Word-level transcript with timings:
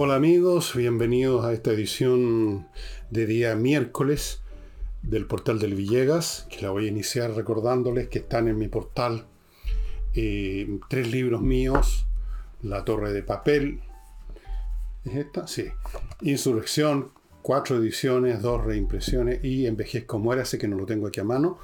Hola 0.00 0.14
amigos, 0.14 0.76
bienvenidos 0.76 1.44
a 1.44 1.52
esta 1.52 1.72
edición 1.72 2.68
de 3.10 3.26
día 3.26 3.56
miércoles 3.56 4.42
del 5.02 5.26
portal 5.26 5.58
del 5.58 5.74
Villegas, 5.74 6.46
que 6.50 6.62
la 6.62 6.70
voy 6.70 6.84
a 6.84 6.88
iniciar 6.88 7.32
recordándoles 7.32 8.06
que 8.06 8.20
están 8.20 8.46
en 8.46 8.58
mi 8.58 8.68
portal 8.68 9.26
eh, 10.14 10.78
tres 10.88 11.10
libros 11.10 11.42
míos, 11.42 12.06
La 12.62 12.84
Torre 12.84 13.12
de 13.12 13.24
Papel, 13.24 13.80
¿es 15.04 15.16
esta? 15.16 15.48
Sí, 15.48 15.66
Insurrección, 16.20 17.10
cuatro 17.42 17.78
ediciones, 17.78 18.40
dos 18.40 18.64
reimpresiones 18.64 19.42
y 19.42 19.66
Envejezco 19.66 20.20
Muérase, 20.20 20.58
que 20.58 20.68
no 20.68 20.76
lo 20.76 20.86
tengo 20.86 21.08
aquí 21.08 21.18
a 21.18 21.24
mano. 21.24 21.58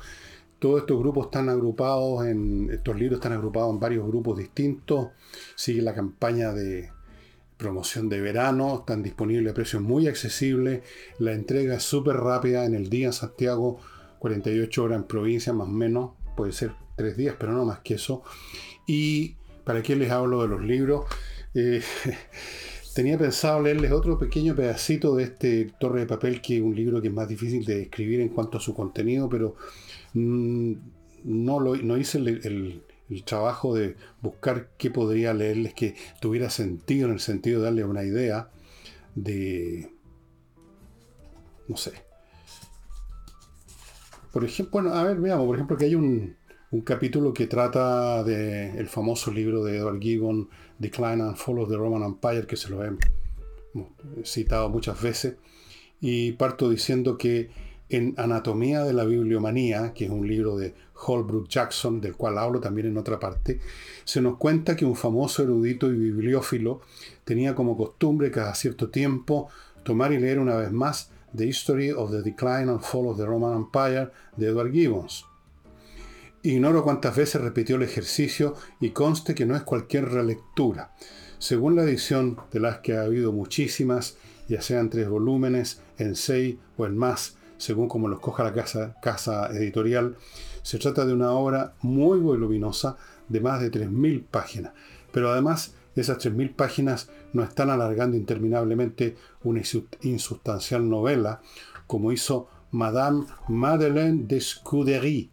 Todos 0.58 0.80
estos 0.80 0.98
grupos 0.98 1.26
están 1.26 1.50
agrupados 1.50 2.26
en, 2.26 2.68
estos 2.72 2.98
libros 2.98 3.18
están 3.18 3.34
agrupados 3.34 3.72
en 3.72 3.78
varios 3.78 4.04
grupos 4.08 4.36
distintos, 4.38 5.10
sigue 5.54 5.82
la 5.82 5.94
campaña 5.94 6.52
de 6.52 6.93
promoción 7.64 8.10
de 8.10 8.20
verano, 8.20 8.80
están 8.80 9.02
disponibles 9.02 9.50
a 9.50 9.54
precios 9.54 9.80
muy 9.80 10.06
accesibles, 10.06 10.82
la 11.18 11.32
entrega 11.32 11.76
es 11.76 11.82
súper 11.82 12.16
rápida 12.16 12.66
en 12.66 12.74
el 12.74 12.90
día 12.90 13.06
en 13.06 13.14
Santiago, 13.14 13.80
48 14.18 14.84
horas 14.84 14.98
en 14.98 15.04
provincia 15.04 15.54
más 15.54 15.66
o 15.66 15.70
menos, 15.70 16.10
puede 16.36 16.52
ser 16.52 16.72
tres 16.94 17.16
días, 17.16 17.36
pero 17.38 17.52
no 17.52 17.64
más 17.64 17.78
que 17.78 17.94
eso. 17.94 18.22
Y 18.86 19.36
para 19.64 19.82
qué 19.82 19.96
les 19.96 20.10
hablo 20.10 20.42
de 20.42 20.48
los 20.48 20.62
libros, 20.62 21.06
eh, 21.54 21.80
tenía 22.94 23.16
pensado 23.16 23.62
leerles 23.62 23.92
otro 23.92 24.18
pequeño 24.18 24.54
pedacito 24.54 25.16
de 25.16 25.24
este 25.24 25.72
Torre 25.80 26.00
de 26.00 26.06
Papel, 26.06 26.42
que 26.42 26.58
es 26.58 26.62
un 26.62 26.76
libro 26.76 27.00
que 27.00 27.08
es 27.08 27.14
más 27.14 27.28
difícil 27.28 27.64
de 27.64 27.82
escribir 27.82 28.20
en 28.20 28.28
cuanto 28.28 28.58
a 28.58 28.60
su 28.60 28.74
contenido, 28.74 29.30
pero 29.30 29.56
mm, 30.12 30.72
no, 31.24 31.60
lo, 31.60 31.96
hice 31.96 32.18
el 32.18 32.82
trabajo 33.24 33.74
de 33.74 33.96
buscar 34.22 34.70
qué 34.78 34.90
podría 34.90 35.34
leerles 35.34 35.74
que 35.74 35.94
tuviera 36.20 36.50
sentido 36.50 37.06
en 37.06 37.14
el 37.14 37.20
sentido 37.20 37.60
de 37.60 37.64
darle 37.64 37.84
una 37.84 38.02
idea 38.02 38.50
de, 39.14 39.90
no 41.68 41.76
sé. 41.76 41.92
Por 44.32 44.44
ejemplo, 44.44 44.72
bueno, 44.72 44.94
a 44.94 45.04
ver, 45.04 45.18
veamos, 45.18 45.46
por 45.46 45.54
ejemplo, 45.56 45.76
que 45.76 45.84
hay 45.84 45.94
un, 45.94 46.36
capítulo 46.84 47.32
que 47.32 47.46
trata 47.46 48.24
del 48.24 48.76
el 48.76 48.88
famoso 48.88 49.30
libro 49.30 49.62
de 49.62 49.76
Edward 49.76 50.00
Gibbon, 50.00 50.48
Decline 50.76 51.22
and 51.22 51.36
Fall 51.36 51.60
of 51.60 51.68
the 51.68 51.76
Roman 51.76 52.02
Empire, 52.02 52.48
que 52.48 52.56
se 52.56 52.68
lo 52.68 52.84
he 52.84 52.90
citado 54.24 54.68
muchas 54.70 55.00
veces, 55.00 55.36
y 56.00 56.32
parto 56.32 56.68
diciendo 56.68 57.16
que 57.16 57.50
en 57.88 58.14
Anatomía 58.16 58.82
de 58.82 58.92
la 58.92 59.04
Bibliomanía, 59.04 59.92
que 59.94 60.06
es 60.06 60.10
un 60.10 60.26
libro 60.26 60.56
de 60.56 60.74
Holbrook 61.06 61.48
Jackson, 61.48 62.00
del 62.00 62.16
cual 62.16 62.38
hablo 62.38 62.60
también 62.60 62.86
en 62.86 62.96
otra 62.96 63.18
parte, 63.18 63.60
se 64.04 64.20
nos 64.20 64.36
cuenta 64.38 64.76
que 64.76 64.84
un 64.84 64.96
famoso 64.96 65.42
erudito 65.42 65.92
y 65.92 65.96
bibliófilo 65.96 66.80
tenía 67.24 67.54
como 67.54 67.76
costumbre 67.76 68.30
cada 68.30 68.54
cierto 68.54 68.90
tiempo 68.90 69.48
tomar 69.82 70.12
y 70.12 70.18
leer 70.18 70.38
una 70.38 70.56
vez 70.56 70.72
más 70.72 71.10
The 71.36 71.46
History 71.46 71.90
of 71.90 72.10
the 72.10 72.22
Decline 72.22 72.70
and 72.70 72.80
Fall 72.80 73.08
of 73.08 73.18
the 73.18 73.26
Roman 73.26 73.54
Empire 73.54 74.10
de 74.36 74.48
Edward 74.48 74.72
Gibbons. 74.72 75.26
Ignoro 76.42 76.84
cuántas 76.84 77.16
veces 77.16 77.40
repitió 77.40 77.76
el 77.76 77.82
ejercicio 77.82 78.54
y 78.78 78.90
conste 78.90 79.34
que 79.34 79.46
no 79.46 79.56
es 79.56 79.62
cualquier 79.62 80.10
relectura. 80.10 80.94
Según 81.38 81.74
la 81.74 81.84
edición 81.84 82.38
de 82.52 82.60
las 82.60 82.78
que 82.78 82.96
ha 82.96 83.02
habido 83.02 83.32
muchísimas, 83.32 84.16
ya 84.48 84.60
sean 84.60 84.90
tres 84.90 85.08
volúmenes, 85.08 85.80
en 85.98 86.16
seis 86.16 86.56
o 86.76 86.86
en 86.86 86.96
más, 86.96 87.36
según 87.64 87.88
como 87.88 88.08
los 88.08 88.20
coja 88.20 88.44
la 88.44 88.52
casa, 88.52 89.48
editorial, 89.54 90.16
se 90.62 90.78
trata 90.78 91.06
de 91.06 91.14
una 91.14 91.32
obra 91.32 91.72
muy 91.80 92.18
voluminosa 92.18 92.98
de 93.30 93.40
más 93.40 93.58
de 93.62 93.72
3.000 93.72 94.26
páginas. 94.30 94.74
Pero 95.12 95.32
además, 95.32 95.74
esas 95.96 96.18
3.000 96.18 96.54
páginas 96.54 97.08
no 97.32 97.42
están 97.42 97.70
alargando 97.70 98.18
interminablemente 98.18 99.16
una 99.44 99.62
insustancial 100.02 100.90
novela, 100.90 101.40
como 101.86 102.12
hizo 102.12 102.48
Madame 102.70 103.24
Madeleine 103.48 104.24
de 104.26 104.42
Scudéry, 104.42 105.30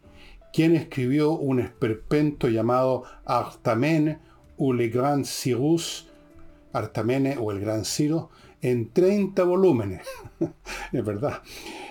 quien 0.54 0.74
escribió 0.74 1.32
un 1.32 1.60
esperpento 1.60 2.48
llamado 2.48 3.04
Artamene 3.26 4.20
ou 4.56 4.72
le 4.72 4.88
Grand 4.88 5.26
Cyrus, 5.26 6.08
Artamene 6.72 7.36
o 7.38 7.52
el 7.52 7.60
Gran 7.60 7.84
Ciro, 7.84 8.30
en 8.62 8.90
30 8.90 9.42
volúmenes. 9.44 10.06
es 10.92 11.04
verdad. 11.04 11.42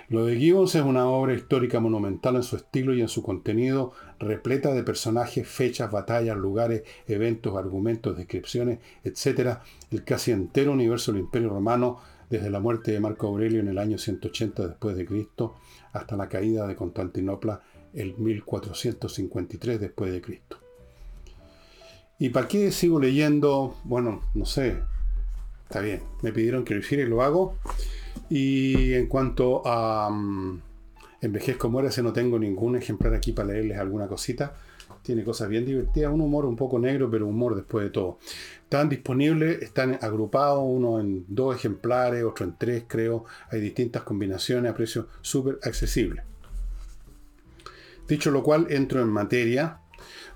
Lo 0.09 0.25
de 0.25 0.37
Gibbons 0.37 0.75
es 0.75 0.83
una 0.83 1.05
obra 1.05 1.33
histórica 1.33 1.79
monumental 1.79 2.35
en 2.37 2.43
su 2.43 2.55
estilo 2.55 2.93
y 2.93 3.01
en 3.01 3.07
su 3.07 3.21
contenido, 3.21 3.91
repleta 4.19 4.73
de 4.73 4.83
personajes, 4.83 5.47
fechas, 5.47 5.91
batallas, 5.91 6.37
lugares, 6.37 6.83
eventos, 7.07 7.55
argumentos, 7.55 8.17
descripciones, 8.17 8.79
etc. 9.03 9.59
El 9.91 10.03
casi 10.03 10.31
entero 10.31 10.71
universo 10.71 11.11
del 11.11 11.21
Imperio 11.21 11.49
Romano, 11.49 11.99
desde 12.29 12.49
la 12.49 12.59
muerte 12.61 12.91
de 12.91 12.99
Marco 12.99 13.27
Aurelio 13.27 13.59
en 13.59 13.67
el 13.67 13.77
año 13.77 13.97
180 13.97 14.67
después 14.69 14.95
de 14.95 15.05
Cristo 15.05 15.55
hasta 15.91 16.15
la 16.15 16.29
caída 16.29 16.65
de 16.65 16.77
Constantinopla 16.77 17.61
el 17.93 18.17
1453 18.17 19.81
después 19.81 20.13
de 20.13 20.21
Cristo. 20.21 20.57
¿Y 22.17 22.29
para 22.29 22.47
qué 22.47 22.71
sigo 22.71 22.99
leyendo? 22.99 23.75
Bueno, 23.83 24.21
no 24.33 24.45
sé. 24.45 24.77
Está 25.71 25.79
bien, 25.79 26.01
me 26.21 26.33
pidieron 26.33 26.65
que 26.65 26.73
lo 26.73 26.81
hiciera 26.81 27.01
y 27.01 27.07
lo 27.07 27.21
hago. 27.21 27.55
Y 28.29 28.93
en 28.93 29.07
cuanto 29.07 29.65
a 29.65 30.09
um, 30.09 30.59
Envejezco 31.21 31.69
Muérase, 31.69 32.03
no 32.03 32.11
tengo 32.11 32.37
ningún 32.37 32.75
ejemplar 32.75 33.13
aquí 33.13 33.31
para 33.31 33.53
leerles 33.53 33.77
alguna 33.77 34.05
cosita. 34.05 34.53
Tiene 35.01 35.23
cosas 35.23 35.47
bien 35.47 35.65
divertidas, 35.65 36.11
un 36.11 36.19
humor 36.19 36.43
un 36.43 36.57
poco 36.57 36.77
negro, 36.77 37.09
pero 37.09 37.25
humor 37.25 37.55
después 37.55 37.85
de 37.85 37.89
todo. 37.89 38.19
Están 38.63 38.89
disponibles, 38.89 39.61
están 39.61 39.97
agrupados, 40.01 40.61
uno 40.61 40.99
en 40.99 41.23
dos 41.29 41.55
ejemplares, 41.55 42.25
otro 42.25 42.45
en 42.45 42.57
tres, 42.57 42.83
creo. 42.85 43.23
Hay 43.49 43.61
distintas 43.61 44.03
combinaciones 44.03 44.69
a 44.69 44.75
precio 44.75 45.07
súper 45.21 45.57
accesible. 45.63 46.21
Dicho 48.09 48.29
lo 48.29 48.43
cual, 48.43 48.67
entro 48.71 49.01
en 49.01 49.07
materia, 49.07 49.79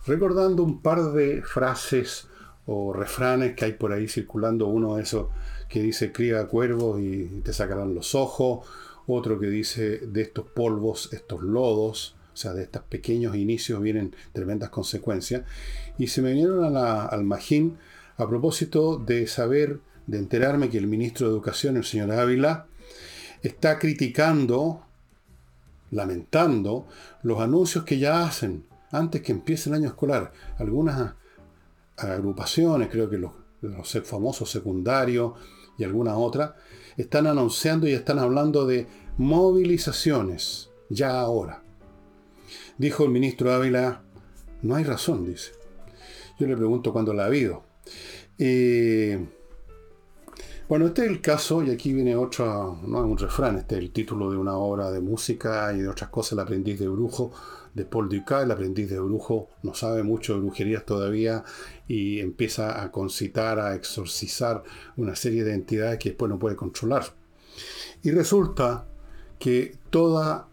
recordando 0.07 0.63
un 0.63 0.81
par 0.81 1.11
de 1.11 1.41
frases 1.41 2.29
o 2.67 2.93
refranes 2.93 3.55
que 3.55 3.65
hay 3.65 3.73
por 3.73 3.93
ahí 3.93 4.07
circulando. 4.07 4.67
Uno 4.67 4.95
de 4.95 5.03
esos 5.03 5.27
que 5.69 5.81
dice 5.81 6.11
cría 6.11 6.47
cuervos 6.47 6.99
y 7.01 7.25
te 7.43 7.53
sacarán 7.53 7.93
los 7.93 8.15
ojos, 8.15 8.67
otro 9.07 9.39
que 9.39 9.47
dice 9.47 9.99
de 9.99 10.21
estos 10.21 10.45
polvos, 10.47 11.09
estos 11.13 11.41
lodos, 11.41 12.15
o 12.33 12.37
sea, 12.37 12.53
de 12.53 12.63
estos 12.63 12.81
pequeños 12.83 13.35
inicios 13.35 13.81
vienen 13.81 14.15
tremendas 14.33 14.69
consecuencias. 14.69 15.43
Y 15.97 16.07
se 16.07 16.21
me 16.21 16.31
vinieron 16.31 16.75
al 16.75 17.23
magín 17.23 17.77
a 18.17 18.27
propósito 18.27 18.97
de 18.97 19.27
saber, 19.27 19.79
de 20.07 20.17
enterarme 20.17 20.69
que 20.69 20.77
el 20.77 20.87
ministro 20.87 21.27
de 21.27 21.33
Educación, 21.33 21.77
el 21.77 21.85
señor 21.85 22.11
Ávila, 22.11 22.67
está 23.41 23.79
criticando, 23.79 24.83
lamentando, 25.91 26.87
los 27.23 27.39
anuncios 27.39 27.85
que 27.85 27.99
ya 27.99 28.25
hacen 28.25 28.65
antes 28.91 29.21
que 29.21 29.31
empiece 29.31 29.69
el 29.69 29.75
año 29.75 29.87
escolar. 29.87 30.33
Algunas 30.57 31.13
agrupaciones, 31.97 32.89
creo 32.89 33.09
que 33.09 33.17
los, 33.17 33.31
los 33.61 34.01
famosos 34.03 34.49
secundarios, 34.49 35.33
y 35.77 35.83
alguna 35.83 36.17
otra, 36.17 36.55
están 36.97 37.27
anunciando 37.27 37.87
y 37.87 37.93
están 37.93 38.19
hablando 38.19 38.65
de 38.65 38.87
movilizaciones, 39.17 40.69
ya 40.89 41.19
ahora. 41.19 41.63
Dijo 42.77 43.03
el 43.03 43.09
ministro 43.09 43.53
Ávila, 43.53 44.03
no 44.61 44.75
hay 44.75 44.83
razón, 44.83 45.25
dice. 45.25 45.51
Yo 46.39 46.47
le 46.47 46.57
pregunto 46.57 46.91
cuándo 46.91 47.13
la 47.13 47.23
ha 47.23 47.27
habido. 47.27 47.63
Eh, 48.37 49.25
bueno, 50.67 50.87
este 50.87 51.05
es 51.05 51.11
el 51.11 51.21
caso, 51.21 51.63
y 51.63 51.69
aquí 51.69 51.93
viene 51.93 52.15
otro, 52.15 52.79
no 52.85 52.97
es 52.99 53.05
un 53.05 53.17
refrán, 53.17 53.57
este 53.57 53.75
es 53.75 53.81
el 53.81 53.91
título 53.91 54.31
de 54.31 54.37
una 54.37 54.57
obra 54.57 54.91
de 54.91 54.99
música 54.99 55.71
y 55.73 55.81
de 55.81 55.87
otras 55.87 56.09
cosas, 56.09 56.33
El 56.33 56.39
aprendiz 56.39 56.79
de 56.79 56.87
brujo, 56.87 57.31
de 57.75 57.85
Paul 57.85 58.09
Dukas, 58.09 58.43
el 58.43 58.51
aprendiz 58.51 58.89
de 58.89 58.99
brujo, 58.99 59.49
no 59.61 59.73
sabe 59.73 60.01
mucho 60.01 60.33
de 60.33 60.39
brujerías 60.39 60.85
todavía 60.85 61.43
y 61.87 62.21
empieza 62.21 62.81
a 62.81 62.91
concitar, 62.91 63.59
a 63.59 63.75
exorcizar 63.75 64.63
una 64.95 65.15
serie 65.15 65.43
de 65.43 65.53
entidades 65.53 65.99
que 65.99 66.09
después 66.09 66.29
no 66.29 66.39
puede 66.39 66.55
controlar. 66.55 67.03
Y 68.01 68.11
resulta 68.11 68.87
que 69.37 69.77
toda 69.89 70.47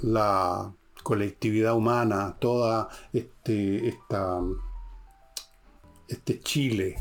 la 0.00 0.74
colectividad 1.02 1.74
humana, 1.74 2.36
toda 2.40 2.88
este, 3.12 3.94
este 6.08 6.40
Chile 6.40 6.96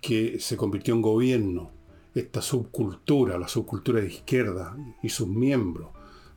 que 0.00 0.38
se 0.38 0.56
convirtió 0.56 0.94
en 0.94 1.02
gobierno, 1.02 1.72
esta 2.14 2.40
subcultura, 2.40 3.36
la 3.36 3.48
subcultura 3.48 4.00
de 4.00 4.06
izquierda 4.06 4.76
y 5.02 5.08
sus 5.08 5.26
miembros, 5.26 5.88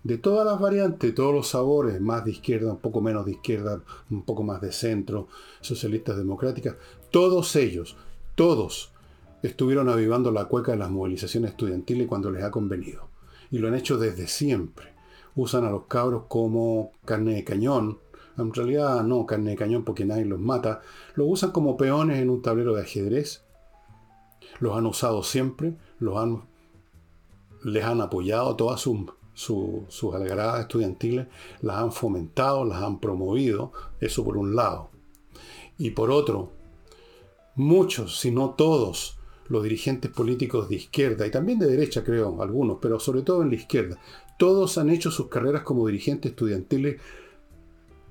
de 0.07 0.17
todas 0.17 0.45
las 0.45 0.57
variantes, 0.57 1.13
todos 1.13 1.35
los 1.35 1.49
sabores, 1.49 1.99
más 1.99 2.23
de 2.23 2.31
izquierda, 2.31 2.71
un 2.71 2.79
poco 2.79 3.01
menos 3.01 3.25
de 3.25 3.33
izquierda, 3.33 3.81
un 4.09 4.23
poco 4.23 4.41
más 4.41 4.61
de 4.61 4.71
centro, 4.71 5.27
socialistas 5.59 6.15
democráticas, 6.15 6.77
todos 7.11 7.53
ellos, 7.57 7.97
todos 8.35 8.93
estuvieron 9.43 9.89
avivando 9.89 10.31
la 10.31 10.45
cueca 10.45 10.71
de 10.71 10.77
las 10.77 10.89
movilizaciones 10.89 11.51
estudiantiles 11.51 12.07
cuando 12.07 12.31
les 12.31 12.41
ha 12.45 12.51
convenido. 12.51 13.09
Y 13.51 13.57
lo 13.57 13.67
han 13.67 13.75
hecho 13.75 13.97
desde 13.97 14.27
siempre. 14.27 14.93
Usan 15.35 15.65
a 15.65 15.71
los 15.71 15.87
cabros 15.87 16.23
como 16.29 16.93
carne 17.03 17.33
de 17.33 17.43
cañón. 17.43 17.99
En 18.37 18.53
realidad 18.53 19.03
no 19.03 19.25
carne 19.25 19.51
de 19.51 19.57
cañón 19.57 19.83
porque 19.83 20.05
nadie 20.05 20.23
los 20.23 20.39
mata. 20.39 20.79
Lo 21.15 21.25
usan 21.25 21.51
como 21.51 21.75
peones 21.75 22.19
en 22.19 22.29
un 22.29 22.41
tablero 22.41 22.73
de 22.73 22.83
ajedrez. 22.83 23.43
Los 24.59 24.77
han 24.77 24.85
usado 24.85 25.21
siempre, 25.21 25.75
los 25.99 26.15
han, 26.15 26.43
les 27.65 27.83
han 27.83 27.99
apoyado 27.99 28.55
todas 28.55 28.79
sus, 28.79 28.99
sus 29.37 30.15
algaradas 30.15 30.61
estudiantiles, 30.61 31.27
las 31.61 31.77
han 31.77 31.91
fomentado, 31.91 32.65
las 32.65 32.81
han 32.81 32.99
promovido, 32.99 33.71
eso 34.01 34.23
por 34.23 34.35
un 34.35 34.55
lado. 34.55 34.89
Y 35.77 35.91
por 35.91 36.09
otro, 36.09 36.51
muchos, 37.55 38.19
si 38.19 38.31
no 38.31 38.51
todos, 38.51 39.19
los 39.47 39.63
dirigentes 39.63 40.11
políticos 40.11 40.67
de 40.69 40.77
izquierda 40.77 41.25
y 41.27 41.31
también 41.31 41.59
de 41.59 41.67
derecha, 41.67 42.03
creo, 42.03 42.41
algunos, 42.41 42.79
pero 42.81 42.99
sobre 42.99 43.21
todo 43.21 43.43
en 43.43 43.49
la 43.49 43.55
izquierda, 43.55 43.99
todos 44.39 44.77
han 44.79 44.89
hecho 44.89 45.11
sus 45.11 45.27
carreras 45.27 45.61
como 45.61 45.85
dirigentes 45.85 46.31
estudiantiles 46.31 46.99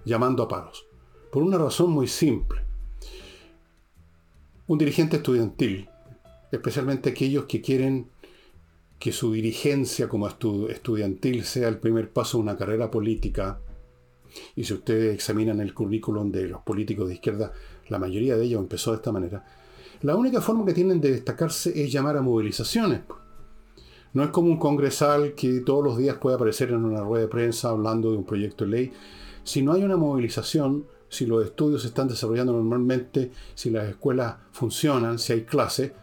llamando 0.04 0.44
a 0.44 0.48
paros. 0.48 0.86
Por 1.32 1.42
una 1.42 1.58
razón 1.58 1.90
muy 1.90 2.06
simple. 2.06 2.60
Un 4.68 4.78
dirigente 4.78 5.16
estudiantil, 5.16 5.88
especialmente 6.52 7.10
aquellos 7.10 7.46
que 7.46 7.60
quieren 7.60 8.08
que 8.98 9.12
su 9.12 9.32
dirigencia 9.32 10.08
como 10.08 10.28
estudiantil 10.28 11.44
sea 11.44 11.68
el 11.68 11.78
primer 11.78 12.10
paso 12.10 12.38
de 12.38 12.42
una 12.42 12.56
carrera 12.56 12.90
política, 12.90 13.60
y 14.54 14.64
si 14.64 14.74
ustedes 14.74 15.14
examinan 15.14 15.60
el 15.60 15.74
currículum 15.74 16.30
de 16.30 16.48
los 16.48 16.62
políticos 16.62 17.08
de 17.08 17.14
izquierda, 17.14 17.52
la 17.88 17.98
mayoría 17.98 18.36
de 18.36 18.44
ellos 18.44 18.60
empezó 18.60 18.90
de 18.90 18.96
esta 18.96 19.12
manera, 19.12 19.44
la 20.02 20.14
única 20.14 20.40
forma 20.40 20.66
que 20.66 20.74
tienen 20.74 21.00
de 21.00 21.12
destacarse 21.12 21.82
es 21.82 21.90
llamar 21.90 22.16
a 22.16 22.22
movilizaciones. 22.22 23.00
No 24.12 24.24
es 24.24 24.30
como 24.30 24.48
un 24.48 24.58
congresal 24.58 25.34
que 25.34 25.60
todos 25.60 25.84
los 25.84 25.98
días 25.98 26.16
puede 26.16 26.36
aparecer 26.36 26.70
en 26.70 26.84
una 26.84 27.00
rueda 27.00 27.24
de 27.24 27.28
prensa 27.28 27.70
hablando 27.70 28.10
de 28.10 28.18
un 28.18 28.24
proyecto 28.24 28.64
de 28.64 28.70
ley. 28.70 28.92
Si 29.42 29.62
no 29.62 29.72
hay 29.72 29.84
una 29.84 29.96
movilización, 29.96 30.86
si 31.08 31.26
los 31.26 31.44
estudios 31.44 31.82
se 31.82 31.88
están 31.88 32.08
desarrollando 32.08 32.52
normalmente, 32.52 33.30
si 33.54 33.70
las 33.70 33.88
escuelas 33.88 34.36
funcionan, 34.52 35.18
si 35.18 35.32
hay 35.32 35.42
clase, 35.44 35.94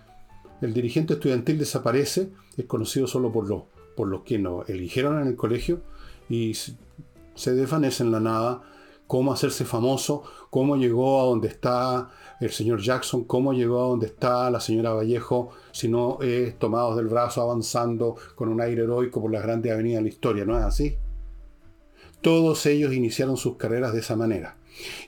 el 0.64 0.74
dirigente 0.74 1.14
estudiantil 1.16 1.58
desaparece, 1.60 2.30
es 2.58 2.66
conocido 2.66 3.08
solo 3.08 3.32
por 3.32 3.48
los, 3.48 3.64
por 3.96 4.08
los 4.08 4.22
que 4.22 4.40
nos 4.40 4.68
eligieron 4.70 5.22
en 5.22 5.28
el 5.28 5.36
colegio 5.36 5.82
y 6.30 6.54
se 6.54 7.54
desvanece 7.54 8.04
en 8.04 8.12
la 8.12 8.20
nada, 8.20 8.62
cómo 9.08 9.34
hacerse 9.34 9.66
famoso, 9.66 10.24
cómo 10.50 10.78
llegó 10.78 11.22
a 11.22 11.26
donde 11.26 11.50
está 11.50 12.10
el 12.40 12.52
señor 12.52 12.82
Jackson, 12.82 13.26
cómo 13.26 13.54
llegó 13.54 13.84
a 13.84 13.88
donde 13.90 14.08
está 14.08 14.50
la 14.50 14.60
señora 14.60 14.94
Vallejo, 14.94 15.50
si 15.72 15.88
no 15.88 16.20
es 16.22 16.58
tomados 16.58 16.96
del 16.96 17.08
brazo 17.08 17.42
avanzando 17.42 18.16
con 18.36 18.50
un 18.50 18.62
aire 18.62 18.84
heroico 18.84 19.22
por 19.22 19.32
las 19.32 19.44
grandes 19.44 19.72
avenidas 19.72 20.00
de 20.00 20.10
la 20.10 20.14
historia, 20.14 20.46
¿no 20.46 20.58
es 20.58 20.64
así? 20.64 20.96
Todos 22.22 22.66
ellos 22.66 22.94
iniciaron 22.94 23.36
sus 23.36 23.58
carreras 23.58 23.94
de 23.94 24.00
esa 24.00 24.16
manera. 24.16 24.58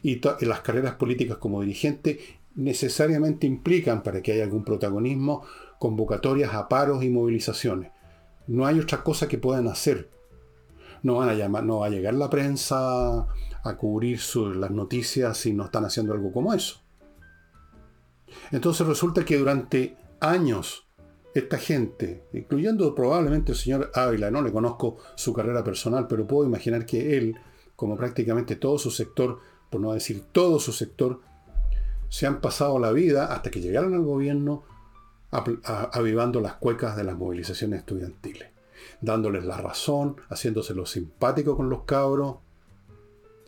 Y 0.04 0.22
las 0.42 0.60
carreras 0.60 0.96
políticas 0.96 1.38
como 1.38 1.62
dirigente 1.62 2.20
necesariamente 2.56 3.46
implican, 3.48 4.02
para 4.02 4.22
que 4.22 4.32
haya 4.32 4.44
algún 4.44 4.64
protagonismo, 4.64 5.44
convocatorias 5.80 6.54
a 6.54 6.68
paros 6.68 7.04
y 7.04 7.10
movilizaciones. 7.10 7.92
No 8.48 8.66
hay 8.66 8.80
otra 8.80 9.04
cosa 9.04 9.28
que 9.28 9.38
puedan 9.38 9.68
hacer. 9.68 10.10
No 11.04 11.16
van 11.16 11.30
a 11.30 11.34
llamar, 11.34 11.64
no 11.64 11.80
va 11.80 11.88
a 11.88 11.90
llegar 11.90 12.14
la 12.14 12.30
prensa 12.30 13.28
a 13.64 13.78
cubrir 13.78 14.20
las 14.56 14.72
noticias 14.72 15.38
si 15.38 15.54
no 15.54 15.66
están 15.66 15.86
haciendo 15.86 16.14
algo 16.14 16.32
como 16.32 16.54
eso. 16.54 16.82
Entonces 18.52 18.86
resulta 18.86 19.26
que 19.26 19.38
durante 19.38 19.98
años 20.20 20.88
esta 21.34 21.58
gente, 21.58 22.24
incluyendo 22.34 22.96
probablemente 22.96 23.52
el 23.52 23.58
señor 23.58 23.92
Ávila, 23.94 24.32
no 24.32 24.42
le 24.42 24.52
conozco 24.52 24.98
su 25.16 25.34
carrera 25.34 25.64
personal, 25.64 26.08
pero 26.08 26.26
puedo 26.26 26.48
imaginar 26.48 26.86
que 26.86 27.18
él, 27.18 27.36
como 27.76 27.98
prácticamente 27.98 28.56
todo 28.56 28.78
su 28.78 28.90
sector, 28.90 29.40
por 29.70 29.82
no 29.82 29.92
decir 29.92 30.24
todo 30.32 30.60
su 30.60 30.72
sector, 30.72 31.20
se 32.10 32.28
han 32.28 32.42
pasado 32.42 32.80
la 32.80 32.92
vida 32.92 33.34
hasta 33.34 33.52
que 33.52 33.62
llegaron 33.62 33.94
al 33.94 34.04
gobierno 34.04 34.64
avivando 35.32 36.40
las 36.40 36.54
cuecas 36.54 36.96
de 36.96 37.04
las 37.04 37.18
movilizaciones 37.18 37.80
estudiantiles, 37.80 38.50
dándoles 39.02 39.44
la 39.44 39.58
razón, 39.58 40.18
haciéndose 40.30 40.74
simpático 40.86 41.58
con 41.58 41.70
los 41.70 41.84
cabros, 41.84 42.38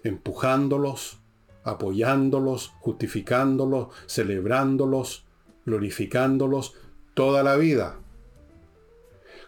empujándolos, 0.03 1.19
apoyándolos, 1.63 2.73
justificándolos, 2.79 3.87
celebrándolos, 4.05 5.25
glorificándolos 5.65 6.75
toda 7.13 7.43
la 7.43 7.55
vida. 7.55 7.97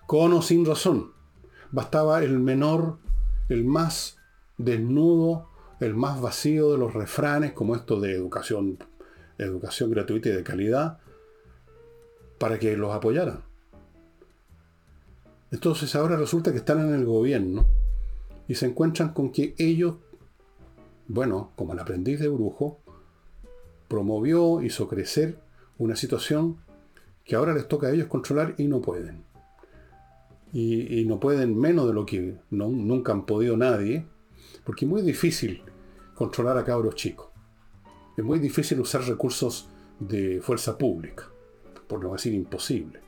Con 0.06 0.34
o 0.34 0.42
sin 0.42 0.66
razón. 0.66 1.14
Bastaba 1.72 2.24
el 2.24 2.40
menor, 2.40 2.98
el 3.48 3.64
más 3.64 4.18
desnudo, 4.58 5.50
el 5.80 5.94
más 5.94 6.20
vacío 6.20 6.72
de 6.72 6.78
los 6.78 6.94
refranes, 6.94 7.54
como 7.54 7.76
esto 7.76 8.00
de 8.00 8.14
educación, 8.14 8.80
educación 9.40 9.90
gratuita 9.92 10.30
y 10.30 10.34
de 10.34 10.44
calidad, 10.44 11.00
para 12.38 12.60
que 12.60 12.78
los 12.78 12.94
apoyaran. 12.94 13.44
Entonces 15.52 15.96
ahora 15.96 16.16
resulta 16.16 16.52
que 16.52 16.60
están 16.60 16.80
en 16.80 16.94
el 16.94 17.06
gobierno 17.06 17.68
y 18.48 18.56
se 18.56 18.68
encuentran 18.68 19.14
con 19.14 19.32
que 19.32 19.56
ellos 19.58 19.96
bueno, 21.10 21.52
como 21.56 21.74
el 21.74 21.80
aprendiz 21.80 22.20
de 22.20 22.28
brujo, 22.28 22.80
promovió, 23.88 24.62
hizo 24.62 24.88
crecer 24.88 25.40
una 25.80 25.96
situación 25.96 26.58
que 27.26 27.36
ahora 27.36 27.54
les 27.54 27.68
toca 27.68 27.88
a 27.88 27.92
ellos 27.92 28.08
controlar 28.08 28.54
y 28.60 28.68
no 28.68 28.80
pueden. 28.80 29.24
Y, 30.54 31.04
no 31.06 31.20
pueden 31.20 31.58
menos 31.58 31.88
de 31.88 31.94
lo 31.94 32.06
que 32.06 32.38
nunca 32.52 33.12
han 33.12 33.26
podido 33.26 33.58
nadie, 33.58 34.06
porque 34.64 34.86
es 34.86 34.90
muy 34.90 35.02
difícil 35.02 35.64
controlar 36.14 36.58
a 36.60 36.64
cabros 36.64 36.94
chicos. 36.94 37.29
Es 38.20 38.26
muy 38.26 38.40
difícil 38.40 38.82
usar 38.82 39.08
recursos 39.08 39.70
de 39.98 40.42
fuerza 40.42 40.78
pública, 40.78 41.30
por 41.88 42.04
no 42.04 42.12
decir 42.12 42.34
imposible. 42.34 43.00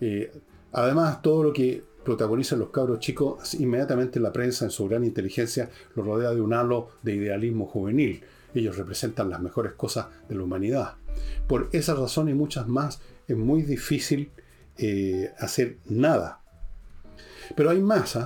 Eh, 0.00 0.32
además, 0.72 1.22
todo 1.22 1.44
lo 1.44 1.52
que 1.52 1.84
protagonizan 2.04 2.58
los 2.58 2.70
cabros 2.70 2.98
chicos, 2.98 3.54
inmediatamente 3.54 4.18
la 4.18 4.32
prensa 4.32 4.64
en 4.64 4.72
su 4.72 4.88
gran 4.88 5.04
inteligencia 5.04 5.70
lo 5.94 6.02
rodea 6.02 6.30
de 6.32 6.40
un 6.40 6.52
halo 6.52 6.88
de 7.04 7.14
idealismo 7.14 7.66
juvenil. 7.66 8.24
Ellos 8.52 8.76
representan 8.76 9.30
las 9.30 9.40
mejores 9.40 9.74
cosas 9.74 10.06
de 10.28 10.34
la 10.34 10.42
humanidad. 10.42 10.96
Por 11.46 11.68
esa 11.70 11.94
razón 11.94 12.28
y 12.28 12.34
muchas 12.34 12.66
más 12.66 13.00
es 13.28 13.36
muy 13.36 13.62
difícil 13.62 14.32
eh, 14.78 15.30
hacer 15.38 15.76
nada. 15.88 16.40
Pero 17.54 17.70
hay 17.70 17.80
más. 17.80 18.18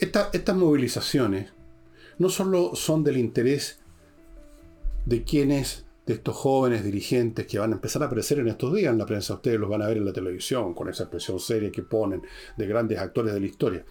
estas 0.00 0.56
movilizaciones 0.56 1.52
no 2.18 2.28
solo 2.28 2.74
son 2.74 3.04
del 3.04 3.18
interés 3.18 3.80
de 5.04 5.22
quienes 5.22 5.86
de 6.06 6.14
estos 6.14 6.36
jóvenes 6.36 6.84
dirigentes 6.84 7.46
que 7.46 7.58
van 7.58 7.72
a 7.72 7.74
empezar 7.74 8.02
a 8.02 8.06
aparecer 8.06 8.38
en 8.38 8.48
estos 8.48 8.72
días 8.72 8.92
en 8.92 8.98
la 8.98 9.06
prensa. 9.06 9.34
Ustedes 9.34 9.58
los 9.58 9.68
van 9.68 9.82
a 9.82 9.88
ver 9.88 9.96
en 9.96 10.04
la 10.04 10.12
televisión 10.12 10.72
con 10.72 10.88
esa 10.88 11.04
expresión 11.04 11.40
seria 11.40 11.72
que 11.72 11.82
ponen 11.82 12.22
de 12.56 12.66
grandes 12.66 12.98
actores 12.98 13.34
de 13.34 13.40
la 13.40 13.46
historia. 13.46 13.84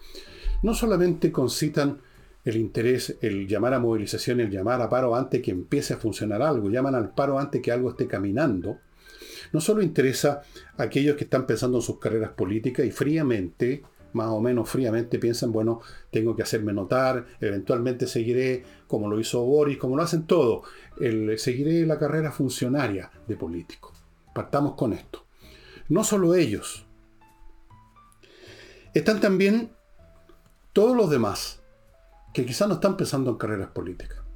No 0.62 0.72
solamente 0.72 1.30
concitan 1.30 2.00
el 2.42 2.56
interés, 2.56 3.18
el 3.20 3.46
llamar 3.46 3.74
a 3.74 3.80
movilización, 3.80 4.40
el 4.40 4.50
llamar 4.50 4.80
a 4.80 4.88
paro 4.88 5.14
antes 5.14 5.42
que 5.42 5.50
empiece 5.50 5.94
a 5.94 5.98
funcionar 5.98 6.40
algo, 6.40 6.70
llaman 6.70 6.94
al 6.94 7.12
paro 7.12 7.38
antes 7.38 7.60
que 7.60 7.72
algo 7.72 7.90
esté 7.90 8.06
caminando. 8.06 8.78
No 9.52 9.60
solo 9.60 9.82
interesa 9.82 10.42
a 10.76 10.84
aquellos 10.84 11.16
que 11.16 11.24
están 11.24 11.46
pensando 11.46 11.78
en 11.78 11.82
sus 11.82 11.98
carreras 11.98 12.30
políticas 12.30 12.86
y 12.86 12.90
fríamente 12.90 13.82
más 14.16 14.28
o 14.28 14.40
menos 14.40 14.68
fríamente 14.68 15.18
piensan, 15.18 15.52
bueno, 15.52 15.80
tengo 16.10 16.34
que 16.34 16.42
hacerme 16.42 16.72
notar, 16.72 17.26
eventualmente 17.40 18.06
seguiré 18.06 18.64
como 18.88 19.08
lo 19.08 19.20
hizo 19.20 19.44
Boris, 19.44 19.78
como 19.78 19.96
lo 19.96 20.02
hacen 20.02 20.26
todos, 20.26 20.66
seguiré 21.36 21.86
la 21.86 21.98
carrera 21.98 22.32
funcionaria 22.32 23.10
de 23.28 23.36
político. 23.36 23.92
Partamos 24.34 24.74
con 24.74 24.92
esto. 24.92 25.24
No 25.88 26.02
solo 26.02 26.34
ellos, 26.34 26.84
están 28.94 29.20
también 29.20 29.70
todos 30.72 30.96
los 30.96 31.10
demás 31.10 31.62
que 32.32 32.44
quizás 32.44 32.68
no 32.68 32.74
están 32.74 32.96
pensando 32.96 33.30
en 33.30 33.36
carreras 33.36 33.68
políticas 33.68 34.26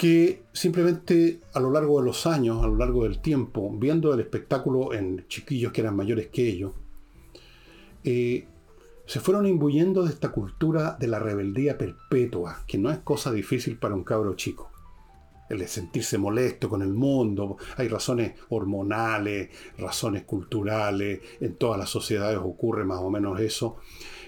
que 0.00 0.44
simplemente 0.54 1.40
a 1.52 1.60
lo 1.60 1.70
largo 1.70 2.00
de 2.00 2.06
los 2.06 2.26
años, 2.26 2.64
a 2.64 2.66
lo 2.66 2.76
largo 2.76 3.02
del 3.02 3.20
tiempo, 3.20 3.70
viendo 3.70 4.14
el 4.14 4.20
espectáculo 4.20 4.94
en 4.94 5.26
chiquillos 5.28 5.74
que 5.74 5.82
eran 5.82 5.94
mayores 5.94 6.28
que 6.28 6.48
ellos, 6.48 6.72
se 8.02 9.20
fueron 9.20 9.46
imbuyendo 9.46 10.04
de 10.04 10.10
esta 10.10 10.30
cultura 10.30 10.96
de 10.98 11.08
la 11.08 11.18
rebeldía 11.18 11.76
perpetua, 11.76 12.64
que 12.66 12.78
no 12.78 12.90
es 12.90 12.98
cosa 12.98 13.32
difícil 13.32 13.76
para 13.76 13.94
un 13.94 14.04
cabro 14.04 14.34
chico. 14.36 14.70
El 15.48 15.58
de 15.58 15.66
sentirse 15.66 16.16
molesto 16.16 16.68
con 16.68 16.80
el 16.80 16.92
mundo, 16.92 17.56
hay 17.76 17.88
razones 17.88 18.34
hormonales, 18.50 19.50
razones 19.78 20.22
culturales, 20.22 21.20
en 21.40 21.56
todas 21.56 21.76
las 21.76 21.90
sociedades 21.90 22.38
ocurre 22.38 22.84
más 22.84 23.00
o 23.00 23.10
menos 23.10 23.40
eso. 23.40 23.78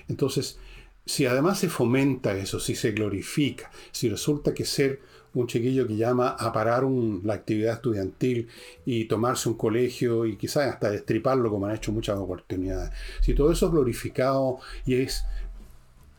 Entonces, 0.09 0.59
si 1.07 1.27
además 1.27 1.59
se 1.61 1.69
fomenta 1.69 2.37
eso, 2.37 2.59
si 2.59 2.75
se 2.75 2.91
glorifica, 2.91 3.71
si 3.93 4.09
resulta 4.09 4.53
que 4.53 4.65
ser 4.65 5.01
un 5.35 5.47
chiquillo 5.47 5.87
que 5.87 5.97
llama 5.97 6.37
a 6.39 6.53
parar 6.53 6.85
la 6.85 7.35
actividad 7.35 7.75
estudiantil 7.75 8.49
y 8.85 9.07
tomarse 9.07 9.49
un 9.49 9.57
colegio 9.57 10.27
y 10.27 10.37
quizás 10.37 10.69
hasta 10.69 10.91
destriparlo 10.91 11.51
como 11.51 11.67
han 11.67 11.77
hecho 11.77 11.93
muchas 11.93 12.19
oportunidades. 12.19 12.91
Si 13.21 13.35
todo 13.35 13.51
eso 13.51 13.67
es 13.67 13.73
glorificado 13.73 14.59
y 14.85 14.95
es 14.97 15.25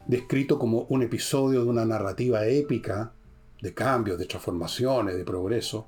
descrito 0.08 0.58
como 0.58 0.82
un 0.90 1.04
episodio 1.04 1.64
de 1.64 1.70
una 1.70 1.86
narrativa 1.86 2.46
épica 2.46 3.14
de 3.62 3.74
cambios, 3.74 4.18
de 4.18 4.26
transformaciones, 4.26 5.16
de 5.16 5.24
progreso, 5.24 5.88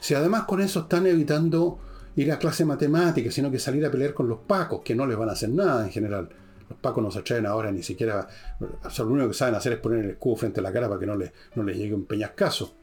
Si 0.00 0.14
además 0.14 0.44
con 0.44 0.60
eso 0.60 0.80
están 0.80 1.06
evitando 1.06 1.78
ir 2.14 2.30
a 2.30 2.38
clase 2.38 2.64
matemática, 2.64 3.30
sino 3.30 3.50
que 3.50 3.58
salir 3.58 3.84
a 3.86 3.90
pelear 3.90 4.12
con 4.12 4.28
los 4.28 4.40
pacos, 4.40 4.82
que 4.82 4.94
no 4.94 5.06
les 5.06 5.16
van 5.16 5.30
a 5.30 5.32
hacer 5.32 5.50
nada 5.50 5.84
en 5.84 5.90
general. 5.90 6.28
Los 6.68 6.78
pacos 6.78 7.02
no 7.02 7.10
se 7.10 7.46
ahora 7.46 7.70
ni 7.70 7.82
siquiera. 7.82 8.28
lo 8.60 9.06
único 9.06 9.28
que 9.28 9.34
saben 9.34 9.54
hacer 9.54 9.74
es 9.74 9.78
poner 9.78 10.04
el 10.04 10.10
escudo 10.10 10.36
frente 10.36 10.60
a 10.60 10.62
la 10.62 10.72
cara 10.72 10.88
para 10.88 11.00
que 11.00 11.06
no 11.06 11.16
les, 11.16 11.32
no 11.54 11.62
les 11.62 11.76
llegue 11.76 11.94
un 11.94 12.04
peñascazo. 12.04 12.74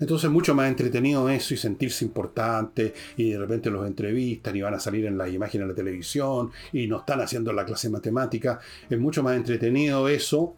Entonces 0.00 0.30
mucho 0.30 0.54
más 0.54 0.68
entretenido 0.68 1.28
eso 1.28 1.54
y 1.54 1.56
sentirse 1.56 2.04
importante 2.04 2.94
y 3.16 3.30
de 3.30 3.38
repente 3.38 3.68
los 3.70 3.86
entrevistan 3.86 4.54
y 4.54 4.62
van 4.62 4.74
a 4.74 4.80
salir 4.80 5.06
en 5.06 5.18
las 5.18 5.32
imágenes 5.32 5.66
de 5.66 5.72
la 5.72 5.76
televisión 5.76 6.52
y 6.72 6.86
no 6.86 6.98
están 6.98 7.20
haciendo 7.20 7.52
la 7.52 7.64
clase 7.64 7.90
matemática. 7.90 8.60
Es 8.88 8.98
mucho 8.98 9.22
más 9.22 9.36
entretenido 9.36 10.08
eso 10.08 10.54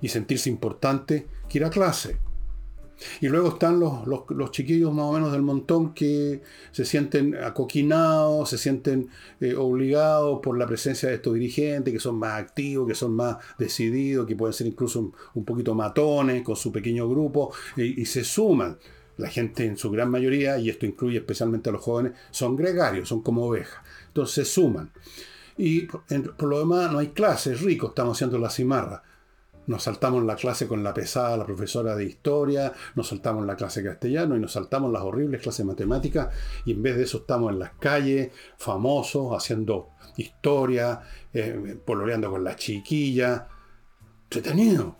y 0.00 0.08
sentirse 0.08 0.48
importante 0.48 1.26
que 1.48 1.58
ir 1.58 1.64
a 1.64 1.70
clase. 1.70 2.29
Y 3.20 3.28
luego 3.28 3.48
están 3.50 3.80
los, 3.80 4.06
los, 4.06 4.50
chiquillos 4.50 4.92
más 4.92 5.06
o 5.06 5.12
menos 5.12 5.32
del 5.32 5.42
montón 5.42 5.94
que 5.94 6.42
se 6.72 6.84
sienten 6.84 7.34
acoquinados, 7.36 8.50
se 8.50 8.58
sienten 8.58 9.08
eh, 9.40 9.54
obligados 9.54 10.40
por 10.42 10.58
la 10.58 10.66
presencia 10.66 11.08
de 11.08 11.16
estos 11.16 11.34
dirigentes, 11.34 11.92
que 11.92 12.00
son 12.00 12.16
más 12.16 12.40
activos, 12.40 12.88
que 12.88 12.94
son 12.94 13.12
más 13.12 13.38
decididos, 13.58 14.26
que 14.26 14.36
pueden 14.36 14.52
ser 14.52 14.66
incluso 14.66 15.12
un, 15.34 15.44
poquito 15.44 15.74
matones 15.74 16.42
con 16.42 16.56
su 16.56 16.70
pequeño 16.70 17.08
grupo, 17.08 17.52
y, 17.76 18.04
se 18.04 18.24
suman. 18.24 18.78
La 19.16 19.28
gente 19.28 19.66
en 19.66 19.76
su 19.76 19.90
gran 19.90 20.10
mayoría, 20.10 20.58
y 20.58 20.70
esto 20.70 20.86
incluye 20.86 21.18
especialmente 21.18 21.68
a 21.68 21.72
los 21.72 21.82
jóvenes, 21.82 22.12
son 22.30 22.56
gregarios, 22.56 23.08
son 23.08 23.20
como 23.20 23.44
ovejas. 23.44 23.84
Entonces 24.08 24.34
se 24.34 24.44
suman. 24.46 24.90
Y 25.58 25.82
por 25.82 26.48
lo 26.48 26.58
demás 26.60 26.90
no 26.90 26.98
hay 27.00 27.08
clases, 27.08 27.60
ricos, 27.60 27.90
estamos 27.90 28.16
haciendo 28.16 28.38
la 28.38 28.48
cimarra. 28.48 29.02
Nos 29.66 29.84
saltamos 29.84 30.24
la 30.24 30.36
clase 30.36 30.66
con 30.66 30.82
la 30.82 30.92
pesada, 30.92 31.36
la 31.36 31.46
profesora 31.46 31.94
de 31.94 32.04
historia, 32.04 32.72
nos 32.94 33.08
saltamos 33.08 33.46
la 33.46 33.56
clase 33.56 33.84
castellano 33.84 34.36
y 34.36 34.40
nos 34.40 34.52
saltamos 34.52 34.92
las 34.92 35.02
horribles 35.02 35.42
clases 35.42 35.64
matemáticas 35.66 36.28
y 36.64 36.72
en 36.72 36.82
vez 36.82 36.96
de 36.96 37.04
eso 37.04 37.18
estamos 37.18 37.52
en 37.52 37.58
las 37.58 37.72
calles, 37.74 38.30
famosos, 38.56 39.32
haciendo 39.36 39.90
historia, 40.16 41.00
eh, 41.32 41.78
pololeando 41.84 42.30
con 42.30 42.42
las 42.42 42.56
chiquillas. 42.56 43.42
Entretenido. 44.24 44.96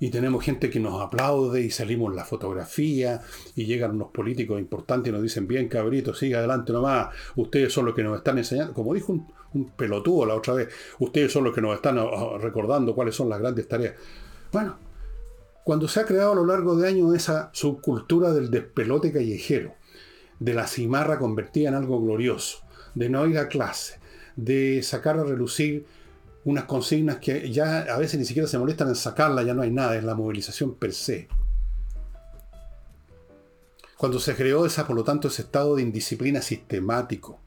Y 0.00 0.10
tenemos 0.10 0.44
gente 0.44 0.70
que 0.70 0.80
nos 0.80 1.00
aplaude 1.00 1.62
y 1.62 1.70
salimos 1.70 2.14
la 2.14 2.24
fotografía 2.24 3.20
y 3.54 3.64
llegan 3.64 3.92
unos 3.92 4.10
políticos 4.10 4.60
importantes 4.60 5.10
y 5.10 5.12
nos 5.12 5.22
dicen, 5.22 5.46
bien 5.46 5.68
cabrito, 5.68 6.12
siga 6.14 6.38
adelante 6.38 6.72
nomás, 6.72 7.14
ustedes 7.36 7.72
son 7.72 7.86
los 7.86 7.94
que 7.94 8.02
nos 8.02 8.16
están 8.16 8.38
enseñando, 8.38 8.74
como 8.74 8.92
dijo 8.92 9.12
un, 9.12 9.32
un 9.54 9.70
pelotudo 9.70 10.26
la 10.26 10.34
otra 10.34 10.54
vez, 10.54 10.68
ustedes 10.98 11.32
son 11.32 11.44
los 11.44 11.54
que 11.54 11.60
nos 11.60 11.74
están 11.74 11.98
ah, 11.98 12.38
recordando 12.38 12.94
cuáles 12.94 13.14
son 13.14 13.28
las 13.28 13.40
grandes 13.40 13.66
tareas. 13.68 13.94
Bueno, 14.52 14.76
cuando 15.64 15.88
se 15.88 16.00
ha 16.00 16.04
creado 16.04 16.32
a 16.32 16.36
lo 16.36 16.46
largo 16.46 16.76
de 16.76 16.88
años 16.88 17.14
esa 17.14 17.50
subcultura 17.52 18.32
del 18.32 18.50
despelote 18.50 19.12
callejero, 19.12 19.74
de 20.38 20.54
la 20.54 20.66
cimarra 20.66 21.18
convertida 21.18 21.68
en 21.68 21.74
algo 21.74 22.00
glorioso, 22.02 22.58
de 22.94 23.08
no 23.08 23.26
ir 23.26 23.38
a 23.38 23.48
clase, 23.48 23.98
de 24.36 24.82
sacar 24.82 25.18
a 25.18 25.24
relucir 25.24 25.86
unas 26.44 26.64
consignas 26.64 27.16
que 27.16 27.50
ya 27.50 27.80
a 27.82 27.96
veces 27.96 28.18
ni 28.18 28.26
siquiera 28.26 28.46
se 28.46 28.58
molestan 28.58 28.88
en 28.88 28.94
sacarla, 28.94 29.42
ya 29.42 29.54
no 29.54 29.62
hay 29.62 29.70
nada, 29.70 29.96
es 29.96 30.04
la 30.04 30.14
movilización 30.14 30.74
per 30.74 30.92
se. 30.92 31.28
Cuando 33.96 34.18
se 34.18 34.34
creó 34.34 34.66
esa, 34.66 34.86
por 34.86 34.96
lo 34.96 35.04
tanto, 35.04 35.28
ese 35.28 35.42
estado 35.42 35.76
de 35.76 35.82
indisciplina 35.82 36.42
sistemático, 36.42 37.40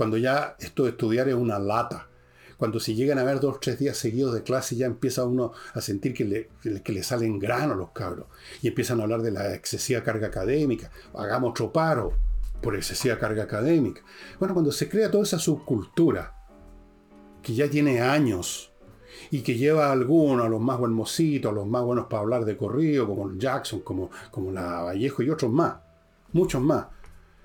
cuando 0.00 0.16
ya 0.16 0.56
esto 0.60 0.84
de 0.84 0.92
estudiar 0.92 1.28
es 1.28 1.34
una 1.34 1.58
lata, 1.58 2.08
cuando 2.56 2.80
si 2.80 2.94
llegan 2.94 3.18
a 3.18 3.22
ver 3.22 3.38
dos 3.38 3.56
o 3.56 3.60
tres 3.60 3.78
días 3.78 3.98
seguidos 3.98 4.32
de 4.32 4.42
clase 4.42 4.74
ya 4.74 4.86
empieza 4.86 5.26
uno 5.26 5.52
a 5.74 5.82
sentir 5.82 6.14
que 6.14 6.24
le, 6.24 6.80
que 6.80 6.92
le 6.92 7.02
salen 7.02 7.38
grano 7.38 7.74
los 7.74 7.90
cabros 7.90 8.28
y 8.62 8.68
empiezan 8.68 8.98
a 8.98 9.02
hablar 9.02 9.20
de 9.20 9.30
la 9.30 9.54
excesiva 9.54 10.02
carga 10.02 10.28
académica, 10.28 10.90
hagamos 11.12 11.50
otro 11.50 11.70
paro 11.70 12.14
por 12.62 12.76
excesiva 12.76 13.18
carga 13.18 13.42
académica. 13.42 14.00
Bueno, 14.38 14.54
cuando 14.54 14.72
se 14.72 14.88
crea 14.88 15.10
toda 15.10 15.24
esa 15.24 15.38
subcultura, 15.38 16.34
que 17.42 17.52
ya 17.52 17.68
tiene 17.68 18.00
años 18.00 18.72
y 19.30 19.42
que 19.42 19.58
lleva 19.58 19.88
a 19.88 19.92
algunos, 19.92 20.46
a 20.46 20.48
los 20.48 20.62
más 20.62 20.78
buenmositos, 20.78 21.52
a 21.52 21.54
los 21.54 21.66
más 21.66 21.82
buenos 21.82 22.06
para 22.06 22.22
hablar 22.22 22.46
de 22.46 22.56
corrido, 22.56 23.06
como 23.06 23.34
Jackson, 23.34 23.80
como, 23.80 24.10
como 24.30 24.50
la 24.50 24.80
Vallejo 24.80 25.22
y 25.22 25.28
otros 25.28 25.52
más, 25.52 25.74
muchos 26.32 26.62
más, 26.62 26.86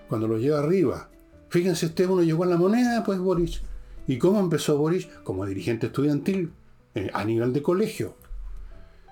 cuando 0.07 0.25
lo 0.25 0.37
lleva 0.37 0.59
arriba. 0.59 1.09
Fíjense, 1.49 1.87
este 1.87 2.07
uno 2.07 2.23
llegó 2.23 2.43
a 2.43 2.47
la 2.47 2.57
moneda, 2.57 3.03
pues 3.03 3.19
Boris. 3.19 3.61
¿Y 4.07 4.17
cómo 4.17 4.39
empezó 4.39 4.77
Boris? 4.77 5.07
Como 5.23 5.45
dirigente 5.45 5.87
estudiantil, 5.87 6.51
eh, 6.93 7.09
a 7.13 7.23
nivel 7.23 7.53
de 7.53 7.61
colegio. 7.61 8.15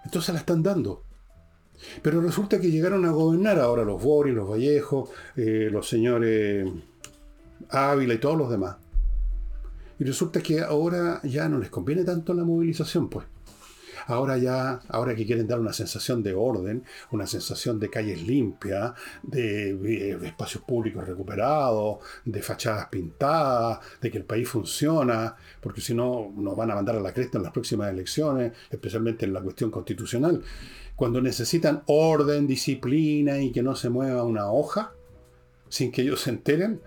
Entonces 0.05 0.33
la 0.33 0.39
están 0.39 0.61
dando. 0.63 1.03
Pero 2.01 2.21
resulta 2.21 2.59
que 2.59 2.71
llegaron 2.71 3.05
a 3.05 3.11
gobernar 3.11 3.59
ahora 3.59 3.83
los 3.83 4.01
Boris, 4.01 4.33
los 4.33 4.49
Vallejos, 4.49 5.09
eh, 5.35 5.69
los 5.71 5.87
señores 5.87 6.69
Ávila 7.69 8.13
y 8.13 8.19
todos 8.19 8.37
los 8.37 8.49
demás. 8.49 8.77
Y 9.99 10.03
resulta 10.03 10.41
que 10.41 10.61
ahora 10.61 11.21
ya 11.23 11.47
no 11.49 11.59
les 11.59 11.69
conviene 11.69 12.03
tanto 12.03 12.33
la 12.33 12.43
movilización, 12.43 13.09
pues. 13.09 13.25
Ahora 14.07 14.37
ya, 14.37 14.79
ahora 14.89 15.15
que 15.15 15.25
quieren 15.25 15.47
dar 15.47 15.59
una 15.59 15.73
sensación 15.73 16.23
de 16.23 16.33
orden, 16.33 16.83
una 17.11 17.27
sensación 17.27 17.79
de 17.79 17.89
calles 17.89 18.21
limpias, 18.25 18.93
de, 19.21 20.17
espacios 20.25 20.63
públicos 20.63 21.07
recuperados, 21.07 21.99
de 22.25 22.41
fachadas 22.41 22.87
pintadas, 22.87 23.79
de 24.01 24.11
que 24.11 24.17
el 24.17 24.25
país 24.25 24.47
funciona, 24.47 25.35
porque 25.61 25.81
si 25.81 25.93
no 25.93 26.31
nos 26.35 26.55
van 26.55 26.71
a 26.71 26.75
mandar 26.75 26.95
a 26.95 27.01
la 27.01 27.13
cresta 27.13 27.37
en 27.37 27.43
las 27.43 27.53
próximas 27.53 27.89
elecciones, 27.91 28.53
especialmente 28.69 29.25
en 29.25 29.33
la 29.33 29.41
cuestión 29.41 29.71
constitucional. 29.71 30.41
Cuando 30.95 31.21
necesitan 31.21 31.83
orden, 31.87 32.45
disciplina 32.47 33.39
y 33.39 33.51
que 33.51 33.63
no 33.63 33.75
se 33.75 33.89
mueva 33.89 34.23
una 34.23 34.51
hoja, 34.51 34.93
sin 35.69 35.91
que 35.91 36.03
ellos 36.03 36.21
se 36.21 36.29
enteren, 36.29 36.81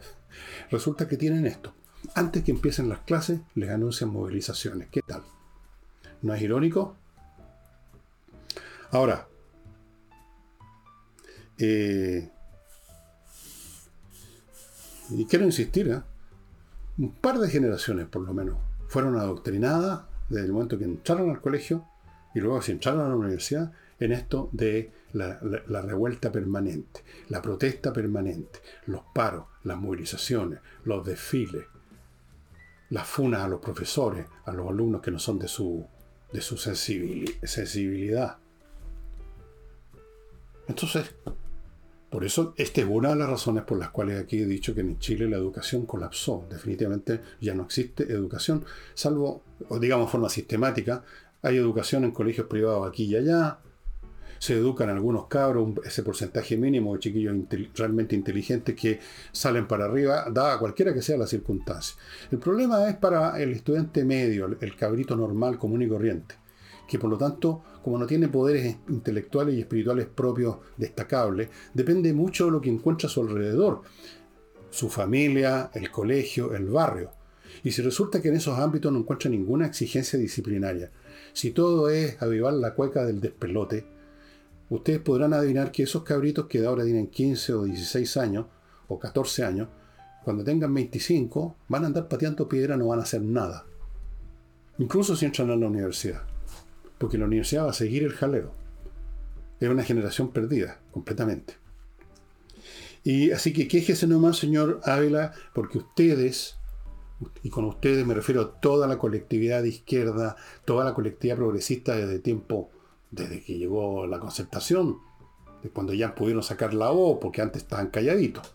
resulta 0.71 1.09
que 1.09 1.17
tienen 1.17 1.47
esto 1.47 1.73
antes 2.15 2.45
que 2.45 2.51
empiecen 2.51 2.89
las 2.89 3.01
clases, 3.01 3.41
les 3.55 3.71
anuncian 3.71 4.11
movilizaciones. 4.11 4.89
¿Qué 4.91 5.03
tal? 5.03 5.23
¿No 6.23 6.35
es 6.35 6.43
irónico? 6.43 6.97
Ahora, 8.97 9.29
eh, 11.59 12.31
y 15.11 15.27
quiero 15.27 15.45
insistir, 15.45 15.89
¿eh? 15.89 16.01
un 16.97 17.13
par 17.13 17.39
de 17.39 17.51
generaciones 17.51 18.07
por 18.07 18.23
lo 18.23 18.33
menos 18.33 18.57
fueron 18.89 19.19
adoctrinadas 19.19 20.07
desde 20.31 20.47
el 20.47 20.53
momento 20.53 20.79
que 20.79 20.85
entraron 20.85 21.29
al 21.29 21.43
colegio 21.43 21.85
y 22.35 22.41
luego 22.41 22.63
si 22.63 22.73
entraron 22.73 23.05
a 23.05 23.09
la 23.11 23.17
universidad 23.17 23.71
en 24.01 24.13
esto 24.13 24.49
de 24.53 24.91
la, 25.13 25.41
la, 25.43 25.83
revuelta 25.83 26.33
permanente, 26.33 27.05
la 27.29 27.43
protesta 27.43 27.93
permanente, 27.93 28.61
los 28.87 29.03
paros, 29.15 29.45
las 29.65 29.77
movilizaciones, 29.77 30.61
los 30.85 31.05
desfiles, 31.05 31.67
las 32.89 33.07
funas 33.07 33.43
a 33.43 33.49
los 33.49 33.61
profesores, 33.61 34.25
a 34.47 34.53
los 34.53 34.71
alumnos 34.71 35.03
que 35.03 35.11
no 35.11 35.19
son 35.19 35.39
de 35.39 35.49
su, 35.49 35.87
de 36.33 36.41
su 36.41 36.57
sensibilidad. 36.57 38.39
Entonces, 40.69 41.15
por 42.11 42.25
eso, 42.25 42.55
esta 42.57 42.81
es 42.81 42.87
una 42.89 43.11
de 43.11 43.17
las 43.17 43.29
razones 43.29 43.65
por 43.65 43.79
las 43.79 43.91
cuales 43.91 44.21
aquí 44.21 44.41
he 44.41 44.47
dicho 44.47 44.75
que 44.75 44.81
en 44.81 44.99
Chile 44.99 45.29
la 45.29 45.37
educación 45.37 45.87
colapsó. 45.87 46.47
Definitivamente 46.49 47.21
ya 47.41 47.55
no 47.55 47.65
existe 47.65 48.05
educación, 48.05 48.65
salvo, 48.95 49.43
digamos, 49.81 50.11
forma 50.11 50.29
sistemática. 50.29 51.05
Hay 51.43 51.57
educación 51.57 52.05
en 52.05 52.13
colegios 52.13 52.47
privados 52.47 52.89
aquí 52.89 53.05
y 53.05 53.17
allá, 53.17 53.59
se 54.39 54.55
educan 54.55 54.91
algunos 54.91 55.27
cabros, 55.27 55.71
ese 55.85 56.03
porcentaje 56.03 56.57
mínimo 56.57 56.95
de 56.95 57.01
chiquillos 57.01 57.37
realmente 57.75 58.15
inteligentes 58.15 58.75
que 58.75 59.01
salen 59.33 59.67
para 59.67 59.87
arriba, 59.87 60.27
dada 60.31 60.59
cualquiera 60.59 60.93
que 60.93 61.03
sea 61.03 61.17
la 61.17 61.27
circunstancia. 61.27 61.97
El 62.31 62.39
problema 62.39 62.89
es 62.89 62.97
para 62.97 63.41
el 63.41 63.53
estudiante 63.53 64.05
medio, 64.05 64.57
el 64.61 64.77
cabrito 64.77 65.17
normal, 65.17 65.59
común 65.59 65.83
y 65.83 65.89
corriente, 65.89 66.35
que 66.87 66.99
por 66.99 67.11
lo 67.11 67.19
tanto, 67.19 67.63
como 67.83 67.99
no 67.99 68.07
tiene 68.07 68.29
poderes 68.29 68.77
intelectuales 68.89 69.55
y 69.55 69.61
espirituales 69.61 70.07
propios 70.07 70.59
destacables, 70.77 71.49
depende 71.75 72.13
mucho 72.13 72.47
de 72.47 72.53
lo 72.53 72.61
que 72.61 72.71
encuentra 72.71 73.09
a 73.09 73.11
su 73.11 73.21
alrededor, 73.21 73.83
su 74.71 74.89
familia, 74.89 75.71
el 75.75 75.91
colegio, 75.91 76.55
el 76.55 76.67
barrio. 76.67 77.11
Y 77.65 77.73
si 77.73 77.83
resulta 77.83 78.21
que 78.21 78.29
en 78.29 78.37
esos 78.37 78.59
ámbitos 78.59 78.93
no 78.93 79.01
encuentra 79.01 79.31
ninguna 79.31 79.67
exigencia 79.67 80.19
disciplinaria, 80.19 80.91
si 81.33 81.51
todo 81.51 81.91
es 81.91 82.21
avivar 82.23 82.53
la 82.53 82.75
cueca 82.75 83.05
del 83.05 83.21
despelote, 83.21 83.87
ustedes 84.69 85.01
podrán 85.01 85.33
adivinar 85.33 85.73
que 85.73 85.85
esos 85.85 86.03
cabritos 86.03 86.47
que 86.47 86.65
ahora 86.65 86.85
tienen 86.85 87.09
15 87.09 87.53
o 87.55 87.65
16 87.65 88.17
años, 88.17 88.47
o 88.89 88.99
14 88.99 89.45
años, 89.45 89.69
cuando 90.25 90.45
tengan 90.45 90.75
25, 90.75 91.57
van 91.69 91.85
a 91.85 91.87
andar 91.87 92.09
pateando 92.09 92.49
piedra, 92.49 92.77
no 92.77 92.89
van 92.89 93.01
a 93.01 93.05
hacer 93.05 93.23
nada. 93.23 93.65
Incluso 94.79 95.17
si 95.17 95.25
entran 95.25 95.51
a 95.51 95.57
la 95.57 95.69
universidad. 95.69 96.36
Porque 96.99 97.19
la 97.19 97.27
universidad 97.27 97.67
va 97.67 97.71
a 97.71 97.75
seguir 97.75 98.03
el 98.05 98.13
jaleo. 98.13 98.53
Es 99.61 99.69
una 99.69 99.83
generación 99.85 100.33
perdida, 100.33 100.81
completamente. 100.91 101.55
Y 103.05 103.31
así 103.31 103.53
que 103.53 103.69
quéjese 103.69 104.07
nomás, 104.07 104.37
señor 104.37 104.81
Ávila, 104.85 105.33
porque 105.55 105.79
ustedes, 105.79 106.57
y 107.43 107.51
con 107.51 107.65
ustedes 107.67 108.05
me 108.05 108.15
refiero 108.15 108.41
a 108.43 108.61
toda 108.61 108.87
la 108.89 108.99
colectividad 108.99 109.63
de 109.63 109.69
izquierda, 109.69 110.37
toda 110.65 110.85
la 110.85 110.93
colectividad 110.93 111.37
progresista 111.37 111.95
desde 111.95 112.19
tiempo 112.19 112.71
desde 113.11 113.43
que 113.43 113.59
llegó 113.59 114.07
la 114.07 114.19
concertación, 114.19 114.99
cuando 115.73 115.95
ya 115.95 116.15
pudieron 116.15 116.43
sacar 116.43 116.75
la 116.75 116.91
O, 116.91 117.21
porque 117.21 117.43
antes 117.43 117.63
estaban 117.63 117.89
calladitos. 117.89 118.53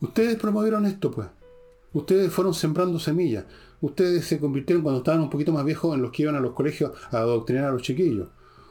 Ustedes 0.00 0.36
promovieron 0.36 0.84
esto, 0.86 1.10
pues. 1.10 1.28
Ustedes 1.92 2.32
fueron 2.32 2.54
sembrando 2.54 2.98
semillas. 2.98 3.44
Ustedes 3.82 4.26
se 4.26 4.38
convirtieron 4.38 4.84
cuando 4.84 5.00
estaban 5.00 5.20
un 5.20 5.28
poquito 5.28 5.50
más 5.50 5.64
viejos 5.64 5.96
en 5.96 6.02
los 6.02 6.12
que 6.12 6.22
iban 6.22 6.36
a 6.36 6.40
los 6.40 6.52
colegios 6.52 6.92
a 7.10 7.18
adoctrinar 7.18 7.64
a 7.64 7.72
los 7.72 7.82
chiquillos. 7.82 8.28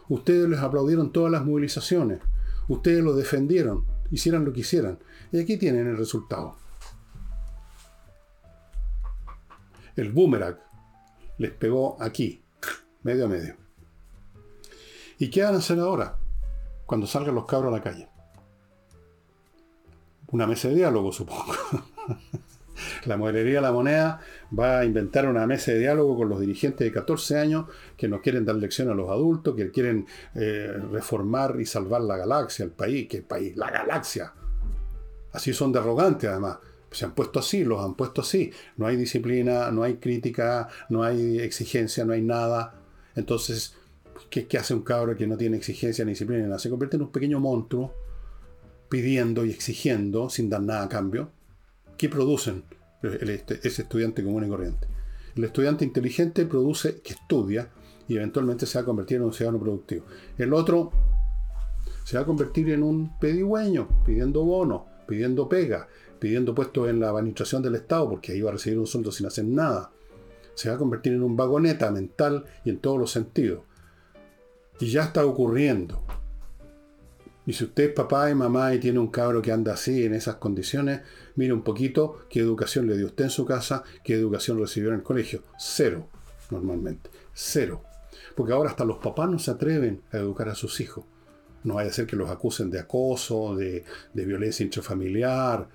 Ustedes 0.07 0.47
les 0.47 0.59
aplaudieron 0.61 1.11
todas 1.11 1.29
las 1.29 1.45
movilizaciones. 1.45 2.21
Ustedes 2.69 3.03
los 3.03 3.17
defendieron, 3.17 3.85
hicieran 4.09 4.45
lo 4.45 4.53
que 4.53 4.61
hicieran. 4.61 4.99
Y 5.33 5.39
aquí 5.41 5.57
tienen 5.57 5.87
el 5.87 5.97
resultado. 5.97 6.55
El 9.97 10.13
boomerang 10.13 10.57
les 11.37 11.51
pegó 11.51 12.01
aquí, 12.01 12.41
medio 13.03 13.25
a 13.25 13.27
medio. 13.27 13.57
¿Y 15.19 15.29
qué 15.29 15.43
van 15.43 15.55
a 15.55 15.57
hacer 15.57 15.77
ahora? 15.79 16.19
Cuando 16.85 17.05
salgan 17.05 17.35
los 17.35 17.45
cabros 17.45 17.73
a 17.73 17.77
la 17.77 17.83
calle. 17.83 18.07
Una 20.31 20.47
mesa 20.47 20.69
de 20.69 20.75
diálogo, 20.75 21.11
supongo. 21.11 21.53
la 23.05 23.17
modelería 23.17 23.55
de 23.55 23.61
la 23.61 23.71
moneda 23.71 24.19
va 24.57 24.79
a 24.79 24.85
inventar 24.85 25.27
una 25.27 25.45
mesa 25.47 25.71
de 25.71 25.79
diálogo 25.79 26.17
con 26.17 26.29
los 26.29 26.39
dirigentes 26.39 26.85
de 26.85 26.91
14 26.91 27.37
años 27.37 27.65
que 27.97 28.07
no 28.07 28.21
quieren 28.21 28.45
dar 28.45 28.55
lección 28.55 28.89
a 28.89 28.93
los 28.93 29.09
adultos, 29.09 29.55
que 29.55 29.71
quieren 29.71 30.05
eh, 30.35 30.73
reformar 30.91 31.57
y 31.59 31.65
salvar 31.65 32.01
la 32.01 32.17
galaxia, 32.17 32.65
el 32.65 32.71
país, 32.71 33.07
que 33.07 33.17
el 33.17 33.23
país, 33.23 33.55
la 33.55 33.69
galaxia. 33.69 34.33
Así 35.33 35.53
son 35.53 35.71
de 35.71 35.79
arrogantes 35.79 36.29
además. 36.29 36.57
Se 36.91 37.05
han 37.05 37.13
puesto 37.13 37.39
así, 37.39 37.63
los 37.63 37.83
han 37.83 37.95
puesto 37.95 38.21
así. 38.21 38.51
No 38.75 38.85
hay 38.85 38.97
disciplina, 38.97 39.71
no 39.71 39.83
hay 39.83 39.95
crítica, 39.95 40.67
no 40.89 41.03
hay 41.03 41.39
exigencia, 41.39 42.03
no 42.03 42.11
hay 42.11 42.21
nada. 42.21 42.75
Entonces, 43.15 43.75
¿qué, 44.29 44.45
hace 44.57 44.73
un 44.73 44.81
cabro 44.81 45.15
que 45.15 45.25
no 45.25 45.37
tiene 45.37 45.57
exigencia 45.57 46.03
ni 46.03 46.11
disciplina? 46.11 46.59
Se 46.59 46.69
convierte 46.69 46.97
en 46.97 47.03
un 47.03 47.11
pequeño 47.11 47.39
monstruo 47.39 47.93
pidiendo 48.89 49.45
y 49.45 49.51
exigiendo 49.51 50.29
sin 50.29 50.49
dar 50.49 50.61
nada 50.61 50.83
a 50.83 50.89
cambio. 50.89 51.31
¿Qué 52.01 52.09
producen 52.09 52.63
este, 53.03 53.59
ese 53.61 53.83
estudiante 53.83 54.23
común 54.23 54.43
y 54.43 54.49
corriente? 54.49 54.87
El 55.35 55.43
estudiante 55.43 55.85
inteligente 55.85 56.47
produce, 56.47 56.99
que 57.01 57.13
estudia, 57.13 57.69
y 58.07 58.17
eventualmente 58.17 58.65
se 58.65 58.79
va 58.79 58.81
a 58.81 58.85
convertir 58.85 59.17
en 59.17 59.23
un 59.25 59.33
ciudadano 59.33 59.61
productivo. 59.61 60.05
El 60.35 60.51
otro 60.51 60.91
se 62.03 62.17
va 62.17 62.23
a 62.23 62.25
convertir 62.25 62.71
en 62.71 62.81
un 62.81 63.19
pedigüeño, 63.19 64.03
pidiendo 64.03 64.43
bonos, 64.43 64.81
pidiendo 65.07 65.47
pega, 65.47 65.87
pidiendo 66.17 66.55
puestos 66.55 66.89
en 66.89 67.01
la 67.01 67.09
administración 67.09 67.61
del 67.61 67.75
Estado, 67.75 68.09
porque 68.09 68.31
ahí 68.31 68.41
va 68.41 68.49
a 68.49 68.53
recibir 68.53 68.79
un 68.79 68.87
sueldo 68.87 69.11
sin 69.11 69.27
hacer 69.27 69.45
nada. 69.45 69.91
Se 70.55 70.69
va 70.69 70.75
a 70.77 70.79
convertir 70.79 71.13
en 71.13 71.21
un 71.21 71.37
vagoneta 71.37 71.91
mental 71.91 72.45
y 72.65 72.71
en 72.71 72.79
todos 72.79 72.97
los 72.97 73.11
sentidos. 73.11 73.61
Y 74.79 74.87
ya 74.87 75.03
está 75.03 75.23
ocurriendo. 75.23 76.01
Y 77.51 77.53
si 77.53 77.65
usted 77.65 77.89
es 77.89 77.93
papá 77.93 78.31
y 78.31 78.33
mamá 78.33 78.73
y 78.73 78.79
tiene 78.79 78.97
un 78.97 79.09
cabro 79.09 79.41
que 79.41 79.51
anda 79.51 79.73
así, 79.73 80.05
en 80.05 80.13
esas 80.13 80.35
condiciones, 80.35 81.01
mire 81.35 81.51
un 81.51 81.63
poquito 81.63 82.25
qué 82.29 82.39
educación 82.39 82.87
le 82.87 82.95
dio 82.95 83.07
usted 83.07 83.25
en 83.25 83.29
su 83.29 83.43
casa, 83.43 83.83
qué 84.05 84.13
educación 84.13 84.57
recibió 84.57 84.87
en 84.87 84.95
el 84.95 85.03
colegio. 85.03 85.43
Cero, 85.59 86.07
normalmente. 86.49 87.09
Cero. 87.33 87.83
Porque 88.37 88.53
ahora 88.53 88.69
hasta 88.69 88.85
los 88.85 88.99
papás 88.99 89.29
no 89.29 89.37
se 89.37 89.51
atreven 89.51 90.01
a 90.13 90.17
educar 90.19 90.47
a 90.47 90.55
sus 90.55 90.79
hijos. 90.79 91.03
No 91.65 91.73
vaya 91.73 91.89
a 91.89 91.93
ser 91.93 92.07
que 92.07 92.15
los 92.15 92.29
acusen 92.29 92.71
de 92.71 92.79
acoso, 92.79 93.53
de, 93.57 93.83
violencia 94.13 94.63
intrafamiliar, 94.63 95.67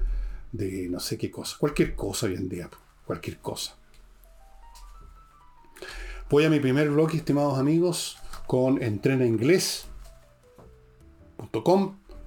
de 0.52 0.88
no 0.88 0.98
sé 0.98 1.18
qué 1.18 1.30
cosa. 1.30 1.58
Cualquier 1.60 1.94
cosa 1.94 2.24
hoy 2.24 2.36
en 2.36 2.48
día. 2.48 2.70
Cualquier 3.04 3.36
cosa. 3.36 3.76
Voy 6.30 6.44
a 6.44 6.48
mi 6.48 6.58
primer 6.58 6.88
blog, 6.88 7.14
estimados 7.14 7.58
amigos, 7.58 8.16
con 8.46 8.82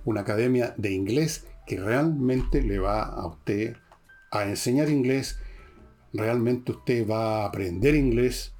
una 0.05 0.21
academia 0.21 0.73
de 0.77 0.91
inglés 0.91 1.45
que 1.65 1.77
realmente 1.79 2.61
le 2.61 2.79
va 2.79 3.03
a 3.03 3.27
usted 3.27 3.75
a 4.31 4.45
enseñar 4.45 4.89
inglés. 4.89 5.39
Realmente 6.13 6.71
usted 6.71 7.07
va 7.07 7.43
a 7.43 7.45
aprender 7.45 7.95
inglés 7.95 8.53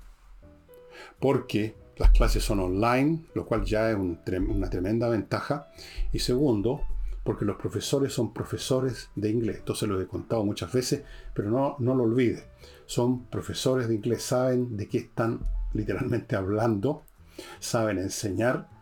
porque 1.20 1.76
las 1.98 2.12
clases 2.12 2.44
son 2.44 2.60
online, 2.60 3.26
lo 3.34 3.46
cual 3.46 3.66
ya 3.66 3.90
es 3.92 3.98
una 3.98 4.70
tremenda 4.70 5.10
ventaja. 5.10 5.68
Y 6.14 6.20
segundo, 6.20 6.82
porque 7.24 7.46
los 7.46 7.58
profesores 7.58 8.14
son 8.14 8.34
profesores 8.34 9.10
de 9.16 9.30
inglés. 9.30 9.58
Esto 9.58 9.76
se 9.76 9.88
lo 9.88 10.00
he 10.00 10.08
contado 10.08 10.46
muchas 10.46 10.72
veces, 10.72 11.04
pero 11.34 11.50
no, 11.50 11.76
no 11.80 11.96
lo 11.96 12.04
olvide. 12.04 12.44
Son 12.86 13.26
profesores 13.26 13.88
de 13.88 13.96
inglés, 13.96 14.24
saben 14.24 14.78
de 14.78 14.88
qué 14.88 15.00
están 15.00 15.42
literalmente 15.74 16.36
hablando, 16.36 17.04
saben 17.60 17.98
enseñar 17.98 18.79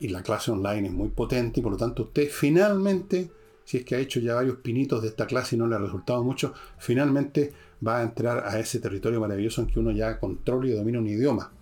y 0.00 0.08
la 0.08 0.22
clase 0.22 0.50
online 0.50 0.88
es 0.88 0.94
muy 0.94 1.10
potente 1.10 1.60
y 1.60 1.62
por 1.62 1.72
lo 1.72 1.78
tanto 1.78 2.04
usted 2.04 2.28
finalmente, 2.30 3.30
si 3.64 3.76
es 3.76 3.84
que 3.84 3.94
ha 3.94 3.98
hecho 3.98 4.18
ya 4.18 4.34
varios 4.34 4.56
pinitos 4.56 5.02
de 5.02 5.08
esta 5.08 5.26
clase 5.26 5.54
y 5.54 5.58
no 5.58 5.66
le 5.66 5.76
ha 5.76 5.78
resultado 5.78 6.24
mucho, 6.24 6.54
finalmente 6.78 7.52
va 7.86 7.98
a 7.98 8.02
entrar 8.02 8.46
a 8.46 8.58
ese 8.58 8.80
territorio 8.80 9.20
maravilloso 9.20 9.60
en 9.60 9.68
que 9.68 9.78
uno 9.78 9.90
ya 9.92 10.18
controla 10.18 10.68
y 10.68 10.72
domina 10.72 10.98
un 10.98 11.06
idioma, 11.06 11.52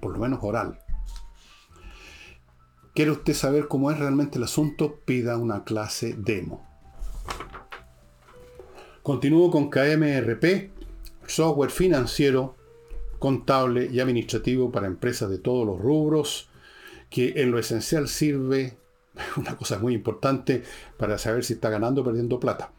por 0.00 0.12
lo 0.12 0.18
menos 0.20 0.38
oral. 0.42 0.78
¿Quiere 2.94 3.10
usted 3.10 3.34
saber 3.34 3.68
cómo 3.68 3.90
es 3.90 3.98
realmente 3.98 4.38
el 4.38 4.44
asunto? 4.44 5.00
Pida 5.04 5.36
una 5.36 5.64
clase 5.64 6.14
demo. 6.16 6.66
Continúo 9.02 9.50
con 9.50 9.70
KMRP, 9.70 10.70
software 11.26 11.70
financiero, 11.70 12.56
contable 13.18 13.88
y 13.92 14.00
administrativo 14.00 14.70
para 14.70 14.86
empresas 14.86 15.30
de 15.30 15.38
todos 15.38 15.66
los 15.66 15.78
rubros, 15.78 16.49
que 17.10 17.42
en 17.42 17.50
lo 17.50 17.58
esencial 17.58 18.08
sirve, 18.08 18.78
una 19.36 19.56
cosa 19.56 19.78
muy 19.78 19.94
importante, 19.94 20.62
para 20.96 21.18
saber 21.18 21.44
si 21.44 21.54
está 21.54 21.68
ganando 21.68 22.00
o 22.00 22.04
perdiendo 22.04 22.40
plata. 22.40 22.72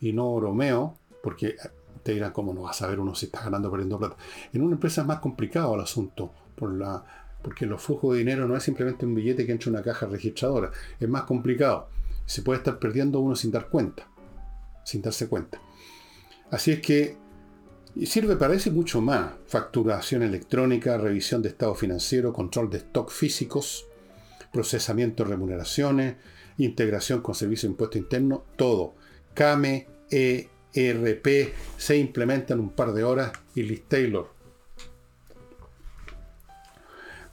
Y 0.00 0.12
no 0.12 0.34
bromeo, 0.34 0.98
porque 1.22 1.56
te 2.02 2.12
dirán, 2.12 2.32
¿cómo 2.32 2.52
no 2.52 2.62
va 2.62 2.70
a 2.70 2.74
saber 2.74 3.00
uno 3.00 3.14
si 3.14 3.26
está 3.26 3.42
ganando 3.42 3.68
o 3.68 3.70
perdiendo 3.70 3.98
plata? 3.98 4.16
En 4.52 4.62
una 4.62 4.74
empresa 4.74 5.00
es 5.00 5.06
más 5.06 5.20
complicado 5.20 5.74
el 5.74 5.80
asunto, 5.80 6.32
por 6.54 6.74
la 6.74 7.04
porque 7.46 7.64
los 7.64 7.80
flujos 7.80 8.14
de 8.14 8.18
dinero 8.18 8.48
no 8.48 8.56
es 8.56 8.64
simplemente 8.64 9.06
un 9.06 9.14
billete 9.14 9.46
que 9.46 9.52
entra 9.52 9.68
en 9.68 9.76
una 9.76 9.84
caja 9.84 10.06
registradora, 10.06 10.72
es 10.98 11.08
más 11.08 11.22
complicado. 11.22 11.88
Se 12.24 12.42
puede 12.42 12.58
estar 12.58 12.80
perdiendo 12.80 13.20
uno 13.20 13.36
sin 13.36 13.52
dar 13.52 13.68
cuenta, 13.68 14.08
sin 14.84 15.00
darse 15.00 15.28
cuenta. 15.28 15.60
Así 16.50 16.72
es 16.72 16.80
que 16.80 17.16
sirve 18.04 18.36
para 18.36 18.54
eso 18.54 18.70
mucho 18.70 19.00
más. 19.00 19.32
Facturación 19.46 20.22
electrónica, 20.22 20.98
revisión 20.98 21.40
de 21.40 21.48
estado 21.48 21.74
financiero, 21.74 22.32
control 22.32 22.68
de 22.68 22.78
stock 22.78 23.10
físicos, 23.10 23.86
procesamiento 24.52 25.24
de 25.24 25.30
remuneraciones, 25.30 26.16
integración 26.58 27.22
con 27.22 27.34
servicio 27.34 27.68
de 27.68 27.72
impuesto 27.72 27.96
interno, 27.96 28.44
todo. 28.56 28.94
CAME, 29.32 29.86
ERP 30.10 31.54
se 31.78 31.96
implementa 31.96 32.54
en 32.54 32.60
un 32.60 32.70
par 32.70 32.92
de 32.92 33.04
horas 33.04 33.32
y 33.54 33.62
Liz 33.62 33.84
Taylor 33.88 34.36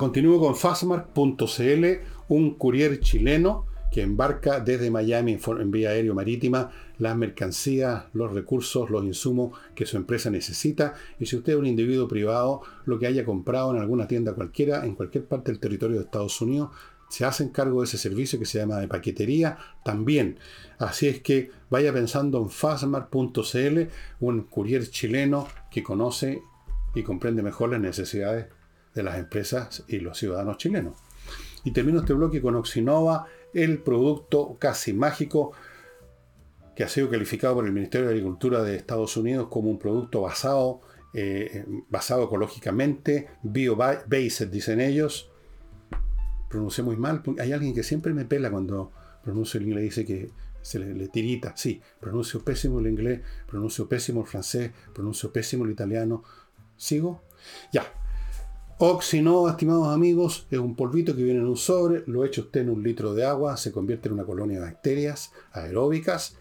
Continúo 0.04 0.38
con 0.38 0.56
fastmark.cl, 0.56 1.86
un 2.28 2.56
courier 2.56 3.00
chileno 3.00 3.68
que 3.92 4.02
embarca 4.02 4.60
desde 4.60 4.92
Miami 4.92 5.38
en 5.46 5.72
vía 5.72 5.92
aéreo 5.92 6.14
marítima 6.14 6.72
las 7.00 7.16
mercancías, 7.16 8.06
los 8.14 8.32
recursos, 8.32 8.90
los 8.90 9.04
insumos 9.04 9.58
que 9.76 9.86
su 9.86 9.98
empresa 9.98 10.30
necesita. 10.30 10.94
Y 11.20 11.26
si 11.26 11.36
usted 11.36 11.54
es 11.54 11.60
un 11.60 11.66
individuo 11.66 12.08
privado, 12.08 12.62
lo 12.86 13.00
que 13.00 13.08
haya 13.08 13.26
comprado 13.26 13.74
en 13.74 13.82
alguna 13.82 14.08
tienda 14.08 14.34
cualquiera, 14.34 14.86
en 14.86 14.96
cualquier 14.96 15.26
parte 15.26 15.52
del 15.52 15.60
territorio 15.60 15.98
de 15.98 16.04
Estados 16.04 16.40
Unidos, 16.42 16.70
se 17.10 17.26
hacen 17.26 17.50
cargo 17.50 17.82
de 17.82 17.86
ese 17.86 17.98
servicio 17.98 18.40
que 18.40 18.46
se 18.46 18.58
llama 18.58 18.80
de 18.80 18.88
paquetería 18.88 19.58
también. 19.84 20.40
Así 20.80 21.08
es 21.08 21.22
que 21.22 21.52
vaya 21.70 21.94
pensando 21.94 22.40
en 22.40 22.50
fastmark.cl, 22.50 23.80
un 24.20 24.42
courier 24.44 24.90
chileno 24.90 25.48
que 25.70 25.84
conoce 25.84 26.42
y 26.96 27.04
comprende 27.04 27.44
mejor 27.44 27.72
las 27.72 27.82
necesidades 27.82 28.48
de 28.96 29.04
las 29.04 29.18
empresas 29.18 29.84
y 29.88 30.00
los 30.00 30.18
ciudadanos 30.18 30.58
chilenos. 30.58 30.98
Y 31.64 31.72
termino 31.72 32.00
este 32.00 32.14
bloque 32.14 32.42
con 32.42 32.56
Oxinova, 32.56 33.28
el 33.54 33.80
producto 33.80 34.58
casi 34.60 34.94
mágico 34.94 35.54
que 36.76 36.84
ha 36.84 36.90
sido 36.90 37.10
calificado 37.10 37.56
por 37.56 37.66
el 37.66 37.74
Ministerio 37.74 38.08
de 38.08 38.14
Agricultura 38.14 38.64
de 38.64 38.76
Estados 38.76 39.16
Unidos 39.18 39.48
como 39.50 39.70
un 39.70 39.80
producto 39.80 40.22
basado, 40.22 40.82
eh, 41.14 41.66
basado 41.90 42.24
ecológicamente, 42.24 43.28
bio-based, 43.44 44.50
dicen 44.50 44.82
ellos. 44.82 45.30
Pronuncié 46.50 46.84
muy 46.84 46.98
mal. 46.98 47.22
Hay 47.40 47.52
alguien 47.52 47.74
que 47.74 47.84
siempre 47.84 48.14
me 48.14 48.26
pela 48.26 48.52
cuando 48.52 48.92
pronuncio 49.24 49.60
el 49.60 49.68
inglés, 49.68 49.84
dice 49.84 50.06
que 50.06 50.32
se 50.62 50.80
le, 50.80 51.08
tirita. 51.10 51.56
Sí, 51.56 51.82
pronuncio 52.00 52.44
pésimo 52.44 52.80
el 52.80 52.88
inglés, 52.88 53.22
pronuncio 53.48 53.88
pésimo 53.88 54.22
el 54.22 54.28
francés, 54.28 54.72
pronuncio 54.94 55.32
pésimo 55.32 55.66
el 55.66 55.72
italiano. 55.72 56.24
¿Sigo? 56.76 57.22
Ya, 57.72 57.84
Oxinova, 58.80 59.52
estimados 59.52 59.88
amigos, 59.90 60.48
es 60.50 60.60
un 60.60 60.76
polvito 60.76 61.16
que 61.16 61.24
viene 61.24 61.40
en 61.40 61.48
un 61.48 61.56
sobre, 61.56 62.04
lo 62.08 62.26
echa 62.26 62.42
usted 62.42 62.62
en 62.62 62.70
un 62.70 62.84
litro 62.84 63.14
de 63.14 63.24
agua, 63.24 63.56
se 63.56 63.72
convierte 63.72 64.08
en 64.08 64.16
una 64.16 64.26
colonia 64.26 64.60
de 64.60 64.66
bacterias 64.66 65.32
aeróbicas, 65.52 66.36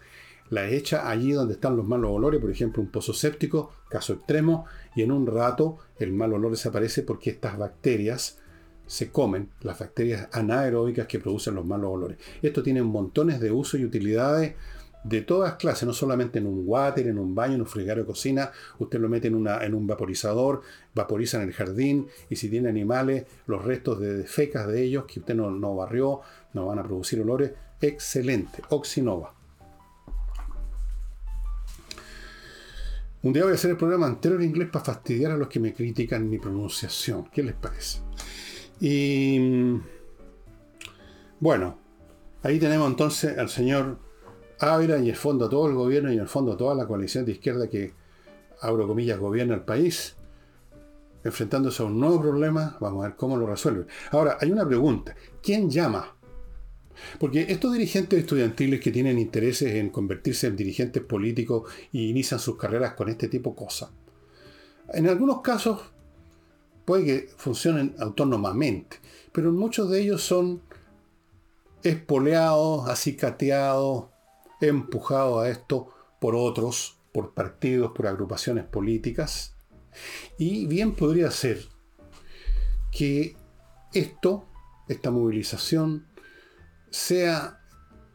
la 0.53 0.69
echa 0.69 1.09
allí 1.09 1.31
donde 1.31 1.55
están 1.55 1.75
los 1.75 1.87
malos 1.87 2.11
olores, 2.11 2.39
por 2.39 2.51
ejemplo 2.51 2.81
un 2.81 2.89
pozo 2.89 3.13
séptico, 3.13 3.71
caso 3.89 4.13
extremo, 4.13 4.65
y 4.95 5.01
en 5.01 5.11
un 5.11 5.25
rato 5.25 5.79
el 5.97 6.13
mal 6.13 6.31
olor 6.33 6.51
desaparece 6.51 7.01
porque 7.01 7.31
estas 7.31 7.57
bacterias 7.57 8.39
se 8.85 9.09
comen 9.09 9.49
las 9.61 9.79
bacterias 9.79 10.27
anaeróbicas 10.31 11.07
que 11.07 11.19
producen 11.19 11.55
los 11.55 11.65
malos 11.65 11.91
olores. 11.91 12.17
Esto 12.41 12.61
tiene 12.61 12.83
montones 12.83 13.39
de 13.39 13.51
usos 13.51 13.79
y 13.79 13.85
utilidades 13.85 14.53
de 15.03 15.21
todas 15.21 15.55
clases, 15.55 15.87
no 15.87 15.93
solamente 15.93 16.39
en 16.39 16.47
un 16.47 16.63
water, 16.65 17.07
en 17.07 17.17
un 17.17 17.33
baño, 17.33 17.55
en 17.55 17.61
un 17.61 17.67
frigario 17.67 18.03
de 18.03 18.07
cocina, 18.07 18.51
usted 18.79 18.99
lo 18.99 19.09
mete 19.09 19.29
en, 19.29 19.35
una, 19.35 19.65
en 19.65 19.73
un 19.73 19.87
vaporizador, 19.87 20.61
vaporiza 20.93 21.41
en 21.41 21.49
el 21.49 21.53
jardín, 21.53 22.07
y 22.29 22.35
si 22.35 22.47
tiene 22.49 22.69
animales, 22.69 23.25
los 23.47 23.65
restos 23.65 23.99
de 23.99 24.23
fecas 24.23 24.67
de 24.67 24.83
ellos 24.83 25.05
que 25.05 25.19
usted 25.19 25.35
no, 25.35 25.49
no 25.51 25.75
barrió, 25.75 26.21
no 26.53 26.67
van 26.67 26.79
a 26.79 26.83
producir 26.83 27.19
olores, 27.19 27.51
excelente, 27.81 28.61
Oxinova. 28.69 29.33
Un 33.23 33.31
día 33.31 33.43
voy 33.43 33.53
a 33.53 33.55
hacer 33.55 33.71
el 33.71 33.77
programa 33.77 34.07
entero 34.07 34.35
en 34.35 34.43
inglés 34.43 34.67
para 34.69 34.83
fastidiar 34.83 35.31
a 35.31 35.37
los 35.37 35.47
que 35.47 35.61
me 35.61 35.73
critican 35.73 36.29
mi 36.29 36.39
pronunciación. 36.39 37.29
¿Qué 37.31 37.41
les 37.41 37.55
parece? 37.55 37.99
Y 38.81 39.79
bueno, 41.39 41.79
ahí 42.41 42.59
tenemos 42.59 42.89
entonces 42.89 43.37
al 43.37 43.47
señor 43.47 43.97
Ávila 44.59 44.97
y 44.97 45.09
el 45.09 45.15
fondo 45.15 45.45
a 45.45 45.49
todo 45.49 45.69
el 45.69 45.73
gobierno 45.73 46.11
y 46.11 46.15
en 46.15 46.19
el 46.19 46.27
fondo 46.27 46.51
a 46.51 46.57
toda 46.57 46.75
la 46.75 46.85
coalición 46.85 47.23
de 47.23 47.31
izquierda 47.31 47.69
que, 47.69 47.93
abro 48.59 48.85
comillas, 48.87 49.17
gobierna 49.19 49.53
el 49.53 49.61
país, 49.61 50.17
enfrentándose 51.23 51.81
a 51.81 51.85
un 51.85 51.97
nuevo 51.97 52.19
problema. 52.19 52.75
Vamos 52.81 53.05
a 53.05 53.07
ver 53.07 53.15
cómo 53.15 53.37
lo 53.37 53.47
resuelve. 53.47 53.85
Ahora, 54.11 54.37
hay 54.41 54.51
una 54.51 54.67
pregunta. 54.67 55.15
¿Quién 55.41 55.69
llama? 55.69 56.12
Porque 57.19 57.45
estos 57.49 57.73
dirigentes 57.73 58.19
estudiantiles 58.19 58.79
que 58.79 58.91
tienen 58.91 59.19
intereses 59.19 59.75
en 59.75 59.89
convertirse 59.89 60.47
en 60.47 60.55
dirigentes 60.55 61.03
políticos 61.03 61.71
y 61.91 62.09
inician 62.09 62.39
sus 62.39 62.57
carreras 62.57 62.93
con 62.93 63.09
este 63.09 63.27
tipo 63.27 63.51
de 63.51 63.55
cosas, 63.55 63.89
en 64.93 65.07
algunos 65.07 65.41
casos 65.41 65.81
puede 66.85 67.05
que 67.05 67.29
funcionen 67.37 67.95
autónomamente, 67.99 68.97
pero 69.31 69.51
muchos 69.51 69.89
de 69.89 70.01
ellos 70.01 70.23
son 70.23 70.61
espoleados, 71.83 72.87
acicateados, 72.87 74.05
empujados 74.61 75.43
a 75.43 75.49
esto 75.49 75.89
por 76.19 76.35
otros, 76.35 76.97
por 77.11 77.33
partidos, 77.33 77.91
por 77.91 78.07
agrupaciones 78.07 78.65
políticas. 78.65 79.55
Y 80.37 80.65
bien 80.67 80.95
podría 80.95 81.29
ser 81.31 81.65
que 82.91 83.35
esto, 83.93 84.47
esta 84.87 85.11
movilización, 85.11 86.07
sea 86.93 87.59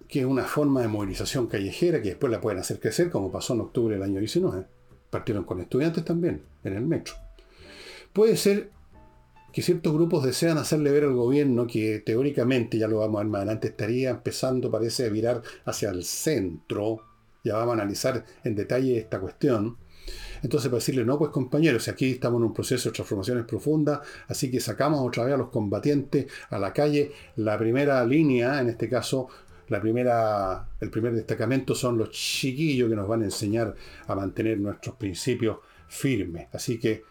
que 0.08 0.24
una 0.24 0.44
forma 0.44 0.80
de 0.80 0.88
movilización 0.88 1.48
callejera 1.48 2.00
que 2.00 2.10
después 2.10 2.30
la 2.30 2.40
pueden 2.40 2.60
hacer 2.60 2.78
crecer, 2.78 3.10
como 3.10 3.30
pasó 3.30 3.54
en 3.54 3.60
octubre 3.60 3.94
del 3.94 4.04
año 4.04 4.20
19. 4.20 4.64
Partieron 5.10 5.44
con 5.44 5.60
estudiantes 5.60 6.04
también, 6.04 6.42
en 6.62 6.74
el 6.74 6.86
metro. 6.86 7.14
Puede 8.12 8.36
ser 8.36 8.70
que 9.52 9.62
ciertos 9.62 9.92
grupos 9.92 10.24
desean 10.24 10.58
hacerle 10.58 10.92
ver 10.92 11.04
al 11.04 11.14
gobierno 11.14 11.66
que 11.66 11.98
teóricamente, 11.98 12.78
ya 12.78 12.86
lo 12.86 12.98
vamos 12.98 13.16
a 13.16 13.24
ver 13.24 13.30
más 13.30 13.38
adelante, 13.40 13.68
estaría 13.68 14.10
empezando, 14.10 14.70
parece, 14.70 15.06
a 15.06 15.10
virar 15.10 15.42
hacia 15.64 15.90
el 15.90 16.04
centro. 16.04 17.00
Ya 17.42 17.54
vamos 17.54 17.70
a 17.70 17.82
analizar 17.82 18.24
en 18.44 18.54
detalle 18.54 18.96
esta 18.96 19.18
cuestión 19.18 19.76
entonces, 20.42 20.68
para 20.68 20.78
decirle, 20.78 21.04
no, 21.04 21.18
pues 21.18 21.30
compañeros, 21.30 21.88
aquí 21.88 22.12
estamos 22.12 22.38
en 22.40 22.46
un 22.46 22.54
proceso 22.54 22.88
de 22.88 22.94
transformaciones 22.94 23.44
profundas, 23.44 24.00
así 24.28 24.50
que 24.50 24.60
sacamos 24.60 25.06
otra 25.06 25.24
vez 25.24 25.34
a 25.34 25.38
los 25.38 25.50
combatientes 25.50 26.26
a 26.50 26.58
la 26.58 26.72
calle. 26.72 27.12
La 27.36 27.58
primera 27.58 28.04
línea, 28.04 28.60
en 28.60 28.68
este 28.68 28.88
caso, 28.88 29.28
la 29.68 29.80
primera, 29.80 30.68
el 30.80 30.90
primer 30.90 31.14
destacamento 31.14 31.74
son 31.74 31.98
los 31.98 32.10
chiquillos 32.10 32.88
que 32.88 32.96
nos 32.96 33.08
van 33.08 33.22
a 33.22 33.26
enseñar 33.26 33.74
a 34.06 34.14
mantener 34.14 34.58
nuestros 34.58 34.96
principios 34.96 35.58
firmes. 35.88 36.48
Así 36.52 36.78
que 36.78 37.04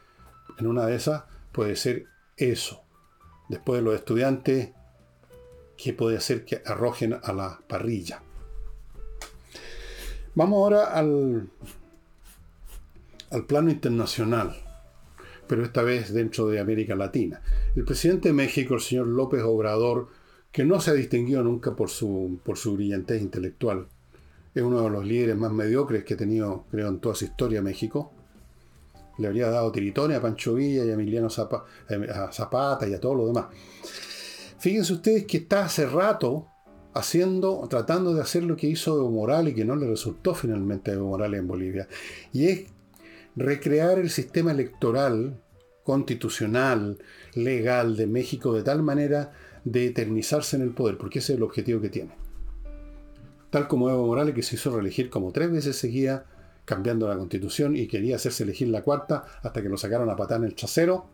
en 0.58 0.68
una 0.68 0.86
de 0.86 0.96
esas 0.96 1.24
puede 1.52 1.76
ser 1.76 2.06
eso. 2.36 2.84
Después 3.50 3.80
de 3.80 3.86
los 3.86 3.96
estudiantes, 3.96 4.72
¿qué 5.78 5.94
puede 5.94 6.18
hacer 6.18 6.46
que 6.46 6.62
arrojen 6.66 7.18
a 7.22 7.34
la 7.34 7.60
parrilla? 7.68 8.22
Vamos 10.36 10.58
ahora 10.58 10.86
al 10.86 11.50
al 13.32 13.46
plano 13.46 13.70
internacional, 13.70 14.56
pero 15.48 15.64
esta 15.64 15.82
vez 15.82 16.14
dentro 16.14 16.48
de 16.48 16.60
América 16.60 16.96
Latina. 16.96 17.42
El 17.76 17.86
presidente 17.86 18.30
de 18.30 18.34
México, 18.34 18.76
el 18.76 18.82
señor 18.82 19.08
López 19.08 19.42
Obrador, 19.44 20.10
que 20.52 20.66
no 20.66 20.80
se 20.80 20.92
ha 20.92 20.94
distinguido 20.94 21.44
nunca 21.44 21.76
por 21.76 21.90
su, 21.90 22.40
por 22.44 22.58
su 22.58 22.76
brillantez 22.76 23.22
intelectual, 23.22 23.88
es 24.54 24.64
uno 24.64 24.82
de 24.82 24.90
los 24.90 25.06
líderes 25.06 25.38
más 25.38 25.52
mediocres 25.52 26.04
que 26.04 26.16
ha 26.16 26.18
tenido, 26.18 26.66
creo, 26.72 26.88
en 26.88 27.00
toda 27.00 27.14
su 27.14 27.26
historia 27.26 27.62
México. 27.62 28.12
Le 29.20 29.28
habría 29.28 29.50
dado 29.50 29.72
tiritones 29.72 30.18
a 30.18 30.22
Pancho 30.22 30.56
Villa 30.56 30.84
y 30.84 30.90
a 30.90 30.94
Emiliano 30.94 31.28
eh, 31.28 32.08
Zapata 32.32 32.88
y 32.88 32.94
a 32.94 33.00
todos 33.00 33.18
los 33.18 33.28
demás. 33.28 33.48
Fíjense 34.60 34.94
ustedes 34.94 35.26
que 35.26 35.38
está 35.38 35.66
hace 35.66 35.86
rato 35.86 36.48
haciendo, 36.94 37.68
tratando 37.70 38.14
de 38.16 38.22
hacer 38.22 38.44
lo 38.44 38.56
que 38.56 38.68
hizo 38.68 38.98
Evo 38.98 39.12
Morales 39.12 39.54
que 39.54 39.66
no 39.66 39.76
le 39.76 39.88
resultó 39.88 40.34
finalmente 40.34 40.90
a 40.90 40.96
Evo 40.96 41.10
Morales 41.10 41.40
en 41.40 41.48
Bolivia. 41.48 41.88
Y 42.34 42.48
es 42.48 42.66
recrear 43.38 44.00
el 44.00 44.10
sistema 44.10 44.52
electoral 44.52 45.40
constitucional, 45.84 46.98
legal 47.34 47.96
de 47.96 48.08
México 48.08 48.54
de 48.54 48.64
tal 48.64 48.84
manera 48.84 49.32
de 49.64 49.86
eternizarse 49.86 50.56
en 50.58 50.64
el 50.64 50.72
poder, 50.72 50.98
porque 50.98 51.20
ese 51.20 51.34
es 51.34 51.38
el 51.38 51.44
objetivo 51.44 51.80
que 51.80 51.90
tiene. 51.90 52.12
Tal 53.52 53.68
como 53.68 53.90
Evo 53.90 54.06
Morales, 54.08 54.34
que 54.36 54.42
se 54.42 54.56
hizo 54.56 54.76
reelegir 54.76 55.10
como 55.10 55.32
tres 55.32 55.52
veces 55.52 55.78
seguía, 55.78 56.26
cambiando 56.66 57.08
la 57.08 57.16
constitución 57.16 57.78
y 57.78 57.88
quería 57.88 58.18
hacerse 58.18 58.44
elegir 58.44 58.68
la 58.68 58.82
cuarta 58.82 59.24
hasta 59.42 59.62
que 59.62 59.70
lo 59.70 59.78
sacaron 59.78 60.10
a 60.10 60.18
patar 60.18 60.40
en 60.40 60.46
el 60.46 60.56
trasero, 60.56 61.06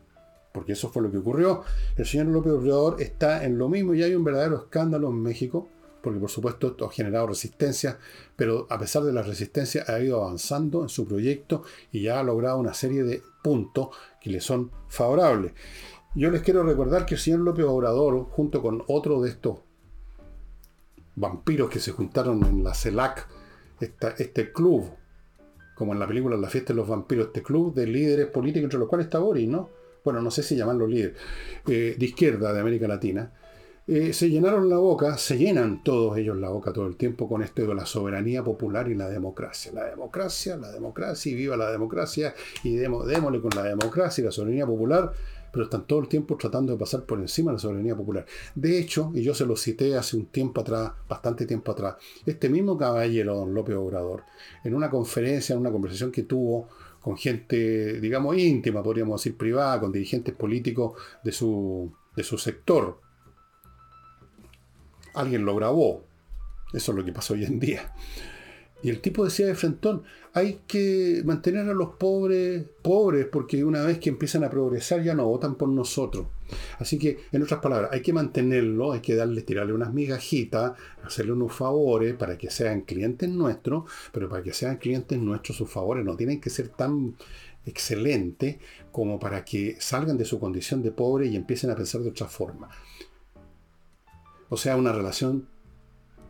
porque 0.52 0.72
eso 0.74 0.90
fue 0.90 1.04
lo 1.04 1.12
que 1.12 1.18
ocurrió. 1.18 1.64
El 1.96 2.06
señor 2.06 2.28
López 2.28 2.54
Obrador 2.54 3.02
está 3.02 3.44
en 3.44 3.58
lo 3.58 3.70
mismo 3.70 3.94
y 3.94 4.02
hay 4.02 4.16
un 4.16 4.24
verdadero 4.24 4.58
escándalo 4.58 5.10
en 5.10 5.22
México 5.22 5.70
porque 6.04 6.20
por 6.20 6.30
supuesto 6.30 6.68
esto 6.68 6.86
ha 6.86 6.92
generado 6.92 7.28
resistencia, 7.28 7.98
pero 8.36 8.68
a 8.70 8.78
pesar 8.78 9.04
de 9.04 9.14
la 9.14 9.24
resistencia 9.24 9.86
ha 9.88 10.00
ido 10.02 10.22
avanzando 10.22 10.84
en 10.84 10.90
su 10.90 11.08
proyecto 11.08 11.64
y 11.94 12.04
ya 12.04 12.20
ha 12.20 12.24
logrado 12.24 12.60
una 12.60 12.74
serie 12.74 13.04
de 13.04 13.22
puntos 13.42 13.88
que 14.22 14.30
le 14.30 14.42
son 14.42 14.70
favorables. 14.90 15.54
Yo 16.14 16.30
les 16.30 16.42
quiero 16.42 16.64
recordar 16.64 17.06
que 17.06 17.16
el 17.16 17.22
señor 17.22 17.40
López 17.40 17.66
Obrador, 17.66 18.26
junto 18.30 18.62
con 18.62 18.84
otro 18.88 19.22
de 19.22 19.30
estos 19.30 19.60
vampiros 21.16 21.70
que 21.70 21.80
se 21.80 21.92
juntaron 21.92 22.44
en 22.44 22.66
la 22.66 22.74
CELAC, 22.74 23.26
este 23.80 24.52
club, 24.52 24.92
como 25.74 25.94
en 25.94 26.00
la 26.00 26.08
película 26.08 26.36
La 26.36 26.50
fiesta 26.50 26.74
de 26.74 26.78
los 26.78 26.88
vampiros, 26.88 27.28
este 27.28 27.42
club 27.42 27.74
de 27.74 27.88
líderes 27.88 28.28
políticos, 28.28 28.66
entre 28.66 28.80
los 28.80 28.90
cuales 28.90 29.06
está 29.06 29.20
Boris, 29.20 29.48
¿no? 29.48 29.70
Bueno, 30.04 30.22
no 30.22 30.32
sé 30.32 30.44
si 30.44 30.58
llamarlo 30.58 30.86
líder, 30.86 31.16
eh, 31.66 31.96
de 31.98 32.06
izquierda 32.06 32.52
de 32.52 32.60
América 32.60 32.90
Latina, 32.90 33.32
eh, 33.86 34.14
se 34.14 34.30
llenaron 34.30 34.70
la 34.70 34.78
boca, 34.78 35.18
se 35.18 35.38
llenan 35.38 35.84
todos 35.84 36.18
ellos 36.18 36.38
la 36.38 36.48
boca 36.48 36.72
todo 36.72 36.88
el 36.88 36.96
tiempo 36.96 37.28
con 37.28 37.44
esto 37.44 37.68
de 37.68 37.76
la 37.76 37.86
soberanía 37.86 38.42
popular 38.42 38.90
y 38.90 38.96
la 38.96 39.10
democracia. 39.10 39.74
La 39.74 39.84
democracia, 39.84 40.56
la 40.56 40.72
democracia 40.72 41.32
y 41.32 41.36
viva 41.36 41.58
la 41.58 41.70
democracia 41.70 42.34
y 42.64 42.78
démosle 42.78 43.42
con 43.42 43.52
la 43.56 43.64
democracia 43.64 44.22
y 44.22 44.26
la 44.26 44.32
soberanía 44.32 44.66
popular, 44.66 45.12
pero 45.52 45.66
están 45.66 45.86
todo 45.86 46.00
el 46.00 46.08
tiempo 46.08 46.38
tratando 46.38 46.72
de 46.72 46.80
pasar 46.80 47.04
por 47.04 47.20
encima 47.20 47.52
de 47.52 47.56
la 47.56 47.60
soberanía 47.60 47.94
popular. 47.94 48.26
De 48.56 48.80
hecho, 48.80 49.12
y 49.14 49.22
yo 49.22 49.36
se 49.36 49.46
lo 49.46 49.58
cité 49.58 49.98
hace 49.98 50.16
un 50.16 50.28
tiempo 50.28 50.62
atrás, 50.62 50.94
bastante 51.10 51.46
tiempo 51.46 51.74
atrás, 51.74 51.96
este 52.26 52.48
mismo 52.48 52.78
caballero, 52.78 53.36
don 53.36 53.54
López 53.54 53.76
Obrador, 53.76 54.24
en 54.64 54.76
una 54.76 54.90
conferencia, 54.90 55.54
en 55.54 55.60
una 55.60 55.72
conversación 55.72 56.10
que 56.10 56.24
tuvo 56.24 56.70
con 57.02 57.18
gente, 57.18 58.00
digamos, 58.00 58.38
íntima, 58.38 58.82
podríamos 58.82 59.22
decir 59.22 59.38
privada, 59.38 59.82
con 59.82 59.92
dirigentes 59.92 60.34
políticos 60.34 60.94
de 61.22 61.34
su, 61.34 61.92
de 62.16 62.24
su 62.24 62.38
sector, 62.38 63.03
alguien 65.14 65.46
lo 65.46 65.56
grabó. 65.56 66.04
Eso 66.74 66.92
es 66.92 66.98
lo 66.98 67.06
que 67.06 67.14
pasa 67.14 67.34
hoy 67.34 67.46
en 67.46 67.60
día. 67.60 67.94
Y 68.84 68.90
el 68.90 69.00
tipo 69.00 69.24
decía 69.24 69.46
de 69.46 69.56
Frentón, 69.56 70.04
hay 70.34 70.60
que 70.68 71.22
mantener 71.24 71.70
a 71.70 71.74
los 71.74 71.92
pobres 71.96 72.66
pobres 72.82 73.28
porque 73.32 73.64
una 73.64 73.82
vez 73.84 73.98
que 74.00 74.10
empiezan 74.10 74.44
a 74.44 74.50
progresar 74.50 75.02
ya 75.02 75.16
no 75.16 75.26
votan 75.26 75.56
por 75.56 75.70
nosotros. 75.70 76.28
Así 76.80 77.00
que, 77.00 77.20
en 77.32 77.44
otras 77.44 77.62
palabras, 77.62 77.92
hay 77.94 78.02
que 78.02 78.12
mantenerlo, 78.12 78.92
hay 78.92 79.00
que 79.00 79.16
darle, 79.16 79.42
tirarle 79.44 79.72
unas 79.72 79.94
migajitas, 79.94 80.74
hacerle 81.02 81.32
unos 81.32 81.54
favores 81.54 82.14
para 82.16 82.38
que 82.38 82.50
sean 82.50 82.82
clientes 82.82 83.30
nuestros, 83.30 83.86
pero 84.12 84.28
para 84.28 84.44
que 84.44 84.54
sean 84.54 84.76
clientes 84.78 85.18
nuestros 85.18 85.58
sus 85.58 85.70
favores 85.70 86.04
no 86.04 86.18
tienen 86.18 86.42
que 86.42 86.50
ser 86.50 86.68
tan 86.68 87.16
excelentes 87.66 88.58
como 88.92 89.18
para 89.18 89.46
que 89.46 89.78
salgan 89.80 90.18
de 90.18 90.26
su 90.26 90.42
condición 90.42 90.82
de 90.82 90.92
pobre 90.92 91.28
y 91.28 91.38
empiecen 91.38 91.70
a 91.70 91.76
pensar 91.76 92.02
de 92.02 92.10
otra 92.10 92.28
forma. 92.28 92.70
O 94.54 94.58
sea, 94.58 94.78
una 94.78 94.94
relación, 94.94 95.48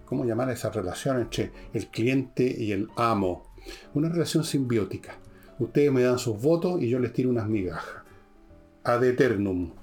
¿cómo 0.06 0.24
llamar 0.24 0.50
esa 0.50 0.70
relación 0.70 1.20
entre 1.20 1.52
el 1.74 1.88
cliente 1.88 2.46
y 2.58 2.72
el 2.72 2.88
amo? 2.96 3.54
Una 3.96 4.08
relación 4.08 4.46
simbiótica. 4.46 5.18
Ustedes 5.60 5.92
me 5.92 6.04
dan 6.04 6.18
sus 6.18 6.42
votos 6.42 6.82
y 6.82 6.88
yo 6.88 7.00
les 7.00 7.12
tiro 7.12 7.30
unas 7.30 7.50
migajas. 7.50 8.02
Ad 8.86 9.04
eternum. 9.04 9.74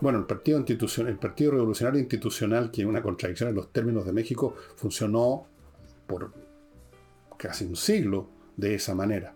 Bueno, 0.00 0.20
el 0.20 0.26
Partido, 0.26 0.64
el 0.64 1.18
Partido 1.18 1.50
Revolucionario 1.50 1.98
Institucional, 1.98 2.70
que 2.70 2.82
es 2.82 2.86
una 2.86 3.02
contradicción 3.02 3.48
en 3.48 3.56
los 3.56 3.72
términos 3.72 4.06
de 4.06 4.12
México, 4.12 4.54
funcionó 4.76 5.48
por 6.06 6.32
casi 7.36 7.64
un 7.64 7.74
siglo 7.74 8.28
de 8.56 8.76
esa 8.76 8.94
manera. 8.94 9.34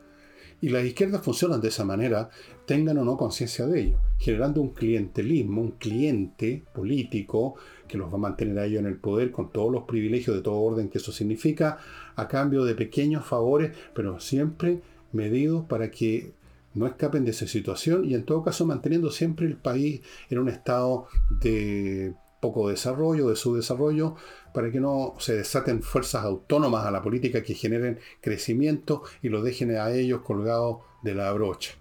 Y 0.60 0.68
las 0.68 0.84
izquierdas 0.84 1.22
funcionan 1.22 1.60
de 1.60 1.68
esa 1.68 1.84
manera, 1.84 2.30
tengan 2.64 2.98
o 2.98 3.04
no 3.04 3.16
conciencia 3.16 3.66
de 3.66 3.80
ello, 3.80 4.00
generando 4.18 4.60
un 4.60 4.70
clientelismo, 4.70 5.62
un 5.62 5.72
cliente 5.72 6.62
político 6.72 7.56
que 7.88 7.98
los 7.98 8.10
va 8.12 8.16
a 8.16 8.18
mantener 8.18 8.58
a 8.58 8.66
ellos 8.66 8.80
en 8.80 8.86
el 8.86 8.96
poder 8.96 9.30
con 9.30 9.50
todos 9.50 9.72
los 9.72 9.84
privilegios 9.84 10.36
de 10.36 10.42
todo 10.42 10.60
orden 10.60 10.88
que 10.88 10.98
eso 10.98 11.10
significa, 11.10 11.78
a 12.14 12.28
cambio 12.28 12.64
de 12.64 12.74
pequeños 12.74 13.26
favores, 13.26 13.76
pero 13.94 14.20
siempre 14.20 14.80
medidos 15.12 15.64
para 15.64 15.90
que 15.90 16.32
no 16.74 16.86
escapen 16.86 17.24
de 17.24 17.30
esa 17.30 17.46
situación 17.46 18.04
y 18.04 18.14
en 18.14 18.24
todo 18.24 18.44
caso 18.44 18.66
manteniendo 18.66 19.10
siempre 19.10 19.46
el 19.46 19.56
país 19.56 20.02
en 20.30 20.38
un 20.38 20.48
estado 20.48 21.08
de 21.40 22.14
poco 22.40 22.68
desarrollo, 22.68 23.28
de 23.28 23.36
subdesarrollo, 23.36 24.14
para 24.54 24.70
que 24.70 24.80
no 24.80 25.14
se 25.18 25.34
desaten 25.34 25.82
fuerzas 25.82 26.24
autónomas 26.24 26.86
a 26.86 26.90
la 26.90 27.02
política 27.02 27.42
que 27.42 27.54
generen 27.54 27.98
crecimiento 28.20 29.02
y 29.22 29.28
lo 29.28 29.42
dejen 29.42 29.74
a 29.76 29.90
ellos 29.90 30.20
colgados 30.22 30.78
de 31.02 31.14
la 31.14 31.32
brocha. 31.32 31.72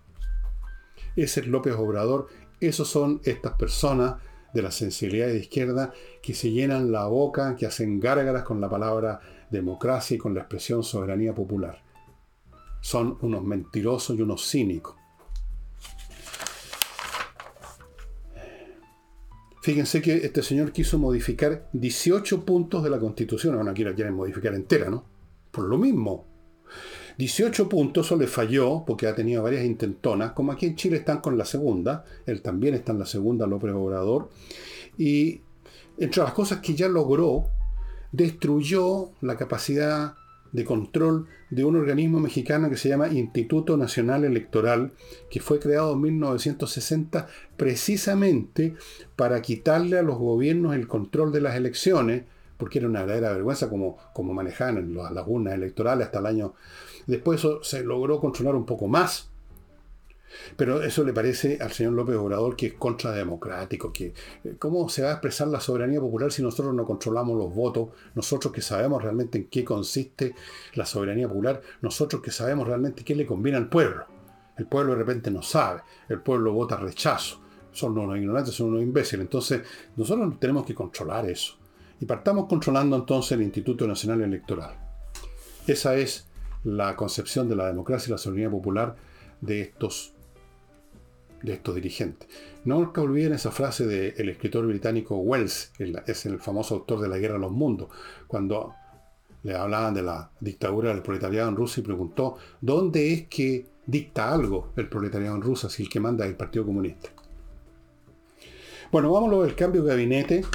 Ese 1.15 1.41
es 1.41 1.47
López 1.47 1.75
Obrador, 1.75 2.27
esos 2.59 2.87
son 2.87 3.21
estas 3.23 3.53
personas 3.53 4.15
de 4.57 4.63
la 4.63 4.71
sensibilidad 4.71 5.27
de 5.27 5.37
izquierda 5.37 5.93
que 6.19 6.33
se 6.33 6.49
llenan 6.51 6.91
la 6.91 7.05
boca, 7.05 7.55
que 7.55 7.67
hacen 7.67 7.99
gárgaras 7.99 8.41
con 8.41 8.59
la 8.59 8.67
palabra 8.67 9.19
democracia 9.51 10.15
y 10.15 10.17
con 10.17 10.33
la 10.33 10.41
expresión 10.41 10.83
soberanía 10.83 11.35
popular. 11.35 11.83
Son 12.81 13.19
unos 13.21 13.43
mentirosos 13.43 14.17
y 14.17 14.21
unos 14.23 14.49
cínicos. 14.49 14.95
Fíjense 19.61 20.01
que 20.01 20.15
este 20.25 20.41
señor 20.41 20.71
quiso 20.71 20.97
modificar 20.97 21.69
18 21.73 22.43
puntos 22.43 22.83
de 22.83 22.89
la 22.89 22.99
Constitución. 22.99 23.55
Ahora 23.55 23.71
aquí 23.71 23.83
la 23.83 23.93
quieren 23.93 24.15
modificar 24.15 24.55
entera, 24.55 24.89
¿no? 24.89 25.05
Por 25.51 25.65
lo 25.65 25.77
mismo. 25.77 26.25
18 27.17 27.67
puntos, 27.67 28.05
eso 28.05 28.15
le 28.15 28.27
falló 28.27 28.83
porque 28.85 29.07
ha 29.07 29.15
tenido 29.15 29.43
varias 29.43 29.65
intentonas. 29.65 30.33
Como 30.33 30.51
aquí 30.51 30.67
en 30.67 30.75
Chile 30.75 30.97
están 30.97 31.19
con 31.19 31.37
la 31.37 31.45
segunda, 31.45 32.05
él 32.25 32.41
también 32.41 32.75
está 32.75 32.91
en 32.91 32.99
la 32.99 33.05
segunda, 33.05 33.47
López 33.47 33.73
Obrador. 33.73 34.29
Y 34.97 35.41
entre 35.97 36.23
las 36.23 36.33
cosas 36.33 36.59
que 36.59 36.75
ya 36.75 36.87
logró, 36.87 37.49
destruyó 38.11 39.11
la 39.21 39.35
capacidad 39.35 40.13
de 40.51 40.63
control 40.63 41.27
de 41.49 41.65
un 41.65 41.75
organismo 41.75 42.19
mexicano 42.19 42.69
que 42.69 42.77
se 42.77 42.89
llama 42.89 43.09
Instituto 43.09 43.77
Nacional 43.77 44.23
Electoral, 44.23 44.91
que 45.29 45.39
fue 45.39 45.59
creado 45.59 45.93
en 45.93 46.01
1960 46.01 47.27
precisamente 47.55 48.75
para 49.15 49.41
quitarle 49.41 49.97
a 49.97 50.03
los 50.03 50.17
gobiernos 50.17 50.75
el 50.75 50.87
control 50.87 51.31
de 51.31 51.41
las 51.41 51.55
elecciones, 51.55 52.23
porque 52.57 52.79
era 52.79 52.87
una 52.87 53.01
verdadera 53.01 53.33
vergüenza 53.33 53.69
como, 53.69 53.97
como 54.13 54.33
manejaban 54.33 54.93
las 54.93 55.27
urnas 55.27 55.53
electorales 55.53 56.07
hasta 56.07 56.19
el 56.19 56.25
año. 56.25 56.53
Después 57.07 57.39
eso 57.39 57.63
se 57.63 57.83
logró 57.83 58.19
controlar 58.19 58.55
un 58.55 58.65
poco 58.65 58.87
más, 58.87 59.29
pero 60.55 60.81
eso 60.83 61.03
le 61.03 61.13
parece 61.13 61.57
al 61.61 61.71
señor 61.71 61.93
López 61.93 62.15
Obrador 62.15 62.55
que 62.55 62.67
es 62.67 62.73
contrademocrático, 62.73 63.91
que 63.91 64.13
eh, 64.43 64.55
cómo 64.59 64.87
se 64.89 65.03
va 65.03 65.09
a 65.09 65.11
expresar 65.13 65.47
la 65.47 65.59
soberanía 65.59 65.99
popular 65.99 66.31
si 66.31 66.41
nosotros 66.41 66.73
no 66.75 66.85
controlamos 66.85 67.37
los 67.37 67.53
votos, 67.53 67.89
nosotros 68.15 68.53
que 68.53 68.61
sabemos 68.61 69.01
realmente 69.01 69.37
en 69.37 69.47
qué 69.47 69.63
consiste 69.63 70.35
la 70.73 70.85
soberanía 70.85 71.27
popular, 71.27 71.61
nosotros 71.81 72.21
que 72.21 72.31
sabemos 72.31 72.67
realmente 72.67 73.03
qué 73.03 73.15
le 73.15 73.25
conviene 73.25 73.57
al 73.57 73.69
pueblo. 73.69 74.05
El 74.57 74.65
pueblo 74.65 74.93
de 74.93 74.99
repente 74.99 75.29
no 75.29 75.41
sabe, 75.41 75.81
el 76.09 76.19
pueblo 76.19 76.51
vota 76.51 76.77
rechazo, 76.77 77.39
son 77.71 77.97
unos 77.97 78.17
ignorantes, 78.17 78.55
son 78.55 78.69
unos 78.69 78.81
imbéciles, 78.81 79.21
entonces 79.21 79.61
nosotros 79.95 80.39
tenemos 80.39 80.65
que 80.65 80.73
controlar 80.73 81.29
eso. 81.29 81.55
Y 81.99 82.05
partamos 82.05 82.47
controlando 82.47 82.95
entonces 82.95 83.31
el 83.33 83.43
Instituto 83.43 83.87
Nacional 83.87 84.21
Electoral. 84.21 84.75
Esa 85.65 85.95
es 85.95 86.26
la 86.67 86.97
concepción 86.97 87.47
de 87.47 87.55
la 87.55 87.67
democracia 87.67 88.09
y 88.09 88.11
la 88.11 88.17
soberanía 88.17 88.51
popular 88.51 88.95
de 89.39 89.61
estos 89.61 90.13
de 91.41 91.53
estos 91.53 91.75
dirigentes. 91.75 92.27
No 92.65 92.79
nunca 92.79 92.99
olviden 93.01 93.33
esa 93.33 93.51
frase 93.51 93.85
del 93.85 94.27
escritor 94.27 94.65
británico 94.65 95.17
Wells, 95.17 95.71
es 96.07 96.25
el 96.25 96.39
famoso 96.39 96.75
autor 96.75 96.99
de 96.99 97.07
La 97.07 97.19
Guerra 97.19 97.35
de 97.35 97.41
los 97.41 97.51
Mundos, 97.51 97.89
cuando 98.27 98.73
le 99.43 99.55
hablaban 99.55 99.93
de 99.93 100.01
la 100.01 100.31
dictadura 100.39 100.89
del 100.89 101.03
proletariado 101.03 101.47
en 101.47 101.55
Rusia 101.55 101.81
y 101.81 101.83
preguntó, 101.85 102.37
¿dónde 102.59 103.13
es 103.13 103.27
que 103.27 103.67
dicta 103.85 104.33
algo 104.33 104.73
el 104.75 104.89
proletariado 104.89 105.35
en 105.35 105.43
Rusia 105.43 105.69
si 105.69 105.83
el 105.83 105.89
que 105.89 105.99
manda 105.99 106.25
es 106.25 106.31
el 106.31 106.37
Partido 106.37 106.65
Comunista? 106.65 107.09
Bueno, 108.91 109.11
vámonos 109.11 109.45
al 109.45 109.55
cambio 109.55 109.83
de 109.83 109.89
gabinete. 109.89 110.45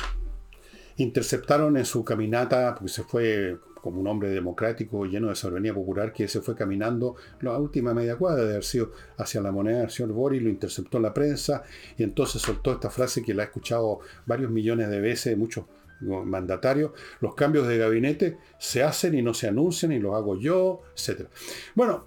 Interceptaron 0.97 1.77
en 1.77 1.85
su 1.85 2.05
caminata, 2.05 2.75
porque 2.75 2.93
se 2.93 3.05
fue 3.05 3.59
como 3.83 4.01
un 4.01 4.07
hombre 4.07 4.31
democrático 4.31 5.05
lleno 5.05 5.29
de 5.29 5.35
soberanía 5.35 5.75
popular 5.75 6.13
que 6.13 6.29
se 6.29 6.41
fue 6.41 6.55
caminando 6.55 7.17
la 7.41 7.59
última 7.59 7.93
media 7.93 8.17
cuadra 8.17 8.45
de 8.45 8.53
haber 8.53 8.65
sido 8.65 8.93
hacia 9.19 9.41
la 9.41 9.51
moneda 9.51 9.81
del 9.81 9.91
señor 9.91 10.13
Boris, 10.13 10.41
lo 10.41 10.49
interceptó 10.49 11.01
la 11.01 11.13
prensa 11.13 11.65
y 11.99 12.05
entonces 12.05 12.41
soltó 12.41 12.73
esta 12.73 12.91
frase 12.91 13.23
que 13.23 13.35
la 13.35 13.43
ha 13.43 13.47
escuchado 13.47 14.01
varios 14.25 14.51
millones 14.51 14.89
de 14.89 15.01
veces 15.01 15.33
de 15.33 15.37
muchos 15.37 15.65
mandatarios, 16.01 16.93
los 17.21 17.35
cambios 17.35 17.67
de 17.69 17.79
gabinete 17.79 18.39
se 18.59 18.83
hacen 18.83 19.15
y 19.15 19.23
no 19.23 19.35
se 19.35 19.49
anuncian 19.49 19.93
y 19.93 19.99
los 19.99 20.15
hago 20.15 20.39
yo, 20.39 20.83
etc. 20.97 21.29
Bueno, 21.75 22.05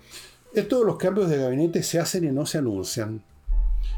esto 0.53 0.79
de 0.79 0.85
los 0.85 0.97
cambios 0.97 1.29
de 1.29 1.37
gabinete 1.37 1.83
se 1.83 1.99
hacen 1.99 2.23
y 2.23 2.31
no 2.31 2.45
se 2.45 2.57
anuncian. 2.57 3.23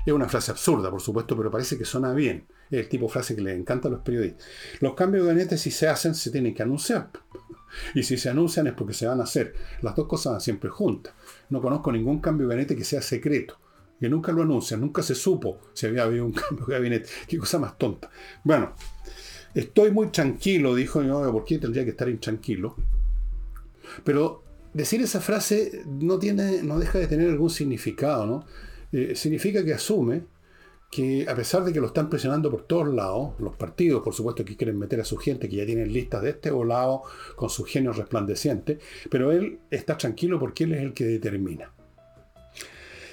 Es 0.06 0.14
una 0.14 0.28
frase 0.30 0.52
absurda, 0.52 0.90
por 0.90 1.02
supuesto, 1.02 1.36
pero 1.36 1.52
parece 1.52 1.78
que 1.78 1.86
suena 1.86 2.14
bien. 2.14 2.46
Es 2.70 2.80
el 2.80 2.90
tipo 2.90 3.06
de 3.06 3.12
frase 3.12 3.36
que 3.36 3.42
le 3.42 3.54
encanta 3.54 3.88
a 3.88 3.92
los 3.92 4.02
periodistas. 4.02 4.46
Los 4.80 4.94
cambios 4.94 5.24
de 5.24 5.30
gabinete, 5.30 5.58
si 5.58 5.72
se 5.72 5.88
hacen, 5.88 6.16
se 6.16 6.32
tienen 6.32 6.54
que 6.54 6.64
anunciar. 6.64 7.10
Y 7.94 8.04
si 8.04 8.18
se 8.18 8.30
anuncian 8.30 8.68
es 8.68 8.74
porque 8.74 8.94
se 8.94 9.08
van 9.08 9.20
a 9.20 9.24
hacer. 9.24 9.54
Las 9.82 9.96
dos 9.96 10.08
cosas 10.08 10.34
van 10.34 10.42
siempre 10.42 10.70
juntas. 10.70 11.14
No 11.50 11.62
conozco 11.62 11.92
ningún 11.92 12.20
cambio 12.20 12.48
de 12.48 12.56
gabinete 12.56 12.76
que 12.76 12.84
sea 12.84 13.02
secreto. 13.02 13.58
Que 14.00 14.10
nunca 14.10 14.32
lo 14.32 14.44
anuncian, 14.44 14.82
nunca 14.82 15.02
se 15.02 15.16
supo 15.16 15.60
si 15.74 15.88
había 15.88 16.04
habido 16.04 16.26
un 16.26 16.32
cambio 16.34 16.66
de 16.66 16.74
gabinete. 16.74 17.10
Qué 17.28 17.38
cosa 17.38 17.60
más 17.60 17.78
tonta. 17.78 18.10
Bueno, 18.44 18.74
estoy 19.54 19.92
muy 19.92 20.08
tranquilo, 20.08 20.76
dijo 20.76 21.02
yo, 21.02 21.32
¿por 21.32 21.46
qué 21.46 21.58
tendría 21.58 21.84
que 21.84 21.92
estar 21.92 22.08
intranquilo? 22.08 22.76
Pero 24.04 24.44
decir 24.74 25.02
esa 25.02 25.22
frase 25.22 25.84
no, 25.86 26.20
tiene, 26.20 26.62
no 26.62 26.78
deja 26.78 27.00
de 27.00 27.08
tener 27.08 27.30
algún 27.30 27.50
significado, 27.50 28.26
¿no? 28.26 28.46
Eh, 28.92 29.16
significa 29.16 29.66
que 29.66 29.74
asume 29.74 30.24
que 30.90 31.26
a 31.28 31.36
pesar 31.36 31.64
de 31.64 31.74
que 31.74 31.80
lo 31.80 31.88
están 31.88 32.10
presionando 32.10 32.50
por 32.50 32.64
todos 32.64 32.94
lados, 32.94 33.34
los 33.40 33.56
partidos, 33.56 34.02
por 34.02 34.14
supuesto, 34.14 34.46
que 34.46 34.56
quieren 34.56 34.80
meter 34.80 35.02
a 35.02 35.06
su 35.06 35.18
gente, 35.18 35.50
que 35.50 35.58
ya 35.58 35.66
tienen 35.66 35.92
listas 35.92 36.22
de 36.22 36.30
este 36.32 36.52
volado 36.52 37.04
con 37.36 37.50
su 37.50 37.64
genio 37.64 37.92
resplandeciente, 37.92 38.80
pero 39.10 39.32
él 39.32 39.60
está 39.70 39.98
tranquilo 39.98 40.40
porque 40.40 40.64
él 40.64 40.74
es 40.74 40.82
el 40.82 40.94
que 40.94 41.06
determina. 41.06 41.72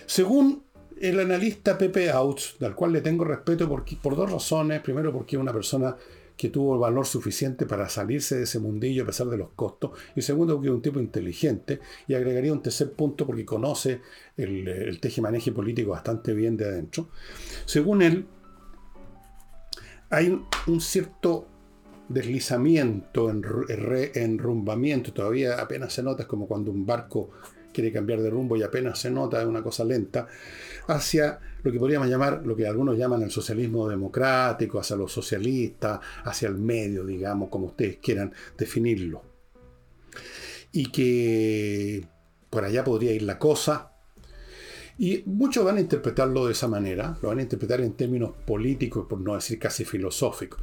Según 0.06 0.64
el 1.00 1.20
analista 1.20 1.76
Pepe 1.76 2.10
Outs, 2.10 2.56
del 2.58 2.74
cual 2.74 2.92
le 2.92 3.00
tengo 3.00 3.24
respeto 3.24 3.68
por, 3.68 3.84
por 4.00 4.16
dos 4.16 4.30
razones. 4.30 4.80
Primero, 4.80 5.12
porque 5.12 5.36
es 5.36 5.42
una 5.42 5.52
persona 5.52 5.96
que 6.36 6.48
tuvo 6.48 6.74
el 6.74 6.80
valor 6.80 7.06
suficiente 7.06 7.66
para 7.66 7.88
salirse 7.88 8.36
de 8.36 8.44
ese 8.44 8.58
mundillo 8.58 9.04
a 9.04 9.06
pesar 9.06 9.28
de 9.28 9.36
los 9.36 9.50
costos. 9.50 9.92
Y 10.16 10.22
segundo, 10.22 10.54
porque 10.54 10.68
es 10.68 10.74
un 10.74 10.82
tipo 10.82 11.00
inteligente. 11.00 11.80
Y 12.08 12.14
agregaría 12.14 12.52
un 12.52 12.62
tercer 12.62 12.92
punto 12.92 13.26
porque 13.26 13.44
conoce 13.44 14.00
el, 14.36 14.66
el 14.66 15.00
teje-maneje 15.00 15.52
político 15.52 15.92
bastante 15.92 16.34
bien 16.34 16.56
de 16.56 16.64
adentro. 16.66 17.08
Según 17.64 18.02
él, 18.02 18.26
hay 20.10 20.40
un 20.66 20.80
cierto 20.80 21.46
deslizamiento, 22.08 23.30
enrumbamiento, 23.30 25.12
todavía 25.12 25.60
apenas 25.60 25.92
se 25.92 26.02
nota, 26.02 26.22
es 26.22 26.28
como 26.28 26.46
cuando 26.46 26.70
un 26.70 26.84
barco 26.84 27.30
quiere 27.74 27.92
cambiar 27.92 28.22
de 28.22 28.30
rumbo 28.30 28.56
y 28.56 28.62
apenas 28.62 28.98
se 28.98 29.10
nota, 29.10 29.42
es 29.42 29.46
una 29.46 29.62
cosa 29.62 29.84
lenta, 29.84 30.26
hacia 30.86 31.38
lo 31.62 31.72
que 31.72 31.78
podríamos 31.78 32.08
llamar, 32.08 32.42
lo 32.46 32.56
que 32.56 32.66
algunos 32.66 32.96
llaman 32.96 33.22
el 33.22 33.30
socialismo 33.30 33.88
democrático, 33.88 34.78
hacia 34.78 34.96
los 34.96 35.12
socialistas, 35.12 36.00
hacia 36.24 36.48
el 36.48 36.54
medio, 36.54 37.04
digamos, 37.04 37.48
como 37.50 37.66
ustedes 37.66 37.98
quieran 37.98 38.32
definirlo. 38.56 39.22
Y 40.72 40.90
que 40.90 42.06
por 42.48 42.64
allá 42.64 42.84
podría 42.84 43.12
ir 43.12 43.22
la 43.22 43.38
cosa. 43.38 43.90
Y 44.96 45.22
muchos 45.26 45.64
van 45.64 45.76
a 45.76 45.80
interpretarlo 45.80 46.46
de 46.46 46.52
esa 46.52 46.68
manera, 46.68 47.18
lo 47.20 47.28
van 47.28 47.40
a 47.40 47.42
interpretar 47.42 47.80
en 47.80 47.94
términos 47.94 48.32
políticos, 48.46 49.06
por 49.08 49.20
no 49.20 49.34
decir 49.34 49.58
casi 49.58 49.84
filosóficos 49.84 50.60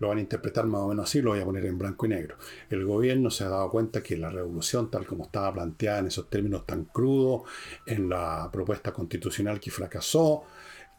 lo 0.00 0.08
van 0.08 0.18
a 0.18 0.22
interpretar 0.22 0.66
más 0.66 0.80
o 0.80 0.88
menos 0.88 1.04
así, 1.04 1.22
lo 1.22 1.30
voy 1.30 1.40
a 1.40 1.44
poner 1.44 1.64
en 1.66 1.78
blanco 1.78 2.06
y 2.06 2.08
negro. 2.08 2.36
El 2.68 2.84
gobierno 2.84 3.30
se 3.30 3.44
ha 3.44 3.48
dado 3.48 3.70
cuenta 3.70 4.02
que 4.02 4.16
la 4.16 4.30
revolución, 4.30 4.90
tal 4.90 5.06
como 5.06 5.24
estaba 5.24 5.52
planteada 5.52 6.00
en 6.00 6.06
esos 6.08 6.28
términos 6.28 6.66
tan 6.66 6.86
crudos, 6.86 7.42
en 7.86 8.08
la 8.08 8.48
propuesta 8.52 8.92
constitucional 8.92 9.60
que 9.60 9.70
fracasó, 9.70 10.44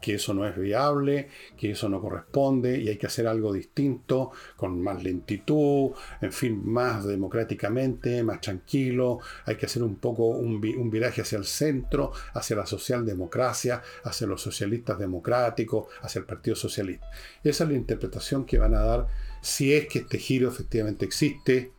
que 0.02 0.16
eso 0.16 0.34
no 0.34 0.46
es 0.46 0.58
viable, 0.58 1.28
que 1.56 1.70
eso 1.70 1.88
no 1.88 2.00
corresponde 2.00 2.78
y 2.78 2.88
hay 2.88 2.98
que 2.98 3.06
hacer 3.06 3.26
algo 3.26 3.52
distinto, 3.52 4.32
con 4.56 4.82
más 4.82 5.02
lentitud, 5.02 5.92
en 6.20 6.32
fin, 6.32 6.60
más 6.64 7.06
democráticamente, 7.06 8.22
más 8.24 8.40
tranquilo, 8.40 9.20
hay 9.46 9.56
que 9.56 9.66
hacer 9.66 9.82
un 9.82 9.96
poco 9.96 10.26
un, 10.26 10.60
viraje 10.60 11.22
hacia 11.22 11.38
el 11.38 11.44
centro, 11.44 12.12
hacia 12.34 12.56
la 12.56 12.66
socialdemocracia, 12.66 13.80
hacia 14.04 14.26
los 14.26 14.42
socialistas 14.42 14.98
democráticos, 14.98 15.86
hacia 16.02 16.18
el 16.18 16.26
Partido 16.26 16.56
Socialista. 16.56 17.08
Esa 17.44 17.64
es 17.64 17.70
la 17.70 17.76
interpretación 17.76 18.44
que 18.44 18.58
van 18.58 18.74
a 18.74 18.80
dar 18.80 19.06
si 19.40 19.72
es 19.72 19.86
que 19.86 20.00
este 20.00 20.18
giro 20.18 20.48
efectivamente 20.48 21.04
existe. 21.04 21.72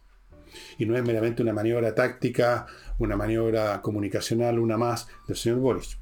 Y 0.78 0.86
no 0.86 0.96
es 0.96 1.04
meramente 1.04 1.42
una 1.42 1.52
maniobra 1.52 1.96
táctica, 1.96 2.68
una 3.00 3.18
maniobra 3.18 3.82
comunicacional, 3.82 4.60
una 4.60 4.78
más 4.78 5.08
del 5.28 5.36
señor 5.36 5.60
Boris. 5.60 5.98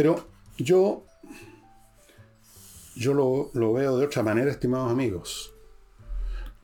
Pero 0.00 0.18
yo, 0.56 1.04
yo 2.96 3.12
lo, 3.12 3.50
lo 3.52 3.74
veo 3.74 3.98
de 3.98 4.06
otra 4.06 4.22
manera, 4.22 4.50
estimados 4.50 4.90
amigos. 4.90 5.52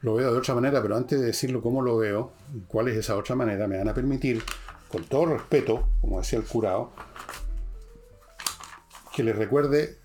Lo 0.00 0.14
veo 0.14 0.32
de 0.32 0.38
otra 0.38 0.54
manera, 0.54 0.80
pero 0.80 0.96
antes 0.96 1.20
de 1.20 1.26
decirlo 1.26 1.60
cómo 1.60 1.82
lo 1.82 1.98
veo, 1.98 2.32
cuál 2.66 2.88
es 2.88 2.96
esa 2.96 3.14
otra 3.14 3.36
manera, 3.36 3.68
me 3.68 3.76
van 3.76 3.90
a 3.90 3.92
permitir, 3.92 4.42
con 4.88 5.04
todo 5.04 5.26
respeto, 5.26 5.86
como 6.00 6.18
decía 6.18 6.38
el 6.38 6.46
curado, 6.46 6.92
que 9.14 9.22
les 9.22 9.36
recuerde 9.36 9.98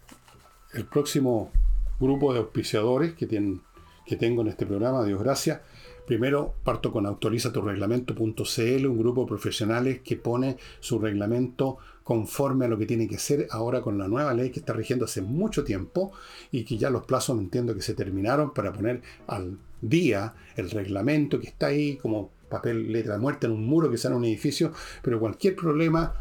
el 0.74 0.84
próximo 0.84 1.54
grupo 2.02 2.34
de 2.34 2.40
auspiciadores 2.40 3.14
que, 3.14 3.28
tienen, 3.28 3.62
que 4.06 4.18
tengo 4.18 4.42
en 4.42 4.50
este 4.50 4.66
programa, 4.66 5.06
Dios 5.06 5.24
gracias. 5.24 5.62
Primero 6.06 6.56
parto 6.66 6.92
con 6.92 7.06
actualizaturreglamento.cl, 7.06 8.88
un 8.88 9.00
grupo 9.00 9.22
de 9.22 9.28
profesionales 9.28 10.02
que 10.02 10.18
pone 10.18 10.58
su 10.82 11.00
reglamento 11.00 11.78
conforme 12.12 12.66
a 12.66 12.68
lo 12.68 12.78
que 12.78 12.86
tiene 12.86 13.08
que 13.08 13.18
ser 13.18 13.48
ahora 13.52 13.80
con 13.80 13.98
la 13.98 14.06
nueva 14.06 14.34
ley 14.34 14.50
que 14.50 14.60
está 14.60 14.74
rigiendo 14.74 15.06
hace 15.06 15.22
mucho 15.22 15.64
tiempo 15.64 16.12
y 16.52 16.66
que 16.66 16.78
ya 16.78 16.90
los 16.90 17.06
plazos 17.06 17.40
entiendo 17.40 17.74
que 17.74 17.82
se 17.82 17.94
terminaron 17.94 18.54
para 18.54 18.74
poner 18.74 19.02
al 19.28 19.58
día 19.80 20.34
el 20.58 20.70
reglamento 20.72 21.40
que 21.40 21.48
está 21.48 21.68
ahí 21.68 21.96
como 21.96 22.32
papel 22.50 22.92
letra 22.92 23.18
muerta 23.18 23.48
en 23.48 23.54
un 23.54 23.66
muro 23.66 23.90
que 23.90 23.98
sale 23.98 24.16
en 24.16 24.20
un 24.20 24.26
edificio, 24.26 24.74
pero 25.02 25.22
cualquier 25.22 25.56
problema 25.56 26.14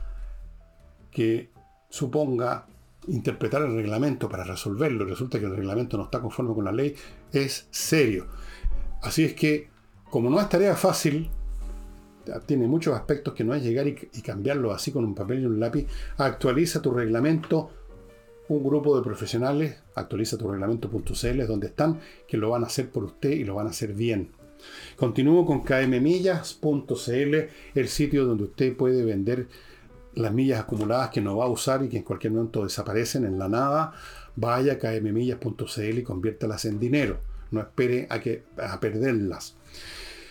que 1.10 1.50
suponga 1.88 2.66
interpretar 3.08 3.62
el 3.62 3.74
reglamento 3.74 4.28
para 4.28 4.44
resolverlo, 4.44 5.04
resulta 5.04 5.40
que 5.40 5.46
el 5.46 5.56
reglamento 5.56 5.96
no 5.96 6.04
está 6.04 6.20
conforme 6.20 6.54
con 6.54 6.66
la 6.66 6.72
ley, 6.72 6.94
es 7.32 7.66
serio. 7.72 8.28
Así 9.02 9.24
es 9.24 9.34
que, 9.34 9.70
como 10.08 10.30
no 10.30 10.40
es 10.40 10.48
tarea 10.48 10.76
fácil, 10.76 11.32
tiene 12.46 12.66
muchos 12.66 12.94
aspectos 12.94 13.34
que 13.34 13.44
no 13.44 13.54
es 13.54 13.62
llegar 13.62 13.86
y, 13.86 13.94
cambiarlo 14.22 14.72
así 14.72 14.92
con 14.92 15.04
un 15.04 15.14
papel 15.14 15.42
y 15.42 15.46
un 15.46 15.60
lápiz, 15.60 15.86
actualiza 16.16 16.82
tu 16.82 16.92
reglamento, 16.92 17.70
un 18.48 18.64
grupo 18.64 18.96
de 18.96 19.02
profesionales, 19.02 19.76
actualiza 19.94 20.36
tu 20.36 20.50
reglamento.cl, 20.50 21.46
donde 21.46 21.66
están, 21.68 22.00
que 22.26 22.36
lo 22.36 22.50
van 22.50 22.64
a 22.64 22.66
hacer 22.66 22.90
por 22.90 23.04
usted 23.04 23.30
y 23.30 23.44
lo 23.44 23.54
van 23.54 23.66
a 23.66 23.70
hacer 23.70 23.94
bien. 23.94 24.32
Continúo 24.96 25.46
con 25.46 25.62
kmmillas.cl, 25.62 27.34
el 27.74 27.88
sitio 27.88 28.26
donde 28.26 28.44
usted 28.44 28.76
puede 28.76 29.04
vender 29.04 29.48
las 30.14 30.32
millas 30.32 30.60
acumuladas 30.60 31.10
que 31.10 31.20
no 31.20 31.36
va 31.36 31.44
a 31.44 31.48
usar 31.48 31.84
y 31.84 31.88
que 31.88 31.98
en 31.98 32.02
cualquier 32.02 32.32
momento 32.32 32.64
desaparecen 32.64 33.24
en 33.24 33.38
la 33.38 33.48
nada, 33.48 33.92
vaya 34.36 34.74
a 34.74 34.78
kmmillas.cl 34.78 35.98
y 35.98 36.02
conviértalas 36.02 36.64
en 36.64 36.80
dinero. 36.80 37.18
No 37.50 37.60
espere 37.60 38.06
a, 38.10 38.20
que, 38.20 38.44
a 38.58 38.78
perderlas. 38.80 39.56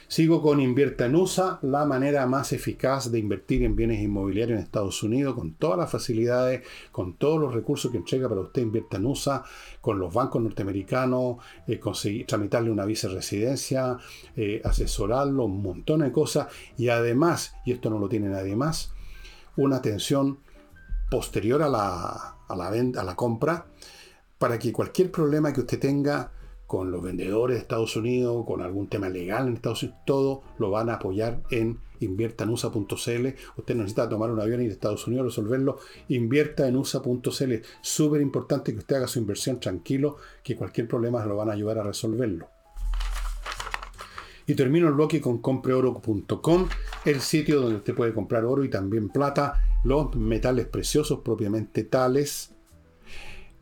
Sigo 0.10 0.42
con 0.42 0.60
Invierta 0.60 1.06
en 1.06 1.16
USA, 1.16 1.60
la 1.62 1.86
manera 1.86 2.26
más 2.26 2.52
eficaz 2.52 3.12
de 3.12 3.20
invertir 3.20 3.62
en 3.62 3.76
bienes 3.76 4.02
inmobiliarios 4.02 4.58
en 4.58 4.64
Estados 4.64 5.04
Unidos, 5.04 5.36
con 5.36 5.54
todas 5.54 5.78
las 5.78 5.92
facilidades, 5.92 6.64
con 6.92 7.16
todos 7.16 7.40
los 7.40 7.54
recursos 7.54 7.92
que 7.92 7.98
entrega 7.98 8.28
para 8.28 8.42
usted 8.42 8.64
Invierta 8.64 8.98
en 8.98 9.06
USA, 9.06 9.44
con 9.82 10.00
los 10.00 10.12
bancos 10.12 10.42
norteamericanos, 10.42 11.38
eh, 11.68 11.80
conseguir, 11.80 12.26
tramitarle 12.26 12.72
una 12.72 12.86
viceresidencia, 12.86 13.98
eh, 14.36 14.60
asesorarlo, 14.66 15.46
un 15.46 15.62
montón 15.62 16.00
de 16.00 16.12
cosas, 16.12 16.48
y 16.76 16.90
además, 16.90 17.54
y 17.64 17.74
esto 17.74 17.92
no 17.92 18.00
lo 18.00 18.10
tiene 18.10 18.30
nadie 18.30 18.56
más, 18.56 18.92
una 19.58 19.76
atención 19.76 20.40
posterior 21.12 21.62
a 21.62 21.70
la, 21.70 22.36
a 22.48 22.56
la, 22.56 22.72
venta, 22.72 23.02
a 23.02 23.04
la 23.04 23.16
compra 23.16 23.68
para 24.40 24.58
que 24.58 24.74
cualquier 24.74 25.12
problema 25.12 25.54
que 25.54 25.60
usted 25.60 25.80
tenga 25.80 26.32
con 26.70 26.92
los 26.92 27.02
vendedores 27.02 27.56
de 27.56 27.62
Estados 27.62 27.96
Unidos, 27.96 28.46
con 28.46 28.62
algún 28.62 28.90
tema 28.90 29.10
legal 29.10 29.48
en 29.48 29.56
Estados 29.56 29.82
Unidos, 29.82 30.02
todo 30.06 30.44
lo 30.60 30.70
van 30.70 30.92
a 30.92 30.94
apoyar 30.94 31.42
en 31.50 31.80
inviertanusa.cl. 32.00 33.28
Usted 33.58 33.76
necesita 33.76 34.08
tomar 34.08 34.30
un 34.30 34.40
avión 34.40 34.62
y 34.62 34.66
ir 34.66 34.70
a 34.70 34.74
Estados 34.74 35.08
Unidos, 35.08 35.26
resolverlo, 35.26 35.80
invierta 36.10 36.68
en 36.68 36.76
usa.cl. 36.76 37.54
Súper 37.82 38.22
importante 38.22 38.72
que 38.72 38.78
usted 38.78 38.98
haga 38.98 39.08
su 39.08 39.18
inversión 39.18 39.60
tranquilo, 39.60 40.18
que 40.44 40.56
cualquier 40.56 40.88
problema 40.88 41.26
lo 41.26 41.38
van 41.38 41.50
a 41.50 41.54
ayudar 41.54 41.80
a 41.80 41.84
resolverlo. 41.84 42.50
Y 44.46 44.54
termino 44.54 44.90
el 44.90 44.94
bloque 44.94 45.20
con 45.20 45.40
compreoro.com, 45.40 46.70
el 47.04 47.22
sitio 47.22 47.62
donde 47.62 47.78
usted 47.78 47.96
puede 47.96 48.14
comprar 48.14 48.46
oro 48.46 48.64
y 48.64 48.70
también 48.70 49.10
plata, 49.10 49.60
los 49.84 50.16
metales 50.16 50.68
preciosos 50.68 51.22
propiamente 51.22 51.84
tales, 51.84 52.54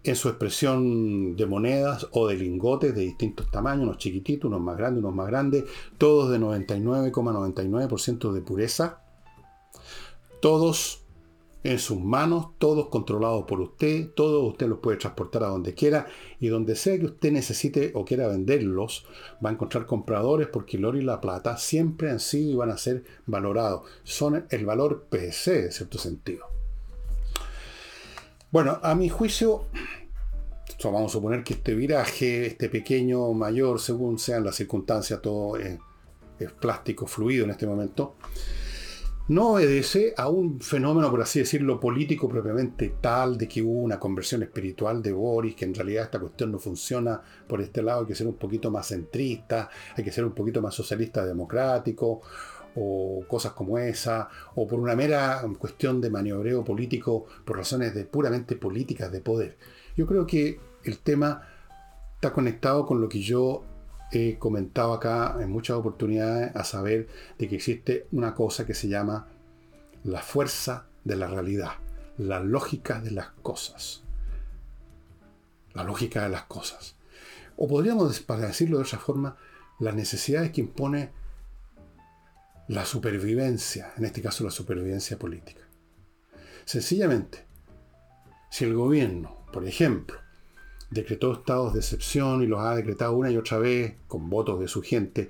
en 0.08 0.16
su 0.16 0.30
expresión 0.30 1.36
de 1.36 1.46
monedas 1.46 2.08
o 2.12 2.28
de 2.28 2.38
lingotes 2.38 2.96
de 2.96 3.02
distintos 3.02 3.52
tamaños, 3.52 3.84
unos 3.84 3.98
chiquititos, 3.98 4.48
unos 4.48 4.62
más 4.62 4.78
grandes, 4.78 5.04
unos 5.04 5.14
más 5.14 5.28
grandes, 5.28 5.66
todos 5.98 6.32
de 6.32 6.40
99,99% 6.40 8.32
de 8.32 8.42
pureza, 8.42 9.02
todos 10.42 11.04
en 11.64 11.80
sus 11.80 12.00
manos, 12.00 12.52
todos 12.58 12.88
controlados 12.88 13.44
por 13.44 13.60
usted, 13.60 14.12
todos 14.16 14.50
usted 14.50 14.68
los 14.68 14.80
puede 14.80 14.96
transportar 14.96 15.44
a 15.44 15.48
donde 15.48 15.74
quiera 15.74 16.08
y 16.40 16.48
donde 16.48 16.78
sea 16.78 16.98
que 16.98 17.08
usted 17.08 17.34
necesite 17.34 17.92
o 17.94 18.06
quiera 18.06 18.30
venderlos, 18.30 19.06
va 19.46 19.50
a 19.50 19.54
encontrar 19.54 19.86
compradores 19.86 20.48
porque 20.48 20.78
el 20.78 20.86
oro 20.86 20.98
y 20.98 21.04
la 21.04 21.20
plata 21.20 21.58
siempre 21.58 22.10
han 22.10 22.22
sido 22.22 22.52
y 22.52 22.56
van 22.56 22.70
a 22.70 22.78
ser 22.78 23.04
valorados. 23.26 23.82
Son 24.04 24.46
el 24.50 24.66
valor 24.66 25.08
PC, 25.10 25.66
en 25.66 25.72
cierto 25.74 25.98
sentido. 25.98 26.57
Bueno, 28.52 28.80
a 28.82 28.96
mi 28.96 29.10
juicio, 29.10 29.66
vamos 30.84 31.12
a 31.12 31.14
suponer 31.14 31.44
que 31.44 31.54
este 31.54 31.74
viraje, 31.76 32.48
este 32.48 32.70
pequeño 32.70 33.34
mayor, 33.34 33.80
según 33.80 34.18
sean 34.20 34.44
las 34.44 34.56
circunstancias, 34.56 35.22
todo 35.22 35.58
es 35.58 35.80
plástico 36.60 37.08
fluido 37.08 37.46
en 37.46 37.52
este 37.52 37.66
momento 37.68 38.16
no 39.30 39.54
obedece 39.54 40.14
a 40.16 40.30
un 40.30 40.62
fenómeno, 40.62 41.12
por 41.12 41.22
así 41.22 41.40
decirlo, 41.40 41.80
político 41.80 42.30
propiamente 42.30 42.96
tal, 43.02 43.38
de 43.38 43.48
que 43.48 43.62
hubo 43.62 43.82
una 43.82 44.00
conversión 44.00 44.42
espiritual 44.44 45.02
de 45.02 45.12
Boris, 45.12 45.56
que 45.56 45.66
en 45.66 45.74
realidad 45.74 46.06
esta 46.06 46.20
cuestión 46.20 46.52
no 46.52 46.60
funciona 46.60 47.22
por 47.46 47.60
este 47.62 47.82
lado, 47.82 48.02
hay 48.02 48.08
que 48.08 48.16
ser 48.16 48.28
un 48.28 48.36
poquito 48.36 48.72
más 48.72 48.88
centrista, 48.88 49.70
hay 49.96 50.04
que 50.04 50.14
ser 50.14 50.24
un 50.24 50.32
poquito 50.32 50.62
más 50.62 50.74
socialista 50.74 51.26
democrático, 51.26 52.22
o 52.80 53.26
cosas 53.28 53.54
como 53.54 53.80
esa, 53.80 54.30
o 54.54 54.68
por 54.68 54.80
una 54.80 54.96
mera 54.96 55.44
cuestión 55.58 56.00
de 56.00 56.12
maniobreo 56.12 56.64
político 56.64 57.26
por 57.44 57.58
razones 57.58 57.96
de 57.96 58.06
puramente 58.06 58.56
políticas 58.56 59.12
de 59.12 59.20
poder. 59.20 59.58
Yo 59.96 60.06
creo 60.06 60.28
que 60.28 60.60
el 60.84 61.00
tema 61.00 61.42
está 62.16 62.32
conectado 62.32 62.86
con 62.86 63.02
lo 63.02 63.10
que 63.10 63.20
yo 63.20 63.64
he 64.12 64.38
comentado 64.38 64.94
acá 64.94 65.38
en 65.40 65.50
muchas 65.50 65.78
oportunidades 65.78 66.56
a 66.56 66.64
saber 66.64 67.08
de 67.40 67.48
que 67.48 67.56
existe 67.56 68.08
una 68.12 68.36
cosa 68.36 68.66
que 68.66 68.76
se 68.76 68.88
llama 68.88 69.28
la 70.04 70.22
fuerza 70.22 70.86
de 71.04 71.16
la 71.16 71.28
realidad, 71.28 71.72
la 72.18 72.40
lógica 72.40 73.02
de 73.02 73.12
las 73.12 73.30
cosas. 73.42 74.04
La 75.74 75.84
lógica 75.84 76.24
de 76.24 76.30
las 76.30 76.44
cosas. 76.44 76.96
O 77.56 77.68
podríamos, 77.68 78.20
para 78.20 78.48
decirlo 78.48 78.78
de 78.78 78.84
otra 78.84 79.00
forma, 79.00 79.36
las 79.80 79.96
necesidades 79.96 80.52
que 80.52 80.62
impone 80.62 81.12
la 82.68 82.86
supervivencia, 82.86 83.94
en 83.98 84.06
este 84.06 84.22
caso 84.22 84.44
la 84.44 84.52
supervivencia 84.52 85.18
política. 85.18 85.62
Sencillamente, 86.66 87.46
si 88.50 88.66
el 88.66 88.74
gobierno, 88.74 89.46
por 89.54 89.66
ejemplo, 89.66 90.18
decretó 90.90 91.34
estados 91.34 91.74
de 91.74 91.80
excepción 91.80 92.42
y 92.42 92.48
los 92.48 92.60
ha 92.60 92.76
decretado 92.76 93.14
una 93.14 93.32
y 93.32 93.38
otra 93.38 93.58
vez 93.58 93.96
con 94.08 94.30
votos 94.30 94.60
de 94.60 94.68
su 94.68 94.82
gente 94.82 95.30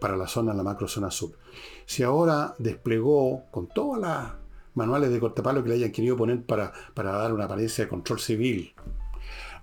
para 0.00 0.16
la 0.16 0.26
zona, 0.26 0.54
la 0.54 0.62
macrozona 0.62 1.10
sur. 1.10 1.38
Si 1.86 2.02
ahora 2.02 2.54
desplegó 2.58 3.44
con 3.50 3.68
todas 3.68 4.00
las 4.00 4.32
manuales 4.74 5.10
de 5.10 5.20
cortapalo 5.20 5.62
que 5.62 5.70
le 5.70 5.74
hayan 5.76 5.92
querido 5.92 6.16
poner 6.16 6.42
para, 6.44 6.72
para 6.94 7.12
dar 7.12 7.32
una 7.32 7.44
apariencia 7.44 7.84
de 7.84 7.90
control 7.90 8.20
civil 8.20 8.72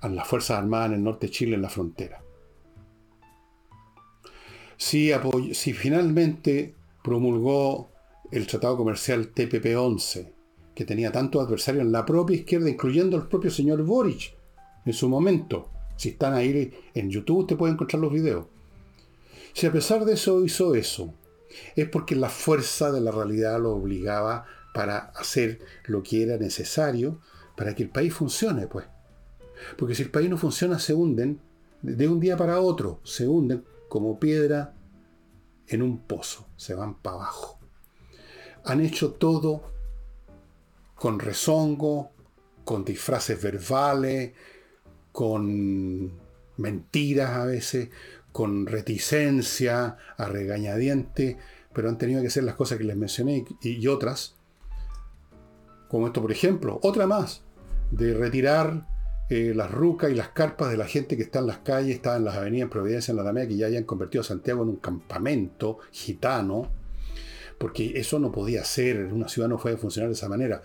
a 0.02 0.10
las 0.10 0.28
Fuerzas 0.28 0.60
Armadas 0.60 0.90
en 0.90 0.96
el 0.96 1.04
norte 1.04 1.28
de 1.28 1.32
Chile 1.32 1.56
en 1.56 1.62
la 1.62 1.70
frontera. 1.70 2.22
Si, 4.76 5.12
si 5.54 5.74
finalmente 5.74 6.76
promulgó 7.08 7.90
el 8.32 8.46
Tratado 8.48 8.76
Comercial 8.76 9.34
TPP-11, 9.34 10.30
que 10.76 10.84
tenía 10.84 11.10
tantos 11.10 11.42
adversarios 11.42 11.86
en 11.86 11.94
la 11.94 12.06
propia 12.06 12.36
izquierda, 12.36 12.70
incluyendo 12.70 13.16
el 13.16 13.30
propio 13.30 13.50
señor 13.50 13.82
Boric, 13.84 14.36
en 14.86 14.92
su 14.92 15.08
momento. 15.08 15.70
Si 15.96 16.10
están 16.10 16.34
ahí 16.34 16.74
en 16.94 17.10
YouTube, 17.10 17.48
te 17.48 17.56
pueden 17.56 17.76
encontrar 17.76 18.02
los 18.02 18.12
videos. 18.12 18.48
Si 19.54 19.66
a 19.66 19.72
pesar 19.72 20.04
de 20.04 20.16
eso 20.16 20.44
hizo 20.44 20.76
eso, 20.76 21.14
es 21.78 21.88
porque 21.88 22.14
la 22.14 22.28
fuerza 22.28 22.92
de 22.92 23.00
la 23.00 23.12
realidad 23.12 23.58
lo 23.62 23.72
obligaba 23.72 24.46
para 24.74 24.98
hacer 25.16 25.62
lo 25.86 26.04
que 26.04 26.24
era 26.24 26.36
necesario 26.36 27.22
para 27.56 27.74
que 27.74 27.84
el 27.84 27.90
país 27.90 28.14
funcione, 28.14 28.68
pues. 28.68 28.86
Porque 29.78 29.96
si 29.96 30.04
el 30.04 30.12
país 30.12 30.30
no 30.30 30.38
funciona, 30.38 30.78
se 30.78 30.94
hunden 30.94 31.40
de 31.82 32.08
un 32.10 32.20
día 32.20 32.36
para 32.36 32.60
otro, 32.60 33.00
se 33.06 33.30
hunden 33.30 33.64
como 33.88 34.20
piedra 34.20 34.74
en 35.68 35.82
un 35.82 36.00
pozo, 36.00 36.48
se 36.56 36.74
van 36.74 36.96
para 36.96 37.18
abajo. 37.18 37.60
Han 38.66 38.82
hecho 38.82 39.14
todo 39.14 39.72
con 40.96 41.20
rezongo, 41.20 42.12
con 42.64 42.84
disfraces 42.84 43.42
verbales, 43.42 44.34
con 45.12 46.12
mentiras 46.58 47.32
a 47.32 47.46
veces, 47.46 47.90
con 48.32 48.66
reticencia, 48.66 49.98
a 50.18 50.26
regañadiente, 50.26 51.38
pero 51.74 51.90
han 51.90 51.98
tenido 51.98 52.22
que 52.22 52.28
hacer 52.28 52.44
las 52.44 52.56
cosas 52.56 52.78
que 52.78 52.84
les 52.84 52.98
mencioné 52.98 53.46
y, 53.62 53.88
otras, 53.88 54.36
como 55.88 56.08
esto 56.08 56.22
por 56.22 56.32
ejemplo, 56.32 56.80
otra 56.84 57.08
más, 57.08 57.44
de 57.92 58.14
retirar 58.14 58.88
eh, 59.30 59.54
las 59.56 59.72
rucas 59.72 60.12
y 60.12 60.16
las 60.16 60.30
carpas 60.30 60.72
de 60.72 60.78
la 60.78 60.86
gente 60.86 61.18
que 61.18 61.24
está 61.24 61.40
en 61.40 61.48
las 61.48 61.58
calles, 61.60 61.96
está 61.96 62.16
en 62.16 62.26
las 62.26 62.36
avenidas 62.36 62.66
en 62.66 62.70
Providencia, 62.70 63.12
en 63.12 63.18
la 63.18 63.24
Alameda, 63.24 63.48
que 63.48 63.58
ya 63.58 63.68
hayan 63.68 63.84
convertido 63.84 64.22
a 64.22 64.26
Santiago 64.26 64.64
en 64.64 64.70
un 64.70 64.78
campamento 64.78 65.80
gitano, 65.92 66.70
porque 67.58 68.00
eso 68.00 68.20
no 68.20 68.32
podía 68.32 68.64
ser, 68.64 69.06
una 69.12 69.28
ciudad 69.28 69.50
no 69.50 69.58
puede 69.58 69.78
funcionar 69.78 70.10
de 70.10 70.14
esa 70.14 70.30
manera 70.30 70.62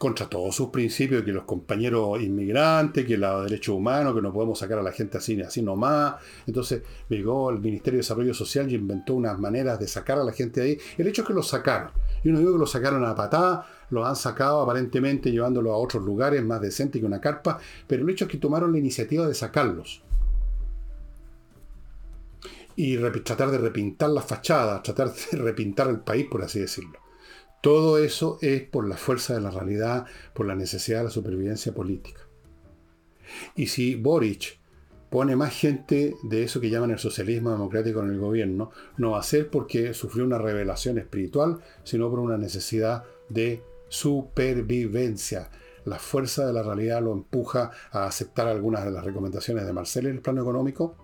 contra 0.00 0.30
todos 0.30 0.56
sus 0.56 0.70
principios, 0.70 1.22
que 1.24 1.30
los 1.30 1.44
compañeros 1.44 2.22
inmigrantes, 2.22 3.04
que 3.04 3.18
los 3.18 3.44
derechos 3.44 3.74
humanos, 3.74 4.14
que 4.14 4.22
no 4.22 4.32
podemos 4.32 4.58
sacar 4.58 4.78
a 4.78 4.82
la 4.82 4.92
gente 4.92 5.18
así, 5.18 5.38
así 5.42 5.60
nomás. 5.60 6.14
Entonces 6.46 6.82
llegó 7.10 7.50
el 7.50 7.58
Ministerio 7.58 7.98
de 7.98 8.02
Desarrollo 8.02 8.32
Social 8.32 8.72
y 8.72 8.76
inventó 8.76 9.14
unas 9.14 9.38
maneras 9.38 9.78
de 9.78 9.86
sacar 9.86 10.18
a 10.18 10.24
la 10.24 10.32
gente 10.32 10.62
de 10.62 10.66
ahí. 10.66 10.78
El 10.96 11.06
hecho 11.06 11.20
es 11.20 11.28
que 11.28 11.34
los 11.34 11.48
sacaron. 11.48 11.90
Y 12.24 12.30
uno 12.30 12.38
digo 12.38 12.54
que 12.54 12.58
los 12.60 12.70
sacaron 12.70 13.04
a 13.04 13.14
patada, 13.14 13.66
los 13.90 14.06
han 14.06 14.16
sacado 14.16 14.60
aparentemente 14.62 15.30
llevándolo 15.30 15.72
a 15.72 15.76
otros 15.76 16.04
lugares 16.04 16.42
más 16.42 16.60
decentes 16.60 17.00
que 17.00 17.06
una 17.06 17.20
carpa, 17.20 17.58
pero 17.86 18.02
el 18.02 18.10
hecho 18.10 18.24
es 18.24 18.30
que 18.30 18.38
tomaron 18.38 18.72
la 18.72 18.78
iniciativa 18.78 19.26
de 19.26 19.34
sacarlos. 19.34 20.02
Y 22.76 22.96
tratar 22.96 23.50
de 23.50 23.58
repintar 23.58 24.10
las 24.10 24.24
fachadas, 24.24 24.82
tratar 24.82 25.12
de 25.12 25.38
repintar 25.38 25.88
el 25.88 26.00
país, 26.00 26.26
por 26.30 26.42
así 26.42 26.60
decirlo. 26.60 26.98
Todo 27.60 27.98
eso 27.98 28.38
es 28.40 28.62
por 28.62 28.88
la 28.88 28.96
fuerza 28.96 29.34
de 29.34 29.42
la 29.42 29.50
realidad, 29.50 30.06
por 30.32 30.46
la 30.46 30.54
necesidad 30.54 30.98
de 30.98 31.04
la 31.04 31.10
supervivencia 31.10 31.74
política. 31.74 32.22
Y 33.54 33.66
si 33.66 33.96
Boric 33.96 34.58
pone 35.10 35.36
más 35.36 35.52
gente 35.52 36.16
de 36.22 36.44
eso 36.44 36.60
que 36.60 36.70
llaman 36.70 36.92
el 36.92 36.98
socialismo 36.98 37.50
democrático 37.50 38.00
en 38.00 38.10
el 38.10 38.18
gobierno, 38.18 38.70
no 38.96 39.10
va 39.10 39.20
a 39.20 39.24
ser 39.24 39.50
porque 39.50 39.92
sufrió 39.92 40.24
una 40.24 40.38
revelación 40.38 40.98
espiritual, 40.98 41.58
sino 41.84 42.08
por 42.08 42.20
una 42.20 42.38
necesidad 42.38 43.04
de 43.28 43.62
supervivencia. 43.90 45.50
La 45.84 45.98
fuerza 45.98 46.46
de 46.46 46.54
la 46.54 46.62
realidad 46.62 47.02
lo 47.02 47.12
empuja 47.12 47.70
a 47.92 48.06
aceptar 48.06 48.48
algunas 48.48 48.84
de 48.84 48.90
las 48.90 49.04
recomendaciones 49.04 49.66
de 49.66 49.72
Marcel 49.74 50.06
en 50.06 50.12
el 50.14 50.22
plano 50.22 50.40
económico, 50.40 50.96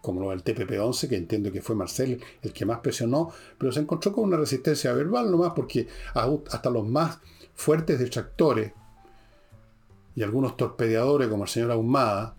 como 0.00 0.20
lo 0.20 0.30
del 0.30 0.44
TPP-11, 0.44 1.08
que 1.08 1.16
entiendo 1.16 1.50
que 1.50 1.62
fue 1.62 1.74
Marcel 1.74 2.22
el 2.42 2.52
que 2.52 2.66
más 2.66 2.80
presionó, 2.80 3.32
pero 3.58 3.72
se 3.72 3.80
encontró 3.80 4.12
con 4.12 4.24
una 4.24 4.36
resistencia 4.36 4.92
verbal 4.92 5.30
nomás, 5.30 5.52
porque 5.56 5.88
hasta 6.14 6.70
los 6.70 6.86
más 6.86 7.18
fuertes 7.54 7.98
detractores 7.98 8.72
y 10.14 10.22
algunos 10.22 10.56
torpedeadores 10.56 11.28
como 11.28 11.44
el 11.44 11.48
señor 11.48 11.70
Ahumada, 11.70 12.36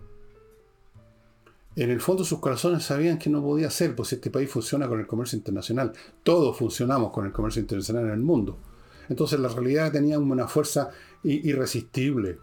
en 1.74 1.90
el 1.90 2.00
fondo 2.00 2.24
sus 2.24 2.38
corazones 2.38 2.84
sabían 2.84 3.18
que 3.18 3.28
no 3.28 3.42
podía 3.42 3.68
ser, 3.68 3.94
pues 3.94 4.10
este 4.12 4.30
país 4.30 4.50
funciona 4.50 4.88
con 4.88 4.98
el 4.98 5.06
comercio 5.06 5.36
internacional. 5.36 5.92
Todos 6.22 6.56
funcionamos 6.56 7.12
con 7.12 7.26
el 7.26 7.32
comercio 7.32 7.60
internacional 7.60 8.04
en 8.06 8.12
el 8.12 8.20
mundo. 8.20 8.58
Entonces 9.08 9.38
la 9.40 9.48
realidad 9.48 9.92
tenía 9.92 10.18
una 10.18 10.48
fuerza 10.48 10.90
irresistible. 11.22 12.38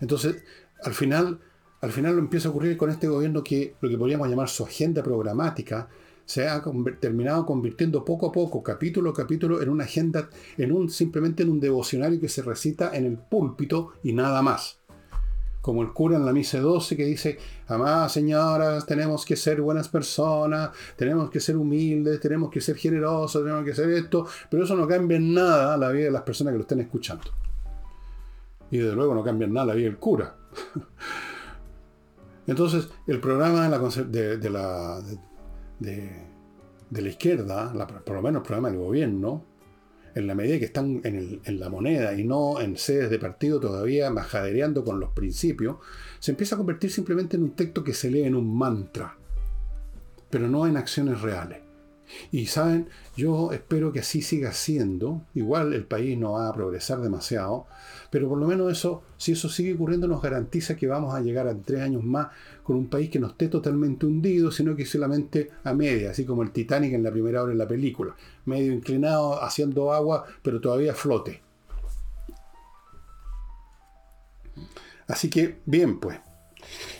Entonces, 0.00 0.42
al 0.82 0.94
final, 0.94 1.40
al 1.80 1.92
final 1.92 2.14
lo 2.14 2.20
empieza 2.20 2.48
a 2.48 2.50
ocurrir 2.50 2.76
con 2.76 2.90
este 2.90 3.08
gobierno 3.08 3.42
que 3.42 3.74
lo 3.80 3.88
que 3.88 3.98
podríamos 3.98 4.28
llamar 4.28 4.48
su 4.48 4.64
agenda 4.64 5.02
programática 5.02 5.88
se 6.24 6.46
ha 6.46 6.62
terminado 7.00 7.46
convirtiendo 7.46 8.04
poco 8.04 8.26
a 8.26 8.32
poco, 8.32 8.62
capítulo 8.62 9.10
a 9.10 9.14
capítulo, 9.14 9.62
en 9.62 9.70
una 9.70 9.84
agenda, 9.84 10.28
en 10.58 10.72
un, 10.72 10.90
simplemente 10.90 11.42
en 11.42 11.48
un 11.48 11.58
devocionario 11.58 12.20
que 12.20 12.28
se 12.28 12.42
recita 12.42 12.94
en 12.94 13.06
el 13.06 13.16
púlpito 13.16 13.94
y 14.02 14.12
nada 14.12 14.42
más. 14.42 14.78
Como 15.68 15.82
el 15.82 15.92
cura 15.92 16.16
en 16.16 16.24
la 16.24 16.32
misa 16.32 16.60
12 16.60 16.96
que 16.96 17.04
dice, 17.04 17.38
amadas 17.66 18.12
señoras, 18.12 18.86
tenemos 18.86 19.26
que 19.26 19.36
ser 19.36 19.60
buenas 19.60 19.86
personas, 19.90 20.70
tenemos 20.96 21.28
que 21.28 21.40
ser 21.40 21.58
humildes, 21.58 22.20
tenemos 22.20 22.50
que 22.50 22.62
ser 22.62 22.74
generosos, 22.76 23.42
tenemos 23.42 23.66
que 23.66 23.74
ser 23.74 23.90
esto, 23.90 24.26
pero 24.50 24.64
eso 24.64 24.74
no 24.74 24.88
cambia 24.88 25.18
en 25.18 25.34
nada 25.34 25.76
la 25.76 25.90
vida 25.90 26.06
de 26.06 26.10
las 26.10 26.22
personas 26.22 26.52
que 26.52 26.56
lo 26.56 26.62
estén 26.62 26.80
escuchando. 26.80 27.24
Y 28.70 28.78
desde 28.78 28.96
luego 28.96 29.14
no 29.14 29.22
cambia 29.22 29.44
en 29.44 29.52
nada 29.52 29.66
la 29.66 29.74
vida 29.74 29.88
del 29.88 29.98
cura. 29.98 30.36
Entonces, 32.46 32.88
el 33.06 33.20
programa 33.20 33.64
de 33.64 34.48
la, 34.48 35.02
de, 35.80 37.02
la 37.02 37.08
izquierda, 37.10 37.74
por 38.06 38.16
lo 38.16 38.22
menos 38.22 38.40
el 38.40 38.46
programa 38.46 38.70
del 38.70 38.78
gobierno, 38.78 39.44
en 40.18 40.26
la 40.26 40.34
medida 40.34 40.58
que 40.58 40.64
están 40.64 41.00
en, 41.04 41.40
en, 41.44 41.60
la 41.60 41.68
moneda 41.68 42.14
y 42.14 42.24
no 42.24 42.60
en 42.60 42.76
sedes 42.76 43.10
de 43.10 43.18
partido 43.18 43.60
todavía 43.60 44.10
majadereando 44.10 44.84
con 44.84 44.98
los 44.98 45.10
principios, 45.12 45.76
se 46.18 46.32
empieza 46.32 46.56
a 46.56 46.58
convertir 46.58 46.90
simplemente 46.90 47.36
en 47.36 47.44
un 47.44 47.50
texto 47.54 47.84
que 47.84 47.94
se 47.94 48.10
lee 48.10 48.22
en 48.22 48.34
un 48.34 48.56
mantra, 48.56 49.16
pero 50.28 50.48
no 50.48 50.66
en 50.66 50.76
acciones 50.76 51.20
reales. 51.20 51.67
Y 52.30 52.46
saben, 52.46 52.88
yo 53.16 53.52
espero 53.52 53.92
que 53.92 54.00
así 54.00 54.22
siga 54.22 54.52
siendo. 54.52 55.22
Igual 55.34 55.72
el 55.72 55.84
país 55.84 56.18
no 56.18 56.32
va 56.32 56.48
a 56.48 56.52
progresar 56.52 57.00
demasiado, 57.00 57.66
pero 58.10 58.28
por 58.28 58.38
lo 58.38 58.46
menos 58.46 58.72
eso, 58.72 59.02
si 59.16 59.32
eso 59.32 59.48
sigue 59.48 59.74
ocurriendo, 59.74 60.08
nos 60.08 60.22
garantiza 60.22 60.76
que 60.76 60.86
vamos 60.86 61.14
a 61.14 61.20
llegar 61.20 61.46
a 61.48 61.54
tres 61.54 61.80
años 61.80 62.04
más 62.04 62.28
con 62.62 62.76
un 62.76 62.88
país 62.88 63.10
que 63.10 63.18
no 63.18 63.28
esté 63.28 63.48
totalmente 63.48 64.06
hundido, 64.06 64.50
sino 64.50 64.76
que 64.76 64.86
solamente 64.86 65.50
a 65.64 65.74
media, 65.74 66.10
así 66.10 66.24
como 66.24 66.42
el 66.42 66.50
Titanic 66.50 66.92
en 66.92 67.02
la 67.02 67.10
primera 67.10 67.42
hora 67.42 67.52
de 67.52 67.58
la 67.58 67.68
película. 67.68 68.14
Medio 68.46 68.72
inclinado, 68.72 69.42
haciendo 69.42 69.92
agua, 69.92 70.24
pero 70.42 70.60
todavía 70.60 70.94
flote. 70.94 71.42
Así 75.06 75.30
que, 75.30 75.58
bien, 75.64 75.98
pues. 75.98 76.18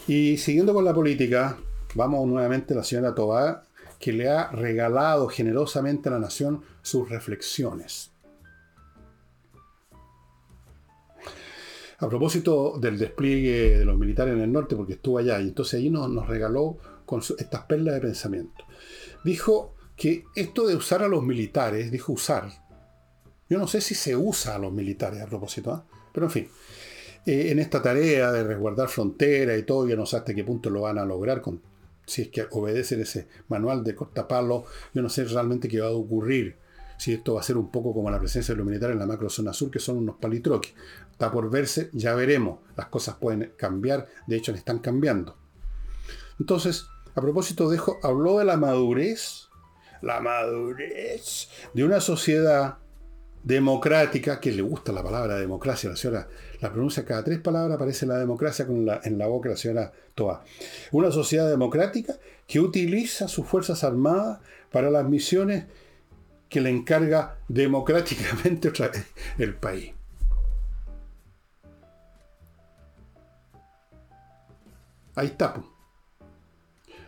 Y 0.06 0.38
siguiendo 0.38 0.72
con 0.72 0.84
la 0.84 0.94
política, 0.94 1.58
vamos 1.94 2.26
nuevamente 2.26 2.72
a 2.72 2.78
la 2.78 2.84
señora 2.84 3.14
Tobá 3.14 3.64
que 3.98 4.12
le 4.12 4.28
ha 4.28 4.50
regalado 4.50 5.28
generosamente 5.28 6.08
a 6.08 6.12
la 6.12 6.18
nación 6.18 6.62
sus 6.82 7.08
reflexiones. 7.08 8.12
A 12.00 12.08
propósito 12.08 12.78
del 12.78 12.96
despliegue 12.96 13.78
de 13.78 13.84
los 13.84 13.98
militares 13.98 14.34
en 14.34 14.40
el 14.40 14.52
norte, 14.52 14.76
porque 14.76 14.92
estuvo 14.92 15.18
allá, 15.18 15.40
y 15.40 15.48
entonces 15.48 15.80
ahí 15.80 15.90
nos, 15.90 16.28
regaló 16.28 16.78
con 17.04 17.20
estas 17.20 17.62
perlas 17.62 17.94
de 17.94 18.00
pensamiento. 18.00 18.64
Dijo 19.24 19.74
que 19.96 20.24
esto 20.36 20.66
de 20.68 20.76
usar 20.76 21.02
a 21.02 21.08
los 21.08 21.24
militares, 21.24 21.90
dijo 21.90 22.12
usar, 22.12 22.48
yo 23.50 23.58
no 23.58 23.66
sé 23.66 23.80
si 23.80 23.96
se 23.96 24.14
usa 24.14 24.54
a 24.54 24.58
los 24.58 24.72
militares 24.72 25.20
a 25.20 25.26
propósito, 25.26 25.72
¿ah? 25.72 25.84
pero 26.12 26.26
en 26.26 26.30
fin, 26.30 26.48
eh, 27.26 27.50
en 27.50 27.58
esta 27.58 27.82
tarea 27.82 28.30
de 28.30 28.44
resguardar 28.44 28.88
fronteras 28.88 29.58
y 29.58 29.64
todo, 29.64 29.88
yo 29.88 29.96
no 29.96 30.06
sé 30.06 30.18
hasta 30.18 30.34
qué 30.34 30.44
punto 30.44 30.70
lo 30.70 30.82
van 30.82 30.98
a 30.98 31.04
lograr 31.04 31.40
con 31.40 31.60
si 32.08 32.22
es 32.22 32.28
que 32.28 32.46
obedecen 32.50 33.00
ese 33.00 33.28
manual 33.48 33.84
de 33.84 33.94
cortapalo, 33.94 34.64
yo 34.94 35.02
no 35.02 35.08
sé 35.08 35.24
realmente 35.24 35.68
qué 35.68 35.80
va 35.80 35.88
a 35.88 35.92
ocurrir. 35.92 36.56
Si 36.98 37.12
esto 37.12 37.34
va 37.34 37.40
a 37.40 37.44
ser 37.44 37.56
un 37.56 37.70
poco 37.70 37.94
como 37.94 38.10
la 38.10 38.18
presencia 38.18 38.54
de 38.54 38.58
los 38.58 38.66
militares 38.66 38.94
en 38.94 38.98
la 38.98 39.06
macrozona 39.06 39.52
sur, 39.52 39.70
que 39.70 39.78
son 39.78 39.98
unos 39.98 40.16
palitroques. 40.16 40.74
Está 41.12 41.30
por 41.30 41.48
verse, 41.48 41.90
ya 41.92 42.14
veremos. 42.14 42.58
Las 42.76 42.86
cosas 42.86 43.16
pueden 43.16 43.52
cambiar, 43.56 44.08
de 44.26 44.36
hecho, 44.36 44.50
le 44.50 44.58
están 44.58 44.80
cambiando. 44.80 45.36
Entonces, 46.40 46.86
a 47.14 47.20
propósito 47.20 47.68
de 47.68 47.76
eso, 47.76 47.98
habló 48.02 48.38
de 48.38 48.44
la 48.44 48.56
madurez, 48.56 49.48
la 50.02 50.20
madurez 50.20 51.48
de 51.74 51.84
una 51.84 52.00
sociedad 52.00 52.78
democrática, 53.42 54.40
que 54.40 54.52
le 54.52 54.62
gusta 54.62 54.92
la 54.92 55.02
palabra 55.02 55.36
democracia, 55.36 55.90
la 55.90 55.96
señora 55.96 56.28
la 56.60 56.72
pronuncia 56.72 57.04
cada 57.04 57.22
tres 57.22 57.38
palabras, 57.38 57.76
aparece 57.76 58.06
la 58.06 58.18
democracia 58.18 58.66
con 58.66 58.86
en 59.04 59.18
la 59.18 59.26
boca 59.26 59.48
de 59.48 59.54
la 59.54 59.60
señora 59.60 59.92
Toa. 60.14 60.44
Una 60.92 61.10
sociedad 61.10 61.48
democrática 61.48 62.14
que 62.46 62.60
utiliza 62.60 63.28
sus 63.28 63.46
fuerzas 63.46 63.84
armadas 63.84 64.40
para 64.72 64.90
las 64.90 65.08
misiones 65.08 65.66
que 66.48 66.60
le 66.60 66.70
encarga 66.70 67.38
democráticamente 67.46 68.72
el 69.38 69.54
país. 69.54 69.92
Ahí 75.14 75.26
está. 75.26 75.62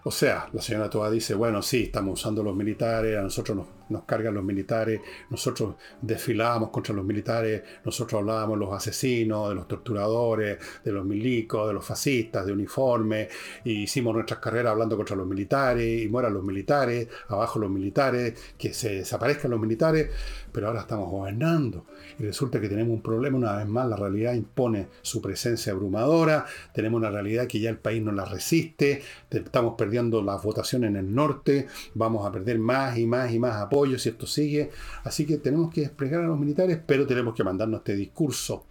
O 0.03 0.11
sea, 0.11 0.49
la 0.53 0.63
señora 0.63 0.91
Toa 0.91 1.11
dice, 1.11 1.35
bueno, 1.35 1.63
sí, 1.63 1.85
estamos 1.85 2.21
usando 2.21 2.43
los 2.43 2.57
militares, 2.57 3.19
a 3.19 3.23
nosotros 3.23 3.57
nos 3.57 3.67
nos 3.91 4.05
cargan 4.05 4.35
los 4.35 4.45
militares, 4.45 5.01
nosotros 5.29 5.77
desfilábamos 6.01 6.71
contra 6.71 6.95
los 6.95 7.05
militares, 7.05 7.63
nosotros 7.85 8.21
hablábamos 8.21 8.59
de 8.59 8.65
los 8.65 8.75
asesinos, 8.75 9.49
de 9.49 9.55
los 9.55 9.69
torturadores, 9.69 10.59
de 10.85 10.93
los 10.93 11.05
milicos, 11.05 11.67
de 11.69 11.75
los 11.75 11.85
fascistas, 11.85 12.47
de 12.47 12.53
uniforme, 12.53 13.29
y 13.65 13.83
hicimos 13.83 14.15
nuestras 14.15 14.41
carreras 14.41 14.73
hablando 14.73 14.97
contra 14.97 15.17
los 15.17 15.27
militares, 15.27 16.03
y 16.03 16.09
mueran 16.09 16.35
los 16.35 16.45
militares, 16.45 17.09
abajo 17.29 17.59
los 17.59 17.71
militares, 17.71 18.55
que 18.57 18.73
se 18.73 18.97
desaparezcan 18.97 19.51
los 19.51 19.61
militares, 19.61 20.11
pero 20.53 20.69
ahora 20.69 20.81
estamos 20.81 21.11
gobernando 21.11 21.85
y 22.19 22.25
resulta 22.25 22.61
que 22.61 22.69
tenemos 22.69 22.93
un 22.93 23.03
problema, 23.03 23.39
una 23.39 23.57
vez 23.57 23.67
más 23.67 23.89
la 23.89 23.97
realidad 23.97 24.35
impone 24.35 24.89
su 25.03 25.23
presencia 25.23 25.73
abrumadora, 25.73 26.45
tenemos 26.75 26.99
una 26.99 27.11
realidad 27.11 27.47
que 27.47 27.61
ya 27.61 27.71
el 27.71 27.79
país 27.79 28.03
no 28.03 28.13
la 28.13 28.25
resiste, 28.25 29.03
estamos 29.31 29.75
perdiendo 29.77 30.23
las 30.23 30.43
votaciones 30.43 30.91
en 30.91 30.97
el 30.97 31.15
norte, 31.15 31.67
vamos 31.95 32.27
a 32.27 32.33
perder 32.33 32.59
más 32.59 32.99
y 32.99 33.07
más 33.07 33.33
y 33.33 33.39
más 33.39 33.57
apoyo 33.57 33.80
si 33.99 34.09
esto 34.11 34.27
sigue, 34.27 34.71
así 35.05 35.27
que 35.27 35.39
tenemos 35.39 35.73
que 35.73 35.83
desplegar 35.83 36.23
a 36.23 36.27
los 36.27 36.39
militares, 36.39 36.81
pero 36.87 37.07
tenemos 37.07 37.35
que 37.35 37.45
mandarnos 37.45 37.79
este 37.79 37.97
discurso, 37.97 38.67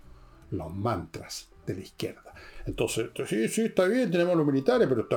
los 0.52 0.74
mantras 0.74 1.50
de 1.66 1.76
la 1.76 1.82
izquierda. 1.82 2.34
Entonces, 2.66 3.10
sí, 3.26 3.48
sí, 3.48 3.66
está 3.66 3.86
bien, 3.86 4.12
tenemos 4.12 4.36
los 4.36 4.46
militares, 4.46 4.88
pero 4.88 5.08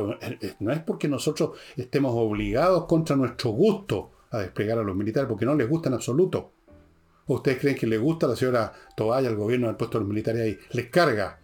no 0.61 0.72
es 0.72 0.80
porque 0.80 1.09
nosotros 1.09 1.59
estemos 1.76 2.12
obligados 2.14 2.86
contra 2.86 3.16
nuestro 3.16 3.51
gusto 3.51 4.11
a 4.30 4.38
desplegar 4.38 4.78
a 4.78 4.82
los 4.82 4.97
militares, 4.97 5.28
porque 5.28 5.45
no 5.45 5.55
les 5.55 5.68
gusta 5.68 5.88
en 5.88 5.95
absoluto. 5.95 6.53
¿Ustedes 7.26 7.59
creen 7.59 7.76
que 7.76 7.86
le 7.86 7.99
gusta 7.99 8.26
a 8.26 8.30
la 8.30 8.36
señora 8.36 8.72
Tobaya 8.97 9.28
al 9.28 9.36
gobierno 9.36 9.66
haber 9.66 9.76
puesto 9.76 9.99
a 9.99 10.01
los 10.01 10.09
militares 10.09 10.43
ahí? 10.43 10.59
Les 10.72 10.88
carga, 10.88 11.38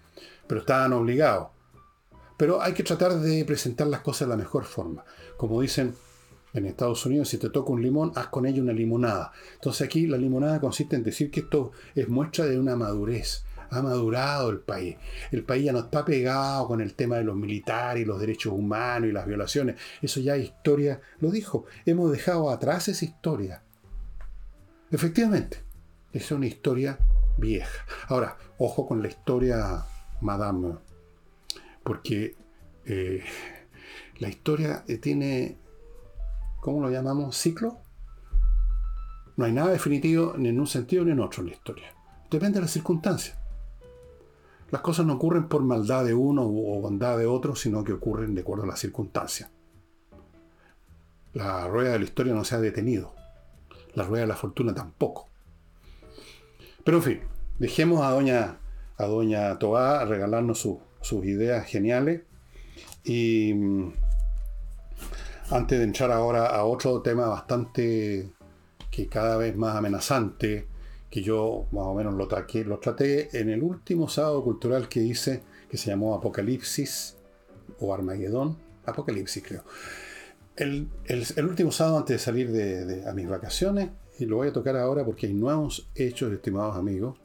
pero 0.47 0.61
estaban 0.61 0.93
obligados. 0.93 1.49
Pero 2.37 2.61
hay 2.63 2.73
que 2.73 2.83
tratar 2.83 3.19
de 3.19 3.45
presentar 3.45 3.87
las 3.89 4.01
cosas 4.01 4.29
de 4.29 4.35
la 4.35 4.37
mejor 4.37 4.65
forma. 4.65 5.05
Como 5.37 5.61
dicen 5.61 5.95
en 6.55 6.67
Estados 6.67 7.05
Unidos, 7.07 7.29
si 7.29 7.39
te 7.39 7.51
toca 7.51 7.73
un 7.73 7.83
limón, 7.83 8.13
haz 8.15 8.29
con 8.29 8.47
ello 8.47 8.63
una 8.63 8.73
limonada. 8.73 9.33
Entonces 9.55 9.83
aquí 9.83 10.07
la 10.07 10.17
limonada 10.17 10.61
consiste 10.61 10.97
en 10.97 11.03
decir 11.03 11.31
que 11.31 11.41
esto 11.41 11.73
es 11.95 12.09
muestra 12.09 12.47
de 12.47 12.59
una 12.59 12.77
madurez. 12.77 13.45
Ha 13.71 13.83
madurado 13.83 14.49
el 14.49 14.61
país. 14.61 14.97
El 15.31 15.45
país 15.45 15.67
ya 15.67 15.73
no 15.73 15.81
está 15.81 16.05
pegado 16.05 16.67
con 16.67 16.81
el 16.81 16.95
tema 16.95 17.17
de 17.17 17.25
los 17.25 17.37
militares 17.37 18.03
y 18.03 18.07
los 18.07 18.19
derechos 18.19 18.55
humanos 18.55 19.11
y 19.11 19.13
las 19.13 19.27
violaciones. 19.27 19.77
Eso 20.01 20.21
ya 20.21 20.37
es 20.37 20.45
historia, 20.45 21.01
lo 21.21 21.31
dijo. 21.31 21.67
Hemos 21.85 22.11
dejado 22.11 22.49
atrás 22.51 22.89
esa 22.89 23.05
historia. 23.05 23.63
Efectivamente, 24.91 25.59
es 26.13 26.31
una 26.33 26.47
historia 26.47 26.99
vieja. 27.37 27.85
Ahora, 28.09 28.39
ojo 28.57 28.87
con 28.87 29.03
la 29.03 29.09
historia, 29.09 29.85
madame, 30.23 30.77
porque 31.85 32.37
eh, 32.87 33.23
la 34.19 34.29
historia 34.29 34.85
eh, 34.89 34.97
tiene 34.97 35.59
¿cómo 36.69 36.83
lo 36.83 36.91
llamamos? 36.91 37.35
¿Ciclo? 37.35 37.79
No 39.39 39.47
hay 39.47 39.53
nada 39.53 39.71
definitivo 39.71 40.35
ni 40.37 40.51
en 40.51 40.61
un 40.61 40.67
sentido 40.67 41.03
ni 41.03 41.13
en 41.13 41.21
otro 41.21 41.41
en 41.41 41.49
la 41.49 41.55
historia. 41.55 41.95
Depende 42.31 42.57
de 42.57 42.61
las 42.61 42.73
circunstancias. 42.73 43.39
Las 44.71 44.83
cosas 44.83 45.07
no 45.07 45.15
ocurren 45.15 45.49
por 45.49 45.63
maldad 45.63 46.05
de 46.05 46.13
uno 46.13 46.43
o 46.43 46.79
bondad 46.83 47.17
de 47.17 47.25
otro, 47.25 47.57
sino 47.57 47.83
que 47.85 47.95
ocurren 47.95 48.35
de 48.35 48.43
acuerdo 48.43 48.65
a 48.65 48.67
las 48.67 48.81
circunstancias. 48.81 49.51
La 51.33 51.67
rueda 51.69 51.93
de 51.93 52.01
la 52.01 52.05
historia 52.05 52.35
no 52.35 52.45
se 52.45 52.57
ha 52.57 52.61
detenido. 52.61 53.15
La 53.95 54.05
rueda 54.05 54.25
de 54.25 54.29
la 54.29 54.37
fortuna 54.37 54.75
tampoco. 54.75 55.27
Pero 56.85 56.99
en 56.99 57.03
fin, 57.03 57.21
dejemos 57.59 58.03
a 58.03 58.11
doña, 58.11 58.59
a 58.99 59.07
doña 59.07 59.59
Toá 59.59 60.05
regalarnos 60.05 60.69
sus 61.01 61.25
ideas 61.25 61.65
geniales 61.65 62.25
y 63.05 63.55
antes 65.51 65.79
de 65.79 65.85
entrar 65.85 66.11
ahora 66.11 66.47
a 66.47 66.65
otro 66.65 67.01
tema 67.01 67.27
bastante 67.27 68.31
que 68.91 69.07
cada 69.07 69.37
vez 69.37 69.57
más 69.57 69.77
amenazante, 69.77 70.67
que 71.11 71.23
yo 71.23 71.67
más 71.73 71.85
o 71.87 71.95
menos 71.95 72.15
lo, 72.15 72.29
traqué, 72.29 72.65
lo 72.65 72.79
traté 72.79 73.39
en 73.39 73.49
el 73.49 73.63
último 73.63 74.09
sábado 74.09 74.43
cultural 74.45 74.89
que 74.89 75.01
hice, 75.01 75.43
que 75.71 75.77
se 75.77 75.91
llamó 75.91 76.15
Apocalipsis 76.15 77.17
o 77.81 77.95
Armagedón, 77.95 78.59
Apocalipsis 78.85 79.43
creo. 79.47 79.65
El, 80.57 80.89
último 81.39 81.71
sábado 81.73 81.99
antes 81.99 82.17
de 82.17 82.19
salir 82.19 82.51
de, 82.51 83.09
a 83.09 83.13
mis 83.13 83.29
vacaciones, 83.29 83.91
y 84.19 84.27
lo 84.27 84.37
voy 84.37 84.49
a 84.49 84.53
tocar 84.53 84.77
ahora 84.77 85.05
porque 85.05 85.29
hay 85.29 85.35
nuevos 85.35 85.89
hechos, 85.95 86.33
estimados 86.33 86.77
amigos. 86.77 87.17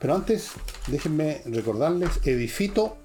Pero 0.00 0.14
antes, 0.14 0.52
déjenme 0.86 1.42
recordarles, 1.46 2.20
Edifito 2.24 2.96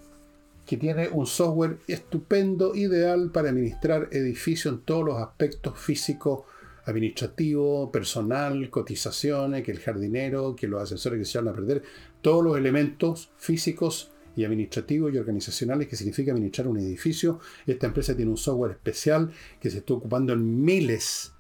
que 0.70 0.78
tiene 0.78 1.09
un 1.09 1.26
software 1.26 1.80
estupendo, 1.88 2.76
ideal 2.76 3.32
para 3.32 3.49
administrar 3.49 4.07
edificios 4.11 4.76
en 4.76 4.82
todos 4.82 5.03
los 5.03 5.17
aspectos 5.17 5.80
físicos, 5.80 6.41
administrativo, 6.86 7.91
personal, 7.91 8.70
cotizaciones, 8.70 9.63
que 9.63 9.72
el 9.72 9.80
jardinero, 9.80 10.55
que 10.55 10.67
los 10.67 10.84
asesores 10.84 11.17
que 11.17 11.26
se 11.26 11.39
van 11.39 11.47
a 11.47 11.53
perder, 11.53 11.82
todos 12.22 12.43
los 12.43 12.55
elementos 12.55 13.32
físicos 13.39 14.11
y 14.36 14.45
administrativos 14.45 15.11
y 15.11 15.17
organizacionales 15.17 15.88
que 15.88 15.95
significa 15.95 16.34
administrar 16.34 16.67
un 16.67 16.78
edificio. 16.78 17.39
Esta 17.65 17.88
empresa 17.88 18.15
tiene 18.15 18.30
un 18.30 18.38
software 18.38 18.74
especial 18.74 19.32
que 19.59 19.72
se 19.72 19.80
está 19.80 19.95
ocupando 19.95 20.34
en 20.34 20.63
miles 20.63 21.34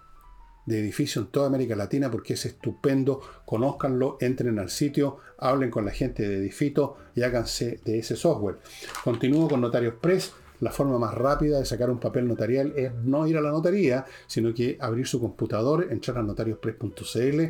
de 0.69 0.79
edificios 0.79 1.25
en 1.25 1.31
toda 1.31 1.47
América 1.47 1.75
Latina 1.75 2.11
porque 2.11 2.33
es 2.33 2.45
estupendo. 2.45 3.21
Conózcanlo, 3.43 4.17
entren 4.21 4.59
al 4.59 4.69
sitio, 4.69 5.17
hablen 5.39 5.71
con 5.71 5.83
la 5.83 5.91
gente 5.91 6.29
de 6.29 6.37
Edifito 6.37 6.95
y 7.15 7.23
háganse 7.23 7.79
de 7.83 7.97
ese 7.97 8.15
software. 8.15 8.59
Continúo 9.03 9.49
con 9.49 9.61
Notarios 9.61 9.95
Press. 9.99 10.31
La 10.59 10.71
forma 10.71 10.99
más 10.99 11.15
rápida 11.15 11.57
de 11.57 11.65
sacar 11.65 11.89
un 11.89 11.99
papel 11.99 12.27
notarial 12.27 12.73
es 12.75 12.93
no 12.93 13.25
ir 13.25 13.37
a 13.37 13.41
la 13.41 13.49
notaría, 13.49 14.05
sino 14.27 14.53
que 14.53 14.77
abrir 14.79 15.07
su 15.07 15.19
computador, 15.19 15.87
entrar 15.89 16.17
a 16.19 16.21
notariospress.cl, 16.21 17.41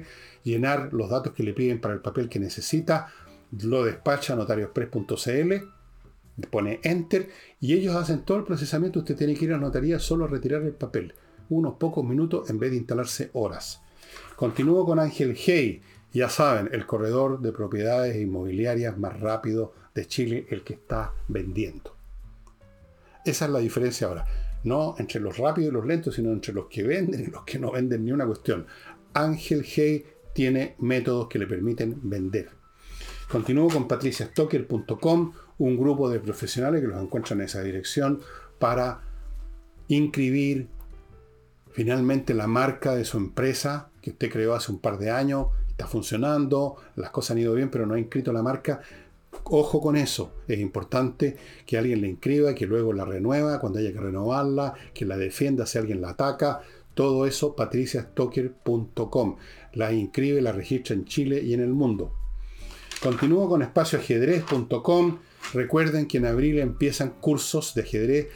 llenar 0.43 0.93
los 0.93 1.09
datos 1.09 1.33
que 1.33 1.43
le 1.43 1.53
piden 1.53 1.81
para 1.81 1.95
el 1.95 2.01
papel 2.01 2.29
que 2.29 2.39
necesita, 2.39 3.11
lo 3.63 3.83
despacha 3.83 4.33
a 4.33 4.35
notariospress.cl, 4.37 5.53
pone 6.51 6.79
enter 6.83 7.29
y 7.59 7.73
ellos 7.73 7.95
hacen 7.95 8.21
todo 8.21 8.37
el 8.37 8.43
procesamiento. 8.45 8.99
Usted 8.99 9.17
tiene 9.17 9.33
que 9.33 9.45
ir 9.45 9.51
a 9.51 9.57
la 9.57 9.63
notaría 9.63 9.99
solo 9.99 10.25
a 10.25 10.27
retirar 10.29 10.61
el 10.61 10.73
papel 10.73 11.13
unos 11.49 11.75
pocos 11.75 12.05
minutos 12.05 12.49
en 12.49 12.59
vez 12.59 12.71
de 12.71 12.77
instalarse 12.77 13.29
horas. 13.33 13.81
Continúo 14.35 14.85
con 14.85 14.99
Ángel 14.99 15.35
Hey, 15.37 15.81
ya 16.13 16.29
saben, 16.29 16.69
el 16.71 16.85
corredor 16.85 17.41
de 17.41 17.51
propiedades 17.51 18.15
inmobiliarias 18.15 18.97
más 18.97 19.19
rápido 19.19 19.73
de 19.93 20.07
Chile, 20.07 20.47
el 20.49 20.63
que 20.63 20.73
está 20.73 21.13
vendiendo. 21.27 21.95
Esa 23.25 23.45
es 23.45 23.51
la 23.51 23.59
diferencia 23.59 24.07
ahora. 24.07 24.25
No 24.63 24.95
entre 24.97 25.19
los 25.21 25.37
rápidos 25.37 25.71
y 25.71 25.73
los 25.73 25.85
lentos, 25.85 26.15
sino 26.15 26.31
entre 26.31 26.53
los 26.53 26.67
que 26.67 26.83
venden 26.83 27.21
y 27.21 27.27
los 27.27 27.43
que 27.43 27.59
no 27.59 27.71
venden 27.71 28.05
ni 28.05 28.11
una 28.11 28.25
cuestión. 28.25 28.65
Ángel 29.13 29.63
Hey 29.65 30.05
tiene 30.33 30.75
métodos 30.79 31.27
que 31.27 31.39
le 31.39 31.47
permiten 31.47 31.99
vender. 32.03 32.49
Continúo 33.29 33.69
con 33.69 33.87
patriciastocker.com, 33.87 35.33
un 35.59 35.77
grupo 35.77 36.09
de 36.09 36.19
profesionales 36.19 36.81
que 36.81 36.87
los 36.87 37.01
encuentran 37.01 37.39
en 37.39 37.45
esa 37.45 37.61
dirección 37.61 38.21
para 38.57 39.01
inscribir, 39.87 40.67
Finalmente 41.71 42.33
la 42.33 42.47
marca 42.47 42.95
de 42.95 43.05
su 43.05 43.17
empresa 43.17 43.89
que 44.01 44.11
usted 44.11 44.31
creó 44.31 44.55
hace 44.55 44.71
un 44.71 44.79
par 44.79 44.97
de 44.97 45.11
años 45.11 45.47
está 45.69 45.87
funcionando, 45.87 46.75
las 46.95 47.09
cosas 47.11 47.31
han 47.31 47.39
ido 47.39 47.53
bien, 47.53 47.69
pero 47.69 47.85
no 47.85 47.93
ha 47.93 47.99
inscrito 47.99 48.33
la 48.33 48.43
marca. 48.43 48.81
Ojo 49.45 49.79
con 49.79 49.95
eso, 49.95 50.33
es 50.47 50.59
importante 50.59 51.37
que 51.65 51.77
alguien 51.77 52.01
la 52.01 52.07
inscriba, 52.07 52.53
que 52.53 52.65
luego 52.65 52.91
la 52.91 53.05
renueva 53.05 53.59
cuando 53.59 53.79
haya 53.79 53.93
que 53.93 53.99
renovarla, 53.99 54.73
que 54.93 55.05
la 55.05 55.17
defienda 55.17 55.65
si 55.65 55.77
alguien 55.77 56.01
la 56.01 56.09
ataca. 56.09 56.61
Todo 56.93 57.25
eso 57.25 57.55
patriciastocker.com. 57.55 59.37
La 59.73 59.93
inscribe, 59.93 60.41
la 60.41 60.51
registra 60.51 60.95
en 60.95 61.05
Chile 61.05 61.41
y 61.41 61.53
en 61.53 61.61
el 61.61 61.69
mundo. 61.69 62.13
Continúo 63.01 63.47
con 63.47 63.61
espacioajedrez.com. 63.61 65.19
Recuerden 65.53 66.07
que 66.07 66.17
en 66.17 66.25
abril 66.25 66.59
empiezan 66.59 67.11
cursos 67.21 67.73
de 67.73 67.83
ajedrez 67.83 68.27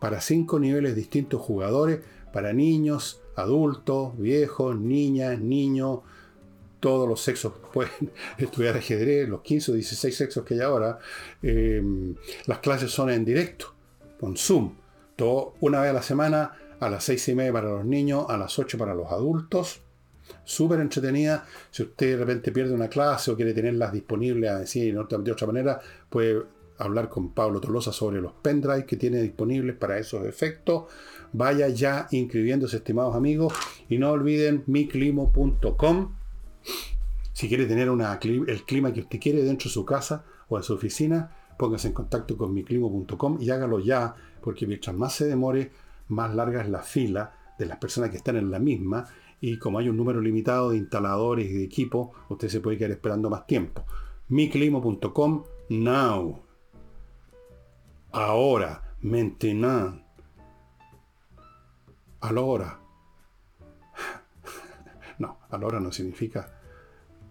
para 0.00 0.20
cinco 0.20 0.60
niveles 0.60 0.94
distintos 0.94 1.40
jugadores 1.40 2.00
para 2.32 2.52
niños, 2.52 3.22
adultos, 3.36 4.18
viejos, 4.18 4.78
niñas, 4.78 5.38
niños, 5.40 6.00
todos 6.80 7.08
los 7.08 7.20
sexos 7.20 7.52
pueden 7.72 8.10
estudiar 8.38 8.76
ajedrez, 8.76 9.28
los 9.28 9.42
15 9.42 9.70
o 9.70 9.74
16 9.74 10.16
sexos 10.16 10.44
que 10.44 10.54
hay 10.54 10.60
ahora. 10.60 10.98
Em, 11.42 12.14
las 12.46 12.58
clases 12.58 12.90
son 12.90 13.10
en 13.10 13.24
directo, 13.24 13.72
con 14.18 14.36
Zoom, 14.36 14.74
todo, 15.14 15.54
una 15.60 15.80
vez 15.80 15.90
a 15.90 15.94
la 15.94 16.02
semana, 16.02 16.52
a 16.80 16.90
las 16.90 17.04
6 17.04 17.28
y 17.28 17.34
media 17.36 17.52
para 17.52 17.70
los 17.70 17.84
niños, 17.84 18.26
a 18.28 18.36
las 18.36 18.58
8 18.58 18.76
para 18.76 18.94
los 18.94 19.12
adultos. 19.12 19.80
Súper 20.44 20.80
entretenida. 20.80 21.46
Si 21.70 21.82
usted 21.84 22.10
de 22.10 22.16
repente 22.16 22.50
pierde 22.50 22.74
una 22.74 22.88
clase 22.88 23.30
o 23.30 23.36
quiere 23.36 23.54
tenerlas 23.54 23.92
disponibles 23.92 24.50
así 24.50 24.90
de 24.90 24.98
otra 24.98 25.46
manera, 25.46 25.80
puede 26.08 26.42
hablar 26.78 27.08
con 27.08 27.32
Pablo 27.32 27.60
Tolosa 27.60 27.92
sobre 27.92 28.20
los 28.20 28.32
pendrives 28.32 28.84
que 28.84 28.96
tiene 28.96 29.22
disponibles 29.22 29.76
para 29.76 29.98
esos 29.98 30.26
efectos. 30.26 30.84
Vaya 31.32 31.68
ya 31.68 32.08
inscribiéndose, 32.10 32.76
estimados 32.76 33.14
amigos, 33.16 33.54
y 33.88 33.98
no 33.98 34.10
olviden 34.10 34.64
miclimo.com. 34.66 36.12
Si 37.32 37.48
quiere 37.48 37.66
tener 37.66 37.90
una, 37.90 38.18
el 38.22 38.62
clima 38.64 38.92
que 38.92 39.00
usted 39.00 39.18
quiere 39.18 39.42
dentro 39.42 39.68
de 39.68 39.74
su 39.74 39.84
casa 39.84 40.24
o 40.48 40.58
de 40.58 40.62
su 40.62 40.74
oficina, 40.74 41.30
póngase 41.58 41.88
en 41.88 41.94
contacto 41.94 42.36
con 42.36 42.52
miclimo.com 42.52 43.38
y 43.40 43.50
hágalo 43.50 43.80
ya, 43.80 44.14
porque 44.42 44.66
mientras 44.66 44.94
más 44.94 45.14
se 45.14 45.26
demore, 45.26 45.70
más 46.08 46.34
larga 46.34 46.62
es 46.62 46.68
la 46.68 46.82
fila 46.82 47.34
de 47.58 47.66
las 47.66 47.78
personas 47.78 48.10
que 48.10 48.16
están 48.16 48.36
en 48.36 48.50
la 48.50 48.58
misma 48.58 49.06
y 49.40 49.58
como 49.58 49.78
hay 49.78 49.88
un 49.88 49.96
número 49.96 50.20
limitado 50.20 50.70
de 50.70 50.76
instaladores 50.76 51.50
y 51.50 51.54
de 51.54 51.64
equipos, 51.64 52.10
usted 52.28 52.48
se 52.48 52.60
puede 52.60 52.78
quedar 52.78 52.92
esperando 52.92 53.28
más 53.28 53.46
tiempo. 53.46 53.84
miclimo.com 54.28 55.44
now. 55.68 56.42
Ahora, 58.12 58.96
maintenant 59.00 60.01
a 62.22 62.32
la 62.32 62.40
hora. 62.40 62.78
No, 65.18 65.38
a 65.50 65.58
la 65.58 65.66
hora 65.66 65.80
no 65.80 65.92
significa 65.92 66.58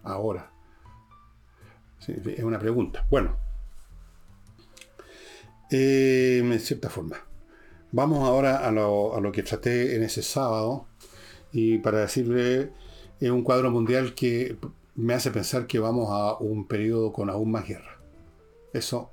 ahora. 0.03 0.51
Es 2.07 2.43
una 2.43 2.59
pregunta. 2.59 3.05
Bueno, 3.09 3.37
eh, 5.71 6.39
en 6.43 6.59
cierta 6.59 6.89
forma. 6.89 7.17
Vamos 7.91 8.27
ahora 8.27 8.65
a 8.65 8.71
lo, 8.71 9.15
a 9.15 9.21
lo, 9.21 9.31
que 9.31 9.43
traté 9.43 9.95
en 9.95 10.03
ese 10.03 10.21
sábado. 10.21 10.87
Y 11.51 11.79
para 11.79 11.99
decirle, 11.99 12.71
es 13.19 13.29
un 13.29 13.43
cuadro 13.43 13.71
mundial 13.71 14.13
que 14.13 14.57
me 14.95 15.13
hace 15.13 15.31
pensar 15.31 15.67
que 15.67 15.79
vamos 15.79 16.09
a 16.11 16.37
un 16.37 16.67
periodo 16.67 17.11
con 17.11 17.29
aún 17.29 17.51
más 17.51 17.67
guerra. 17.67 17.99
Eso 18.73 19.11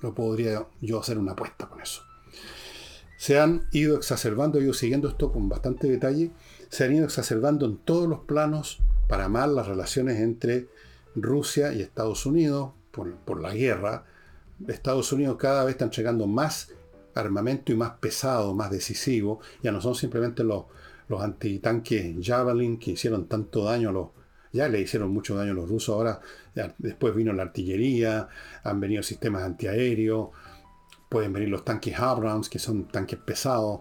lo 0.00 0.14
podría 0.14 0.66
yo 0.80 1.00
hacer 1.00 1.18
una 1.18 1.32
apuesta 1.32 1.68
con 1.68 1.80
eso. 1.80 2.07
Se 3.18 3.40
han 3.40 3.66
ido 3.72 3.96
exacerbando, 3.96 4.60
yo 4.60 4.72
siguiendo 4.72 5.08
esto 5.08 5.32
con 5.32 5.48
bastante 5.48 5.90
detalle, 5.90 6.30
se 6.68 6.84
han 6.84 6.94
ido 6.94 7.04
exacerbando 7.04 7.66
en 7.66 7.78
todos 7.78 8.08
los 8.08 8.20
planos 8.20 8.78
para 9.08 9.28
mal 9.28 9.56
las 9.56 9.66
relaciones 9.66 10.20
entre 10.20 10.68
Rusia 11.16 11.72
y 11.72 11.82
Estados 11.82 12.26
Unidos 12.26 12.70
por, 12.92 13.42
la 13.42 13.52
guerra. 13.52 14.04
Estados 14.68 15.12
Unidos 15.12 15.36
cada 15.36 15.64
vez 15.64 15.72
está 15.72 15.86
entregando 15.86 16.28
más 16.28 16.70
armamento 17.16 17.72
y 17.72 17.76
más 17.76 17.90
pesado, 17.98 18.54
más 18.54 18.70
decisivo. 18.70 19.40
Ya 19.64 19.72
no 19.72 19.80
son 19.80 19.96
simplemente 19.96 20.44
los, 20.44 20.66
los 21.08 21.20
antitanques 21.20 22.14
Javelin 22.22 22.78
que 22.78 22.92
hicieron 22.92 23.26
tanto 23.26 23.64
daño 23.64 23.88
a 23.88 23.92
los... 23.92 24.08
Ya 24.52 24.68
le 24.68 24.80
hicieron 24.80 25.10
mucho 25.10 25.34
daño 25.34 25.50
a 25.50 25.54
los 25.54 25.68
rusos, 25.68 25.92
ahora 25.92 26.20
después 26.78 27.14
vino 27.16 27.32
la 27.32 27.42
artillería, 27.42 28.28
han 28.62 28.80
venido 28.80 29.02
sistemas 29.02 29.42
antiaéreos, 29.42 30.28
pueden 31.08 31.32
venir 31.32 31.48
los 31.48 31.64
tanques 31.64 31.98
Abrams, 31.98 32.48
que 32.48 32.58
son 32.58 32.88
tanques 32.88 33.18
pesados. 33.18 33.80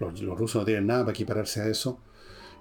Los, 0.00 0.20
rusos 0.20 0.62
no 0.62 0.64
tienen 0.64 0.86
nada 0.86 1.00
para 1.00 1.12
equipararse 1.12 1.60
a 1.60 1.68
eso. 1.68 1.98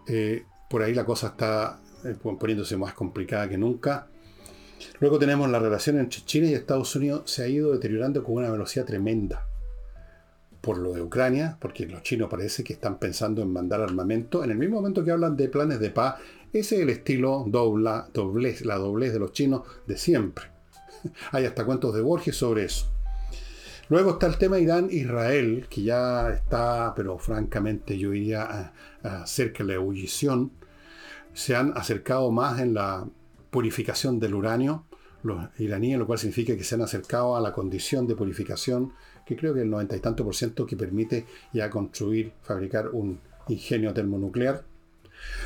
Eh, 0.08 0.44
por 0.70 0.82
ahí 0.82 0.94
la 0.94 1.06
cosa 1.06 1.28
está 1.28 1.80
eh, 2.04 2.16
poniéndose 2.22 2.78
más 2.78 2.94
complicada 2.94 3.50
que 3.50 3.58
nunca. 3.58 4.08
Luego 5.00 5.18
tenemos 5.20 5.50
la 5.50 5.60
relación 5.60 5.98
entre 5.98 6.22
China 6.22 6.48
y 6.48 6.54
Estados 6.54 6.96
Unidos 6.96 7.30
se 7.30 7.44
ha 7.44 7.48
ido 7.48 7.72
deteriorando 7.72 8.24
con 8.24 8.36
una 8.36 8.52
velocidad 8.52 8.86
tremenda 8.86 9.48
por 10.64 10.78
lo 10.78 10.94
de 10.94 11.02
Ucrania, 11.02 11.58
porque 11.60 11.86
los 11.86 12.04
chinos 12.04 12.30
parece 12.30 12.64
que 12.64 12.72
están 12.72 12.98
pensando 12.98 13.42
en 13.42 13.52
mandar 13.52 13.82
armamento. 13.82 14.46
En 14.46 14.52
el 14.52 14.58
mismo 14.58 14.78
momento 14.78 15.04
que 15.04 15.12
hablan 15.12 15.36
de 15.36 15.50
planes 15.50 15.82
de 15.82 15.90
paz, 15.90 16.16
ese 16.54 16.78
es 16.78 16.82
el 16.84 16.90
estilo 16.90 17.44
dobla, 17.46 18.08
doblez, 18.14 18.64
la 18.64 18.78
doblez 18.78 19.12
de 19.12 19.20
los 19.20 19.34
chinos 19.34 19.64
de 19.88 19.98
siempre. 19.98 20.46
Hay 21.32 21.44
hasta 21.46 21.66
cuentos 21.66 21.94
de 21.94 22.02
Borges 22.02 22.38
sobre 22.38 22.64
eso. 22.64 22.93
Luego 23.90 24.12
está 24.12 24.28
el 24.28 24.38
tema 24.38 24.60
Irán-Israel, 24.60 25.68
que 25.70 25.84
ya 25.84 26.30
está, 26.30 26.94
pero 26.96 27.18
francamente 27.18 27.98
yo 27.98 28.14
iría 28.14 28.74
a, 29.04 29.26
cerca 29.26 29.64
de 29.64 29.70
la 29.70 29.74
ebullición. 29.76 30.52
Se 31.34 31.56
han 31.56 31.78
acercado 31.78 32.32
más 32.32 32.60
en 32.62 32.74
la 32.74 33.06
purificación 33.50 34.20
del 34.20 34.36
uranio, 34.36 34.86
los 35.24 35.48
iraníes, 35.60 36.00
lo 36.00 36.08
cual 36.08 36.20
significa 36.20 36.56
que 36.56 36.64
se 36.64 36.76
han 36.76 36.82
acercado 36.82 37.36
a 37.36 37.42
la 37.42 37.54
condición 37.54 38.08
de 38.08 38.16
purificación 38.16 38.94
que 39.26 39.36
creo 39.36 39.54
que 39.54 39.62
el 39.62 39.70
90 39.70 39.96
y 39.96 40.00
tanto 40.00 40.24
por 40.24 40.36
ciento 40.36 40.66
que 40.66 40.76
permite 40.76 41.26
ya 41.54 41.70
construir, 41.70 42.34
fabricar 42.42 42.90
un 42.90 43.20
ingenio 43.48 43.94
termonuclear. 43.94 44.64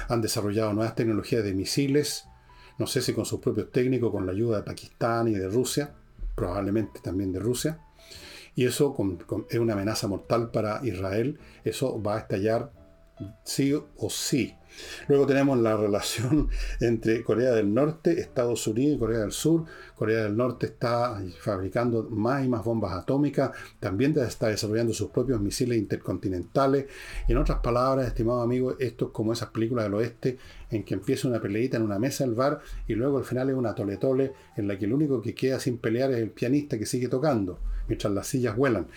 Han 0.09 0.21
desarrollado 0.21 0.73
nuevas 0.73 0.95
tecnologías 0.95 1.43
de 1.43 1.53
misiles, 1.53 2.25
no 2.79 2.87
sé 2.87 3.01
si 3.01 3.13
con 3.13 3.25
sus 3.25 3.39
propios 3.39 3.71
técnicos, 3.71 4.11
con 4.11 4.25
la 4.25 4.31
ayuda 4.31 4.57
de 4.57 4.63
Pakistán 4.63 5.27
y 5.27 5.33
de 5.33 5.47
Rusia, 5.47 5.93
probablemente 6.35 6.99
también 7.01 7.31
de 7.31 7.39
Rusia. 7.39 7.79
Y 8.57 8.65
eso 8.65 8.95
es 9.51 9.59
una 9.59 9.73
amenaza 9.73 10.07
mortal 10.07 10.49
para 10.49 10.81
Israel. 10.83 11.37
Eso 11.63 12.01
va 12.01 12.15
a 12.15 12.19
estallar 12.21 12.71
sí 13.43 13.71
o 13.71 14.09
sí. 14.09 14.55
Luego 15.07 15.27
tenemos 15.27 15.59
la 15.59 15.77
relación 15.85 16.49
entre 16.79 17.23
Corea 17.23 17.51
del 17.51 17.71
Norte, 17.71 18.19
Estados 18.19 18.65
Unidos 18.65 18.95
y 18.95 18.99
Corea 18.99 19.19
del 19.19 19.31
Sur. 19.31 19.65
Corea 19.95 20.23
del 20.23 20.35
Norte 20.35 20.65
está 20.65 21.21
fabricando 21.39 22.09
más 22.09 22.43
y 22.43 22.47
más 22.47 22.63
bombas 22.63 22.93
atómicas, 22.93 23.51
también 23.79 24.17
está 24.17 24.47
desarrollando 24.47 24.91
sus 24.91 25.11
propios 25.11 25.39
misiles 25.39 25.77
intercontinentales. 25.77 26.87
En 27.27 27.37
otras 27.37 27.59
palabras, 27.59 28.07
estimado 28.07 28.41
amigo, 28.41 28.75
esto 28.79 29.05
es 29.05 29.11
como 29.11 29.33
esas 29.33 29.49
películas 29.49 29.85
del 29.85 29.93
oeste 29.93 30.39
en 30.71 30.83
que 30.83 30.95
empieza 30.95 31.27
una 31.27 31.39
peleita 31.39 31.77
en 31.77 31.83
una 31.83 31.99
mesa 31.99 32.23
del 32.23 32.33
bar 32.33 32.59
y 32.87 32.95
luego 32.95 33.19
al 33.19 33.23
final 33.23 33.51
es 33.51 33.55
una 33.55 33.75
tole-tole 33.75 34.33
en 34.55 34.67
la 34.67 34.79
que 34.79 34.85
el 34.85 34.93
único 34.93 35.21
que 35.21 35.35
queda 35.35 35.59
sin 35.59 35.77
pelear 35.77 36.11
es 36.11 36.17
el 36.17 36.31
pianista 36.31 36.79
que 36.79 36.87
sigue 36.87 37.07
tocando 37.07 37.59
mientras 37.87 38.13
las 38.13 38.27
sillas 38.27 38.55
vuelan 38.55 38.87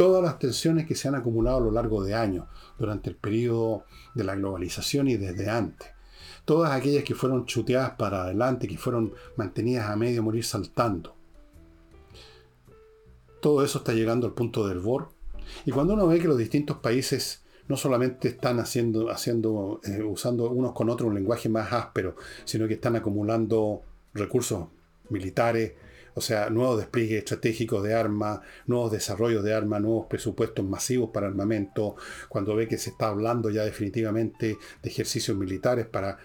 todas 0.00 0.22
las 0.22 0.38
tensiones 0.38 0.86
que 0.86 0.94
se 0.94 1.08
han 1.08 1.14
acumulado 1.14 1.58
a 1.58 1.60
lo 1.60 1.70
largo 1.70 2.02
de 2.02 2.14
años, 2.14 2.46
durante 2.78 3.10
el 3.10 3.16
periodo 3.16 3.84
de 4.14 4.24
la 4.24 4.34
globalización 4.34 5.08
y 5.08 5.18
desde 5.18 5.50
antes. 5.50 5.88
Todas 6.46 6.72
aquellas 6.72 7.04
que 7.04 7.14
fueron 7.14 7.44
chuteadas 7.44 7.90
para 7.98 8.22
adelante, 8.22 8.66
que 8.66 8.78
fueron 8.78 9.12
mantenidas 9.36 9.90
a 9.90 9.96
medio 9.96 10.22
morir 10.22 10.42
saltando. 10.42 11.14
Todo 13.42 13.62
eso 13.62 13.78
está 13.78 13.92
llegando 13.92 14.26
al 14.26 14.32
punto 14.32 14.66
del 14.66 14.80
BOR. 14.80 15.10
Y 15.66 15.70
cuando 15.70 15.92
uno 15.92 16.06
ve 16.06 16.18
que 16.18 16.28
los 16.28 16.38
distintos 16.38 16.78
países 16.78 17.42
no 17.68 17.76
solamente 17.76 18.28
están 18.28 18.58
haciendo, 18.58 19.10
haciendo 19.10 19.80
eh, 19.84 20.02
usando 20.02 20.50
unos 20.50 20.72
con 20.72 20.88
otros 20.88 21.08
un 21.08 21.14
lenguaje 21.14 21.50
más 21.50 21.72
áspero, 21.74 22.16
sino 22.44 22.66
que 22.66 22.74
están 22.74 22.96
acumulando 22.96 23.82
recursos 24.14 24.68
militares, 25.10 25.74
o 26.14 26.20
sea, 26.20 26.50
nuevos 26.50 26.78
despliegues 26.78 27.18
estratégicos 27.18 27.82
de 27.82 27.94
armas, 27.94 28.40
nuevos 28.66 28.92
desarrollos 28.92 29.44
de 29.44 29.54
armas, 29.54 29.80
nuevos 29.80 30.06
presupuestos 30.06 30.64
masivos 30.64 31.10
para 31.12 31.26
armamento, 31.26 31.96
cuando 32.28 32.54
ve 32.54 32.68
que 32.68 32.78
se 32.78 32.90
está 32.90 33.08
hablando 33.08 33.50
ya 33.50 33.64
definitivamente 33.64 34.56
de 34.82 34.90
ejercicios 34.90 35.36
militares 35.36 35.86
para 35.86 36.18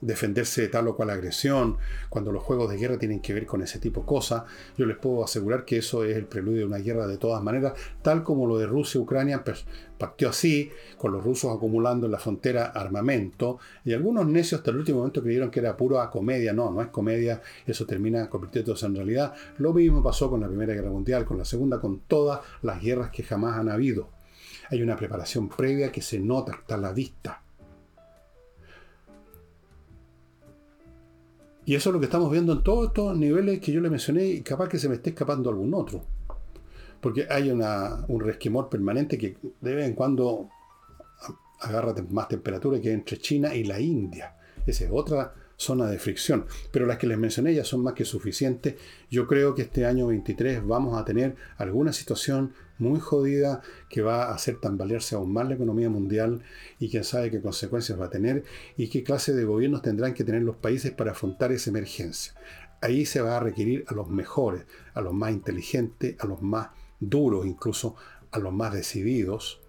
defenderse 0.00 0.62
de 0.62 0.68
tal 0.68 0.88
o 0.88 0.96
cual 0.96 1.10
agresión, 1.10 1.76
cuando 2.08 2.32
los 2.32 2.42
juegos 2.42 2.70
de 2.70 2.76
guerra 2.76 2.98
tienen 2.98 3.20
que 3.20 3.34
ver 3.34 3.46
con 3.46 3.62
ese 3.62 3.78
tipo 3.78 4.00
de 4.00 4.06
cosas, 4.06 4.44
yo 4.76 4.86
les 4.86 4.96
puedo 4.96 5.24
asegurar 5.24 5.64
que 5.64 5.78
eso 5.78 6.04
es 6.04 6.16
el 6.16 6.26
preludio 6.26 6.60
de 6.60 6.66
una 6.66 6.78
guerra 6.78 7.06
de 7.06 7.18
todas 7.18 7.42
maneras, 7.42 7.74
tal 8.02 8.22
como 8.22 8.46
lo 8.46 8.58
de 8.58 8.66
Rusia-Ucrania 8.66 9.44
pues, 9.44 9.64
partió 9.98 10.28
así, 10.28 10.70
con 10.98 11.12
los 11.12 11.22
rusos 11.22 11.54
acumulando 11.54 12.06
en 12.06 12.12
la 12.12 12.18
frontera 12.18 12.66
armamento, 12.66 13.58
y 13.84 13.92
algunos 13.92 14.26
necios 14.26 14.60
hasta 14.60 14.70
el 14.70 14.78
último 14.78 14.98
momento 14.98 15.22
creyeron 15.22 15.50
que 15.50 15.60
era 15.60 15.76
pura 15.76 16.10
comedia, 16.10 16.52
no, 16.52 16.70
no 16.70 16.82
es 16.82 16.88
comedia, 16.88 17.40
eso 17.66 17.86
termina 17.86 18.28
convirtiéndose 18.28 18.86
en 18.86 18.96
realidad. 18.96 19.34
Lo 19.58 19.72
mismo 19.72 20.02
pasó 20.02 20.28
con 20.30 20.40
la 20.40 20.48
Primera 20.48 20.74
Guerra 20.74 20.90
Mundial, 20.90 21.24
con 21.24 21.38
la 21.38 21.44
Segunda, 21.44 21.80
con 21.80 22.00
todas 22.00 22.40
las 22.62 22.82
guerras 22.82 23.10
que 23.10 23.22
jamás 23.22 23.56
han 23.56 23.68
habido. 23.68 24.08
Hay 24.70 24.82
una 24.82 24.96
preparación 24.96 25.48
previa 25.48 25.92
que 25.92 26.02
se 26.02 26.18
nota, 26.18 26.52
está 26.52 26.74
a 26.74 26.78
la 26.78 26.92
vista 26.92 27.43
Y 31.66 31.74
eso 31.74 31.90
es 31.90 31.94
lo 31.94 32.00
que 32.00 32.06
estamos 32.06 32.30
viendo 32.30 32.52
en 32.52 32.62
todos 32.62 32.88
estos 32.88 33.16
niveles 33.16 33.60
que 33.60 33.72
yo 33.72 33.80
le 33.80 33.90
mencioné 33.90 34.26
y 34.26 34.42
capaz 34.42 34.68
que 34.68 34.78
se 34.78 34.88
me 34.88 34.96
esté 34.96 35.10
escapando 35.10 35.48
algún 35.48 35.72
otro. 35.74 36.04
Porque 37.00 37.26
hay 37.30 37.50
un 37.50 38.20
resquemor 38.20 38.68
permanente 38.68 39.16
que 39.16 39.36
de 39.60 39.74
vez 39.74 39.86
en 39.86 39.94
cuando 39.94 40.48
agarra 41.60 41.94
más 42.10 42.28
temperatura 42.28 42.80
que 42.80 42.92
entre 42.92 43.18
China 43.18 43.54
y 43.54 43.64
la 43.64 43.80
India. 43.80 44.36
Esa 44.66 44.84
es 44.84 44.90
otra 44.92 45.34
zona 45.56 45.86
de 45.86 45.98
fricción. 45.98 46.46
Pero 46.70 46.84
las 46.84 46.98
que 46.98 47.06
les 47.06 47.16
mencioné 47.16 47.54
ya 47.54 47.64
son 47.64 47.82
más 47.82 47.94
que 47.94 48.04
suficientes. 48.04 48.74
Yo 49.10 49.26
creo 49.26 49.54
que 49.54 49.62
este 49.62 49.86
año 49.86 50.08
23 50.08 50.66
vamos 50.66 50.98
a 50.98 51.04
tener 51.04 51.36
alguna 51.56 51.92
situación 51.92 52.52
muy 52.78 53.00
jodida 53.00 53.62
que 53.88 54.02
va 54.02 54.24
a 54.24 54.34
hacer 54.34 54.60
tambalearse 54.60 55.14
aún 55.14 55.32
más 55.32 55.48
la 55.48 55.54
economía 55.54 55.88
mundial 55.88 56.42
y 56.78 56.90
quién 56.90 57.04
sabe 57.04 57.30
qué 57.30 57.40
consecuencias 57.40 58.00
va 58.00 58.06
a 58.06 58.10
tener 58.10 58.44
y 58.76 58.88
qué 58.88 59.02
clase 59.04 59.32
de 59.32 59.44
gobiernos 59.44 59.82
tendrán 59.82 60.14
que 60.14 60.24
tener 60.24 60.42
los 60.42 60.56
países 60.56 60.92
para 60.92 61.12
afrontar 61.12 61.52
esa 61.52 61.70
emergencia. 61.70 62.34
Ahí 62.80 63.06
se 63.06 63.20
va 63.20 63.36
a 63.36 63.40
requerir 63.40 63.84
a 63.88 63.94
los 63.94 64.08
mejores, 64.08 64.66
a 64.92 65.00
los 65.00 65.14
más 65.14 65.32
inteligentes, 65.32 66.16
a 66.18 66.26
los 66.26 66.42
más 66.42 66.68
duros, 67.00 67.46
incluso 67.46 67.96
a 68.30 68.38
los 68.38 68.52
más 68.52 68.72
decididos, 68.74 69.60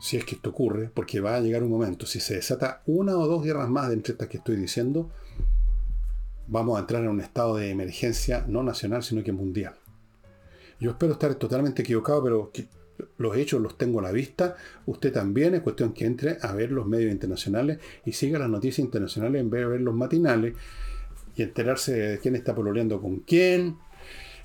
si 0.00 0.16
es 0.16 0.24
que 0.24 0.34
esto 0.34 0.50
ocurre, 0.50 0.90
porque 0.92 1.20
va 1.20 1.36
a 1.36 1.40
llegar 1.40 1.62
un 1.62 1.70
momento, 1.70 2.06
si 2.06 2.18
se 2.18 2.34
desata 2.34 2.82
una 2.86 3.16
o 3.16 3.26
dos 3.26 3.44
guerras 3.44 3.68
más 3.68 3.88
de 3.88 3.94
entre 3.94 4.12
estas 4.12 4.28
que 4.28 4.38
estoy 4.38 4.56
diciendo, 4.56 5.10
vamos 6.48 6.76
a 6.76 6.80
entrar 6.80 7.02
en 7.02 7.08
un 7.08 7.20
estado 7.20 7.56
de 7.56 7.70
emergencia 7.70 8.44
no 8.48 8.62
nacional, 8.62 9.02
sino 9.02 9.22
que 9.22 9.32
mundial. 9.32 9.74
Yo 10.82 10.90
espero 10.90 11.12
estar 11.12 11.32
totalmente 11.36 11.82
equivocado, 11.82 12.24
pero 12.24 12.50
los 13.16 13.36
hechos 13.36 13.62
los 13.62 13.78
tengo 13.78 14.00
a 14.00 14.02
la 14.02 14.10
vista. 14.10 14.56
Usted 14.84 15.12
también, 15.12 15.54
es 15.54 15.60
cuestión 15.60 15.92
que 15.92 16.06
entre 16.06 16.38
a 16.42 16.52
ver 16.54 16.72
los 16.72 16.88
medios 16.88 17.12
internacionales 17.12 17.78
y 18.04 18.10
siga 18.10 18.40
las 18.40 18.50
noticias 18.50 18.80
internacionales 18.80 19.42
en 19.42 19.48
vez 19.48 19.60
de 19.60 19.68
ver 19.68 19.80
los 19.80 19.94
matinales 19.94 20.54
y 21.36 21.42
enterarse 21.44 21.92
de 21.94 22.18
quién 22.18 22.34
está 22.34 22.52
pololeando 22.52 23.00
con 23.00 23.20
quién. 23.20 23.76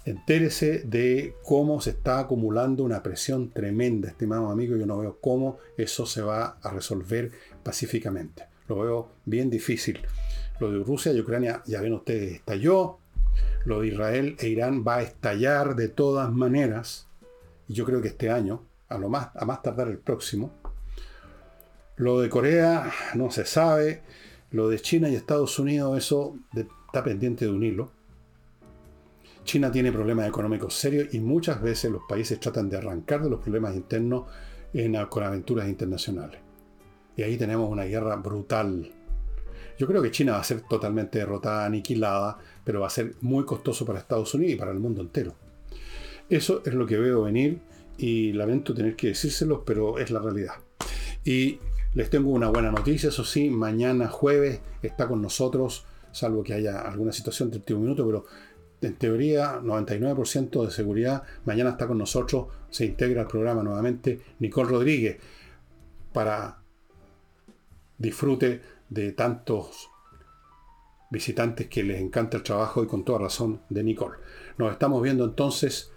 Entérese 0.05 0.83
de 0.85 1.33
cómo 1.43 1.81
se 1.81 1.89
está 1.89 2.19
acumulando 2.19 2.83
una 2.83 3.01
presión 3.01 3.49
tremenda, 3.49 4.09
estimado 4.09 4.51
amigo. 4.51 4.77
Yo 4.77 4.85
no 4.85 4.99
veo 4.99 5.17
cómo 5.19 5.57
eso 5.75 6.05
se 6.05 6.21
va 6.21 6.59
a 6.61 6.69
resolver 6.69 7.31
pacíficamente. 7.63 8.43
Lo 8.67 8.77
veo 8.77 9.09
bien 9.25 9.49
difícil. 9.49 10.01
Lo 10.59 10.71
de 10.71 10.83
Rusia 10.83 11.11
y 11.11 11.19
Ucrania, 11.19 11.63
ya 11.65 11.81
ven 11.81 11.93
ustedes, 11.93 12.33
estalló 12.33 12.99
lo 13.65 13.81
de 13.81 13.87
Israel 13.87 14.35
e 14.39 14.47
Irán 14.47 14.83
va 14.87 14.97
a 14.97 15.01
estallar 15.01 15.75
de 15.75 15.89
todas 15.89 16.31
maneras, 16.31 17.07
y 17.67 17.73
yo 17.73 17.85
creo 17.85 18.01
que 18.01 18.07
este 18.09 18.29
año, 18.29 18.63
a 18.89 18.97
lo 18.97 19.09
más, 19.09 19.29
a 19.35 19.45
más 19.45 19.61
tardar 19.61 19.89
el 19.89 19.97
próximo. 19.97 20.51
Lo 21.97 22.21
de 22.21 22.29
Corea 22.29 22.91
no 23.15 23.31
se 23.31 23.45
sabe, 23.45 24.03
lo 24.51 24.69
de 24.69 24.79
China 24.79 25.09
y 25.09 25.15
Estados 25.15 25.59
Unidos, 25.59 25.97
eso 25.97 26.37
está 26.55 27.03
pendiente 27.03 27.45
de 27.45 27.51
un 27.51 27.63
hilo. 27.63 27.91
China 29.43 29.71
tiene 29.71 29.91
problemas 29.91 30.27
económicos 30.27 30.73
serios 30.73 31.13
y 31.13 31.19
muchas 31.19 31.61
veces 31.61 31.91
los 31.91 32.03
países 32.07 32.39
tratan 32.39 32.69
de 32.69 32.77
arrancar 32.77 33.23
de 33.23 33.29
los 33.29 33.39
problemas 33.39 33.75
internos 33.75 34.25
con 35.09 35.23
aventuras 35.23 35.67
internacionales. 35.67 36.39
Y 37.15 37.23
ahí 37.23 37.37
tenemos 37.37 37.69
una 37.69 37.83
guerra 37.83 38.15
brutal 38.17 38.93
Yo 39.77 39.87
creo 39.87 40.01
que 40.01 40.11
China 40.11 40.33
va 40.33 40.39
a 40.39 40.43
ser 40.43 40.61
totalmente 40.61 41.19
derrotada, 41.19 41.65
aniquilada, 41.65 42.37
pero 42.63 42.81
va 42.81 42.87
a 42.87 42.91
ser 42.91 43.15
muy 43.21 43.45
costoso 43.45 43.85
para 43.85 43.99
Estados 43.99 44.33
Unidos 44.33 44.53
y 44.53 44.57
para 44.57 44.71
el 44.71 44.79
mundo 44.79 45.01
entero. 45.01 45.35
Eso 46.29 46.61
es 46.65 46.73
lo 46.73 46.85
que 46.85 46.97
veo 46.97 47.23
venir 47.23 47.59
y 47.97 48.33
lamento 48.33 48.73
tener 48.73 48.95
que 48.95 49.07
decírselos, 49.07 49.61
pero 49.65 49.99
es 49.99 50.11
la 50.11 50.19
realidad. 50.19 50.55
Y 51.23 51.59
les 51.93 52.09
tengo 52.09 52.31
una 52.31 52.49
buena 52.49 52.71
noticia, 52.71 53.09
eso 53.09 53.23
sí, 53.23 53.49
mañana 53.49 54.07
jueves 54.07 54.59
está 54.81 55.07
con 55.07 55.21
nosotros, 55.21 55.85
salvo 56.11 56.43
que 56.43 56.53
haya 56.53 56.81
alguna 56.81 57.11
situación 57.11 57.49
de 57.49 57.57
último 57.57 57.79
minuto, 57.79 58.05
pero 58.05 58.25
en 58.81 58.95
teoría 58.95 59.59
99% 59.59 60.65
de 60.65 60.71
seguridad, 60.71 61.23
mañana 61.45 61.71
está 61.71 61.87
con 61.87 61.97
nosotros, 61.97 62.47
se 62.69 62.85
integra 62.85 63.21
al 63.21 63.27
programa 63.27 63.63
nuevamente 63.63 64.19
Nicole 64.39 64.69
Rodríguez 64.69 65.17
para 66.13 66.59
disfrute 67.97 68.61
de 68.89 69.11
tantos 69.11 69.89
visitantes 71.09 71.67
que 71.67 71.83
les 71.83 72.01
encanta 72.01 72.37
el 72.37 72.43
trabajo 72.43 72.83
y 72.83 72.87
con 72.87 73.03
toda 73.03 73.19
razón 73.19 73.61
de 73.69 73.83
Nicole. 73.83 74.17
Nos 74.57 74.71
estamos 74.71 75.01
viendo 75.01 75.23
entonces 75.25 75.91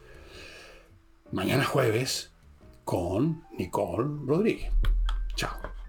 mañana 1.33 1.65
jueves 1.65 2.33
con 2.85 3.45
Nicole 3.57 4.09
Rodríguez. 4.27 4.73
Chao. 5.35 5.80